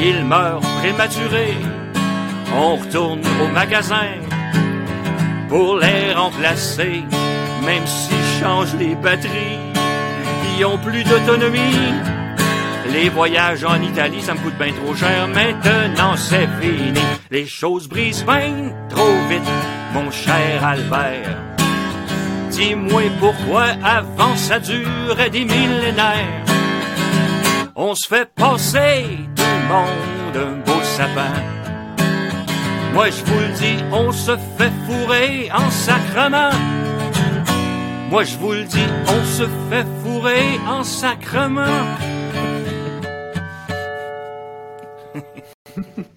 ils 0.00 0.24
meurent 0.24 0.60
prématurés. 0.80 1.56
On 2.56 2.76
retourne 2.76 3.20
au 3.42 3.48
magasin 3.48 4.08
pour 5.48 5.78
les 5.78 6.12
remplacer. 6.14 7.02
Même 7.64 7.86
si 7.86 8.14
je 8.14 8.44
change 8.44 8.74
les 8.78 8.94
batteries, 8.94 9.58
ils 10.56 10.64
ont 10.64 10.78
plus 10.78 11.04
d'autonomie. 11.04 11.92
Les 12.92 13.08
voyages 13.08 13.64
en 13.64 13.80
Italie, 13.82 14.22
ça 14.22 14.34
me 14.34 14.38
coûte 14.38 14.56
bien 14.58 14.72
trop 14.72 14.94
cher. 14.94 15.28
Maintenant, 15.28 16.16
c'est 16.16 16.48
fini. 16.60 17.00
Les 17.30 17.46
choses 17.46 17.88
brisent 17.88 18.24
bien 18.24 18.72
trop 18.88 19.14
vite, 19.28 19.42
mon 19.98 20.10
cher 20.10 20.64
Albert. 20.64 21.36
Dis-moi 22.50 23.02
pourquoi 23.20 23.66
avant 23.84 24.36
ça 24.36 24.58
durait 24.58 25.30
des 25.30 25.44
millénaires. 25.44 26.44
On 27.76 27.94
se 27.94 28.08
fait 28.08 28.28
passer 28.34 29.06
tout 29.36 29.42
le 29.60 29.68
monde 29.72 30.36
un 30.36 30.54
beau 30.66 30.82
sapin. 30.82 31.36
Moi 32.94 33.10
je 33.10 33.24
vous 33.24 33.40
le 33.40 33.52
dis, 33.62 33.78
on 33.92 34.12
se 34.12 34.36
fait 34.56 34.72
fourrer 34.86 35.50
en 35.52 35.70
sacrement. 35.70 36.50
Moi 38.10 38.24
je 38.24 38.36
vous 38.38 38.52
le 38.52 38.64
dis, 38.64 38.88
on 39.06 39.24
se 39.24 39.46
fait 39.70 39.86
fourrer 40.02 40.58
en 40.66 40.82
sacrement. 40.82 41.84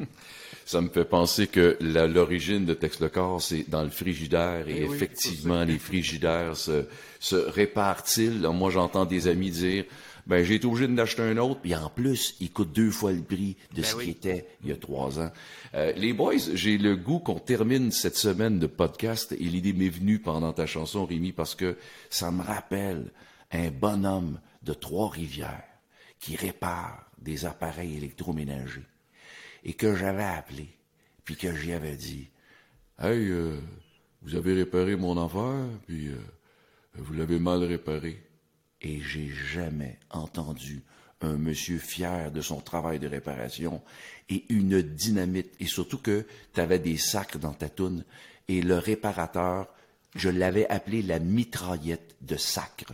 Ça 0.71 0.79
me 0.79 0.87
fait 0.87 1.03
penser 1.03 1.47
que 1.47 1.77
l'origine 1.81 2.63
de 2.63 2.73
Tex 2.73 3.01
le 3.01 3.09
corps, 3.09 3.41
c'est 3.41 3.69
dans 3.69 3.83
le 3.83 3.89
frigidaire. 3.89 4.69
Et 4.69 4.83
Eh 4.83 4.87
oui, 4.87 4.95
effectivement, 4.95 5.65
les 5.65 5.77
frigidaires 5.77 6.55
se, 6.55 6.85
se 7.19 7.35
réparent-ils. 7.35 8.39
Moi, 8.39 8.69
j'entends 8.71 9.03
des 9.03 9.27
amis 9.27 9.49
dire, 9.49 9.83
ben, 10.27 10.45
j'ai 10.45 10.55
été 10.55 10.67
obligé 10.67 10.87
d'en 10.87 10.97
acheter 10.99 11.23
un 11.23 11.35
autre. 11.39 11.59
Puis 11.59 11.75
en 11.75 11.89
plus, 11.89 12.37
il 12.39 12.53
coûte 12.53 12.71
deux 12.71 12.89
fois 12.89 13.11
le 13.11 13.21
prix 13.21 13.57
de 13.73 13.81
Ben 13.81 13.83
ce 13.83 13.95
oui. 13.97 14.05
qui 14.05 14.09
était 14.11 14.47
il 14.63 14.69
y 14.69 14.71
a 14.71 14.77
trois 14.77 15.19
ans. 15.19 15.29
Euh, 15.73 15.91
les 15.97 16.13
boys, 16.13 16.35
j'ai 16.53 16.77
le 16.77 16.95
goût 16.95 17.19
qu'on 17.19 17.39
termine 17.39 17.91
cette 17.91 18.15
semaine 18.15 18.57
de 18.57 18.67
podcast. 18.67 19.33
Et 19.33 19.43
l'idée 19.43 19.73
m'est 19.73 19.89
venue 19.89 20.19
pendant 20.19 20.53
ta 20.53 20.67
chanson, 20.67 21.05
Rémi, 21.05 21.33
parce 21.33 21.53
que 21.53 21.75
ça 22.09 22.31
me 22.31 22.41
rappelle 22.43 23.11
un 23.51 23.71
bonhomme 23.71 24.39
de 24.63 24.71
Trois-Rivières 24.73 25.65
qui 26.21 26.37
répare 26.37 27.11
des 27.21 27.43
appareils 27.43 27.97
électroménagers 27.97 28.85
et 29.63 29.73
que 29.73 29.95
j'avais 29.95 30.23
appelé, 30.23 30.69
puis 31.23 31.35
que 31.35 31.55
j'y 31.55 31.73
avais 31.73 31.95
dit, 31.95 32.29
Hey, 32.99 33.29
euh, 33.29 33.59
vous 34.21 34.35
avez 34.35 34.53
réparé 34.53 34.95
mon 34.95 35.17
affaire, 35.23 35.65
puis 35.87 36.09
euh, 36.09 36.17
vous 36.95 37.13
l'avez 37.13 37.39
mal 37.39 37.63
réparé. 37.63 38.21
Et 38.81 38.99
j'ai 39.01 39.29
jamais 39.29 39.97
entendu 40.09 40.83
un 41.21 41.37
monsieur 41.37 41.77
fier 41.77 42.31
de 42.31 42.41
son 42.41 42.61
travail 42.61 42.99
de 42.99 43.07
réparation 43.07 43.81
et 44.29 44.45
une 44.49 44.81
dynamite, 44.81 45.53
et 45.59 45.65
surtout 45.65 45.99
que 45.99 46.25
tu 46.53 46.59
avais 46.59 46.79
des 46.79 46.97
sacs 46.97 47.37
dans 47.37 47.53
ta 47.53 47.69
toune, 47.69 48.03
et 48.47 48.61
le 48.61 48.77
réparateur, 48.77 49.67
je 50.15 50.29
l'avais 50.29 50.67
appelé 50.67 51.01
la 51.01 51.19
mitraillette 51.19 52.15
de 52.21 52.37
sacre. 52.37 52.93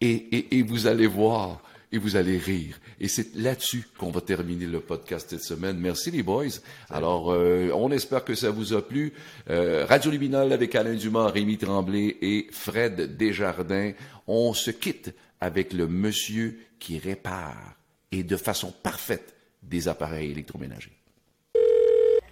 Et, 0.00 0.12
et, 0.14 0.58
et 0.58 0.62
vous 0.62 0.86
allez 0.86 1.06
voir, 1.06 1.62
et 1.92 1.98
vous 1.98 2.16
allez 2.16 2.38
rire. 2.38 2.78
Et 3.00 3.08
c'est 3.08 3.34
là-dessus 3.34 3.86
qu'on 3.98 4.10
va 4.10 4.20
terminer 4.20 4.66
le 4.66 4.80
podcast 4.80 5.30
cette 5.30 5.42
semaine. 5.42 5.78
Merci 5.78 6.10
les 6.10 6.22
boys. 6.22 6.60
Alors, 6.90 7.32
euh, 7.32 7.70
on 7.74 7.90
espère 7.90 8.24
que 8.24 8.34
ça 8.34 8.50
vous 8.50 8.74
a 8.74 8.86
plu. 8.86 9.12
Euh, 9.50 9.86
Radio 9.88 10.10
Luminol 10.10 10.52
avec 10.52 10.74
Alain 10.74 10.94
Dumas, 10.94 11.28
Rémi 11.28 11.58
Tremblay 11.58 12.16
et 12.20 12.48
Fred 12.50 13.16
Desjardins. 13.16 13.92
On 14.26 14.52
se 14.54 14.70
quitte 14.70 15.14
avec 15.40 15.72
le 15.72 15.86
monsieur 15.86 16.58
qui 16.78 16.98
répare 16.98 17.74
et 18.12 18.22
de 18.22 18.36
façon 18.36 18.72
parfaite 18.82 19.34
des 19.62 19.88
appareils 19.88 20.30
électroménagers. 20.30 20.96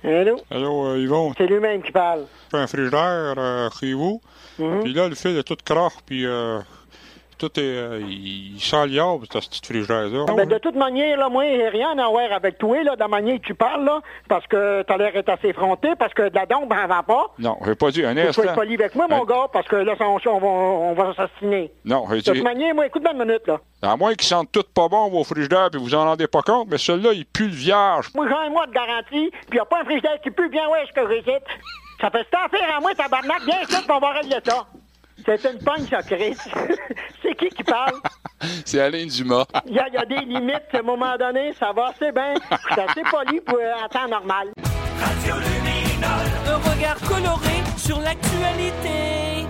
Allô? 0.05 0.37
Allô, 0.51 0.87
euh, 0.89 0.99
Yvon? 0.99 1.33
C'est 1.37 1.47
lui-même 1.47 1.83
qui 1.83 1.91
parle. 1.91 2.27
Un 2.53 2.67
frigidaire 2.67 3.35
euh, 3.39 3.71
chez 3.81 3.95
vous. 3.95 4.21
Mhm. 4.59 4.83
Puis 4.83 4.93
là, 4.93 5.09
le 5.09 5.15
fil 5.15 5.37
est 5.37 5.43
tout 5.43 5.57
croche, 5.65 5.95
puis 6.05 6.27
euh, 6.27 6.61
tout 7.39 7.59
est... 7.59 7.62
euh, 7.62 8.01
il 8.09 8.59
sent 8.61 8.87
liable, 8.87 9.26
ce 9.30 9.39
petit 9.39 9.61
frigidaire-là. 9.64 10.24
Ah, 10.28 10.32
ben, 10.35 10.49
de 10.49 10.59
toute 10.59 10.74
manière, 10.76 11.16
là, 11.18 11.28
moi, 11.28 11.45
j'ai 11.45 11.68
rien 11.68 11.97
à 11.99 12.09
voir 12.09 12.32
avec 12.32 12.59
toi, 12.59 12.82
là, 12.82 12.95
de 12.95 13.01
la 13.01 13.09
manière 13.09 13.39
que 13.41 13.45
tu 13.47 13.55
parles, 13.55 13.85
là, 13.85 14.01
parce 14.28 14.47
que 14.47 14.82
t'as 14.82 14.97
l'air 14.97 15.12
d'être 15.12 15.28
assez 15.28 15.49
effronté, 15.49 15.91
parce 15.99 16.12
que 16.14 16.28
de 16.28 16.35
la 16.35 16.47
dombe, 16.47 16.68
ben, 16.68 16.76
elle 16.82 16.89
va 16.89 17.03
pas. 17.03 17.26
Non, 17.39 17.57
j'ai 17.64 17.74
pas 17.74 17.91
dit 17.91 18.05
un 18.05 18.14
Tu 18.14 18.20
instant. 18.20 18.55
poli 18.55 18.74
avec 18.74 18.95
moi, 18.95 19.07
mon 19.09 19.22
Hein? 19.22 19.26
gars, 19.28 19.47
parce 19.53 19.66
que 19.68 19.76
là, 19.76 19.95
on, 20.01 20.18
on 20.26 20.39
va, 20.39 20.47
on 20.47 20.95
va 20.95 21.14
s'assassiner. 21.14 21.72
Non, 21.85 22.05
j'ai 22.11 22.16
De 22.16 22.22
toute 22.22 22.35
dit... 22.35 22.43
manière, 22.43 22.74
moi, 22.74 22.87
écoute 22.87 23.03
bien 23.03 23.12
une 23.12 23.24
minute, 23.24 23.47
là. 23.47 23.59
À 23.82 23.97
moins 23.97 24.14
qu'ils 24.14 24.26
sentent 24.28 24.51
tout 24.51 24.64
pas 24.74 24.89
bon, 24.89 25.09
vos 25.11 25.24
frigidaires, 25.24 25.68
puis 25.70 25.80
vous 25.80 25.95
en 25.95 26.05
rendez 26.05 26.26
pas 26.26 26.43
compte, 26.43 26.68
mais 26.70 26.78
celui-là, 26.78 27.12
il 27.12 27.26
pue 27.26 27.49
le 27.49 27.55
vierge. 27.55 28.09
Moi, 28.14 28.26
j'ai 28.28 28.35
un 28.47 28.51
mois 28.51 28.66
de 28.66 28.72
garantie, 28.72 29.30
puis 29.49 29.59
y 29.59 29.61
a 29.61 29.64
pas 29.64 29.80
un 29.80 29.85
frigidaire 29.85 30.18
qui 30.22 30.30
pue 30.30 30.49
bien, 30.49 30.66
ouais, 30.68 30.85
ce 30.89 30.93
que 30.93 31.09
j'ai 31.11 31.22
Ça 32.01 32.11
fait 32.11 32.24
tant 32.30 32.49
faire 32.51 32.76
à 32.76 32.80
moi, 32.80 32.95
tabarnak, 32.95 33.45
bien 33.45 33.62
sûr, 33.68 33.87
qu'on 33.87 33.99
va 33.99 34.11
régler 34.12 34.39
ça. 34.45 34.64
C'est 35.25 35.45
une 35.45 35.59
pogne, 35.59 35.87
ça, 35.89 36.03
Chris. 36.03 36.37
c'est 37.23 37.35
qui 37.37 37.49
qui 37.49 37.62
parle? 37.65 37.95
C'est 38.67 38.81
Alain 38.81 39.07
Dumas. 39.07 39.47
Il 39.67 39.75
y, 39.75 39.79
a- 39.79 39.89
il 39.89 39.95
y 39.95 39.97
a 39.97 40.05
des 40.05 40.17
limites, 40.27 40.62
à 40.75 40.79
un 40.79 40.83
moment 40.83 41.17
donné, 41.17 41.53
ça 41.59 41.73
va 41.73 41.89
assez 41.89 42.12
bien. 42.12 42.35
Suis 42.73 42.81
assez 42.81 43.03
poli 43.11 43.41
pour 43.41 43.57
euh, 43.59 43.73
en 43.85 43.89
temps 43.89 44.09
normal. 44.09 44.49
Radio 45.01 45.35
Luminol. 45.37 46.27
Un 46.47 46.57
regard 46.71 47.01
coloré 47.09 47.62
sur 47.79 48.01
l'actualité. 48.01 49.47